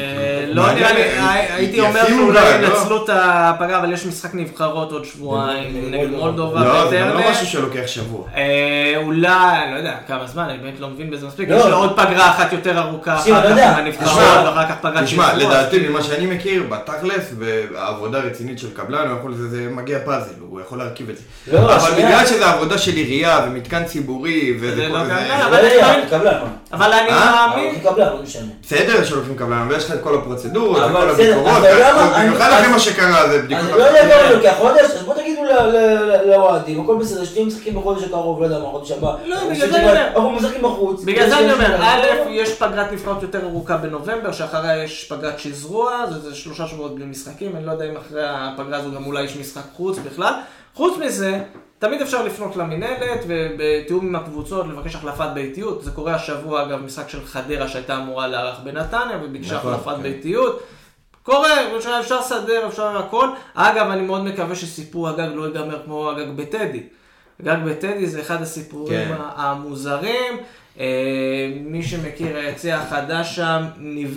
זה. 0.47 0.53
לא 0.53 0.71
נראה 0.73 0.93
לי, 0.93 1.01
הי- 1.01 1.53
הייתי 1.53 1.79
אומר 1.79 2.07
שאולי 2.07 2.61
לא? 2.61 2.67
ינצלו 2.67 3.03
את 3.03 3.09
הפגרה, 3.13 3.79
אבל 3.79 3.93
יש 3.93 4.05
משחק 4.05 4.29
נבחרות 4.35 4.91
עוד 4.91 5.05
שבועיים 5.05 5.91
נגד 5.91 6.09
מולדובה. 6.09 6.59
לא, 6.63 6.89
זה. 6.89 6.99
לא 7.13 7.29
משהו 7.31 7.45
שלוקח 7.47 7.81
שבוע. 7.87 8.23
אה, 8.35 8.93
אולי, 9.03 9.29
לא 9.71 9.77
יודע, 9.77 9.95
כמה 10.07 10.27
זמן, 10.27 10.43
אני 10.43 10.57
באמת 10.57 10.79
לא 10.79 10.87
מבין 10.89 11.11
בזה 11.11 11.27
מספיק. 11.27 11.49
לא. 11.49 11.55
יש 11.55 11.65
עוד 11.65 11.93
פגרה 11.93 12.29
אחת 12.29 12.53
יותר 12.53 12.79
ארוכה, 12.79 13.15
אחר 13.15 13.47
אני 13.47 13.61
כך 13.61 13.77
הנבחרות, 13.77 14.09
תשמע, 14.23 14.43
ואחר 14.45 14.65
כך 14.69 14.75
פגרת 14.81 15.03
תשמע, 15.03 15.29
שבוע. 15.31 15.43
לדעתי, 15.47 15.87
ממה 15.87 16.03
שאני 16.03 16.25
מכיר, 16.25 16.63
בתכלס, 16.69 17.33
בעבודה 17.37 18.19
רצינית 18.19 18.59
של 18.59 18.67
קבלן, 18.73 19.07
זה, 19.33 19.47
זה 19.49 19.67
מגיע 19.71 19.99
פאזל, 20.05 20.31
הוא 20.49 20.61
יכול 20.61 20.77
להרכיב 20.77 21.09
את 21.09 21.15
זה. 21.17 21.23
לא, 21.53 21.75
אבל. 21.75 21.91
בגלל 21.91 22.25
שזה 22.25 22.49
עבודה 22.49 22.77
של 22.77 22.91
עירייה 22.95 23.39
ומתקן 23.47 23.83
ציבורי, 23.85 24.53
וזה 24.61 24.75
זה 24.75 24.87
כל 24.91 25.05
זה... 25.05 25.13
אבל 26.73 26.93
אני 26.93 27.09
מאמין- 27.09 27.75
משנה. 28.27 28.51
בסדר 28.63 29.03
שלוקחים 29.03 29.35
קבלן, 29.35 29.57
אבל 29.67 29.75
יש 29.75 29.85
לך 29.85 29.91
את 29.91 30.01
כל 30.03 30.15
הפרוצדורות, 30.15 30.77
וכל 30.77 31.11
בסדר, 31.11 31.11
הביקורות, 31.11 31.63
במיוחד 32.19 32.49
אחרי 32.51 32.67
מה 32.67 32.79
שקרה, 32.79 33.29
זה 33.29 33.41
בדיקות 33.41 33.63
אני 33.63 33.79
לא 33.79 33.83
יודע 33.83 34.35
לוקח 34.35 34.55
חודש, 34.57 34.81
אז 34.81 35.03
בוא 35.03 35.13
תגידו 35.13 35.41
לאוהדים, 36.25 36.81
הכל 36.81 36.97
בסדר, 36.97 37.25
שתהיו 37.25 37.45
משחקים 37.45 37.75
בחודש 37.75 38.03
הקרוב, 38.03 38.41
לא 38.41 38.45
יודע 38.45 38.59
מה, 38.59 38.65
חודש 38.65 38.91
הבא. 38.91 39.15
לא, 39.25 39.37
בגלל 39.49 39.69
זה 39.69 39.77
אני 39.77 39.89
אומר. 39.89 40.07
אנחנו 40.07 40.31
משחקים 40.31 40.61
בחוץ. 40.61 41.03
בגלל 41.03 41.29
זה 41.29 41.39
אני 41.39 41.53
אומר, 41.53 41.79
לא, 41.79 41.85
א', 41.85 42.01
לא, 42.25 42.29
יש 42.31 42.53
פגרת 42.53 42.91
נבחרות 42.91 43.21
יותר 43.21 43.45
ארוכה 43.45 43.77
בנובמבר, 43.77 44.31
שאחריה 44.31 44.83
יש 44.83 45.07
פגרת 45.09 45.39
שזרוע, 45.39 46.05
זה 46.23 46.35
שלושה 46.35 46.67
שבועות 46.67 46.95
בלי 46.95 47.05
משחקים, 47.05 47.55
אני 47.55 47.65
לא 47.65 47.71
יודע 47.71 47.85
אם 47.85 47.97
אחרי 47.97 48.21
הפגרה 48.25 48.77
הזו 48.77 48.91
גם 48.91 49.05
אולי 49.05 49.23
יש 49.23 49.35
משחק 49.35 49.61
חוץ 49.75 49.97
בכלל. 49.97 50.33
חוץ 50.73 50.97
מזה, 50.97 51.39
תמיד 51.79 52.01
אפשר 52.01 52.23
לפנות 52.25 52.55
למינהלת, 52.55 53.19
ובתיאום 53.27 54.07
עם 54.07 54.15
הקבוצות 54.15 54.67
לבקש 54.67 54.95
החלפת 54.95 55.27
ביתיות. 55.33 55.83
זה 55.83 55.91
קורה 55.91 56.15
השבוע, 56.15 56.63
אגב, 56.63 56.81
משחק 56.83 57.09
של 57.09 57.25
חדרה 57.25 57.67
שהייתה 57.67 57.97
אמורה 57.97 58.27
לארח 58.27 58.59
בנתניה, 58.63 59.17
וביקשה 59.23 59.55
נכון, 59.55 59.73
החלפת 59.73 59.95
כן. 59.97 60.03
ביתיות. 60.03 60.63
קורה, 61.23 61.49
אפשר- 61.77 61.97
אפשר 62.01 62.19
לסדר, 62.19 62.67
אפשר 62.67 62.97
הכל. 62.97 63.27
אגב, 63.53 63.89
אני 63.89 64.01
מאוד 64.01 64.21
מקווה 64.23 64.55
שסיפור 64.55 65.09
הגג 65.09 65.29
לא 65.35 65.45
ייגמר 65.47 65.81
כמו 65.85 66.09
הגג 66.09 66.27
בטדי. 66.35 66.83
גג 67.41 67.57
בטדי 67.65 68.07
זה 68.07 68.21
אחד 68.21 68.41
הסיפורים 68.41 69.07
כן. 69.07 69.15
המוזרים. 69.35 70.37
אה, 70.79 70.85
מי 71.61 71.83
שמכיר 71.83 72.37
היציע 72.37 72.75
החדש 72.77 73.35
שם, 73.35 73.63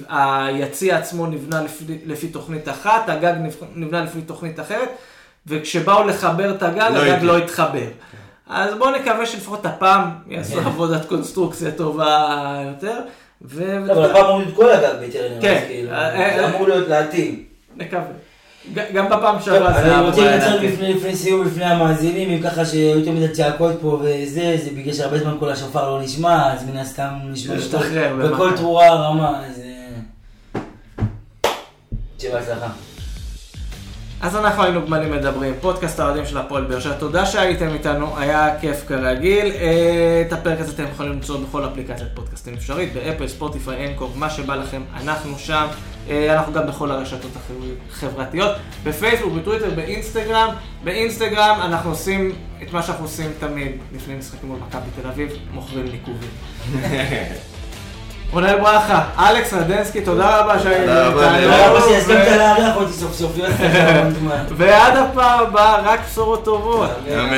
היציע 0.08 0.98
עצמו 0.98 1.26
נבנה 1.26 1.62
לפי, 1.62 1.84
לפי 2.06 2.28
תוכנית 2.28 2.68
אחת, 2.68 3.08
הגג 3.08 3.34
נבנה 3.74 4.04
לפי 4.04 4.22
תוכנית 4.22 4.60
אחרת, 4.60 4.88
וכשבאו 5.46 6.06
לחבר 6.06 6.54
את 6.54 6.62
הגג, 6.62 6.90
לא 6.94 7.02
הגג. 7.02 7.22
לא 7.22 7.38
התחבר. 7.38 7.86
אז 8.48 8.74
בואו 8.74 8.90
נקווה 8.90 9.26
שלפחות 9.26 9.66
הפעם 9.66 10.10
יעשו 10.28 10.58
עבודת 10.58 11.04
קונסטרוקציה 11.04 11.70
טובה 11.70 12.62
יותר. 12.66 13.00
ו... 13.42 13.78
אבל 13.92 14.10
הפעם 14.10 14.24
אמור 14.24 14.38
להיות 14.38 14.54
כל 14.56 14.70
הגג 14.70 14.94
נראה 15.00 15.40
כן. 15.40 15.64
כאילו. 15.66 15.90
אה, 15.90 16.14
אה, 16.14 16.36
זה 16.36 16.56
אמור 16.56 16.68
להיות 16.68 16.88
להתאים. 16.88 17.44
נקווה. 17.76 18.02
גם 18.74 19.06
בפעם 19.06 19.40
שעברה 19.40 19.72
זה 19.72 19.78
אני 19.78 19.90
היה 19.90 20.00
רוצה 20.00 20.20
אמור 20.20 20.30
לנצל. 20.30 20.66
לפני 20.66 20.94
לפני 20.94 21.16
סיום 21.16 21.44
בפני 21.44 21.64
המאזינים, 21.64 22.30
אם 22.30 22.42
ככה 22.42 22.64
שהיו 22.64 22.98
יותר 22.98 23.10
מדי 23.10 23.28
צעקות 23.28 23.76
פה 23.80 24.00
וזה, 24.02 24.56
זה 24.64 24.70
בגלל 24.76 24.94
שהרבה 24.94 25.18
זמן 25.18 25.36
כל 25.40 25.50
השופר 25.50 25.90
לא 25.90 26.02
נשמע, 26.02 26.52
אז 26.52 26.64
מן 26.64 26.76
הסתם 26.76 27.10
נשמע 27.24 27.54
להשתחרר 27.54 28.16
בכל. 28.16 28.56
תרועה 28.56 28.94
רמה, 28.94 29.42
אז... 29.46 29.60
אה, 29.60 30.60
שיהיה 32.18 32.34
בהצלחה. 32.34 32.68
אז 34.20 34.36
אנחנו 34.36 34.62
היינו 34.62 34.86
גמלים 34.86 35.10
מדברים, 35.10 35.54
פודקאסט 35.60 36.00
האוהדים 36.00 36.26
של 36.26 36.38
הפועל 36.38 36.64
באר 36.64 36.80
שבע. 36.80 36.92
תודה 36.92 37.26
שהייתם 37.26 37.68
איתנו, 37.68 38.18
היה 38.18 38.58
כיף 38.60 38.84
כרגיל. 38.88 39.46
אה, 39.46 40.22
את 40.26 40.32
הפרק 40.32 40.60
הזה 40.60 40.72
אתם 40.72 40.84
יכולים 40.92 41.12
למצוא 41.12 41.40
בכל 41.40 41.64
אפליקציית 41.64 42.08
פודקאסטים 42.14 42.54
אפשרית, 42.54 42.92
באפל, 42.92 43.28
ספוטיפיי, 43.28 43.86
אנקור, 43.86 44.12
מה 44.14 44.30
שבא 44.30 44.54
לכם, 44.54 44.82
אנחנו 44.94 45.38
שם. 45.38 45.66
אה, 46.08 46.34
אנחנו 46.34 46.52
גם 46.52 46.66
בכל 46.66 46.90
הרשתות 46.90 47.30
החברתיות, 47.90 48.56
בפייסבוק, 48.84 49.32
בטוויטר, 49.32 49.70
באינסטגרם. 49.70 50.54
באינסטגרם 50.84 51.58
אנחנו 51.62 51.90
עושים 51.90 52.32
את 52.62 52.72
מה 52.72 52.82
שאנחנו 52.82 53.04
עושים 53.04 53.30
תמיד 53.38 53.72
לפני 53.94 54.14
משחקים 54.14 54.48
מול 54.48 54.58
מכבי 54.68 55.02
תל 55.02 55.08
אביב, 55.08 55.30
מוכרים 55.52 55.84
ניקובים. 55.84 56.30
רונל 58.32 58.58
ברכה, 58.60 59.00
אלכס 59.18 59.52
רדנסקי, 59.54 60.00
תודה 60.00 60.40
רבה 60.40 60.58
שהייתם 60.58 60.86
תודה 60.86 61.06
רבה, 61.08 61.36
איתנו, 61.36 61.52
תודה 61.52 61.68
רבה 61.68 61.78
ו- 61.84 61.88
שהסכמת 61.88 62.36
לארח 62.38 62.76
אותי 62.76 62.92
סוף 62.92 63.12
סוף, 63.12 63.32
יוסי, 63.36 63.62
המון 63.64 64.14
זמן. 64.20 64.44
ועד 64.56 64.96
הפעם 64.96 65.40
הבאה, 65.40 65.80
רק 65.84 66.00
בשורות 66.10 66.44
טובות. 66.44 66.90
אמן. 67.14 67.36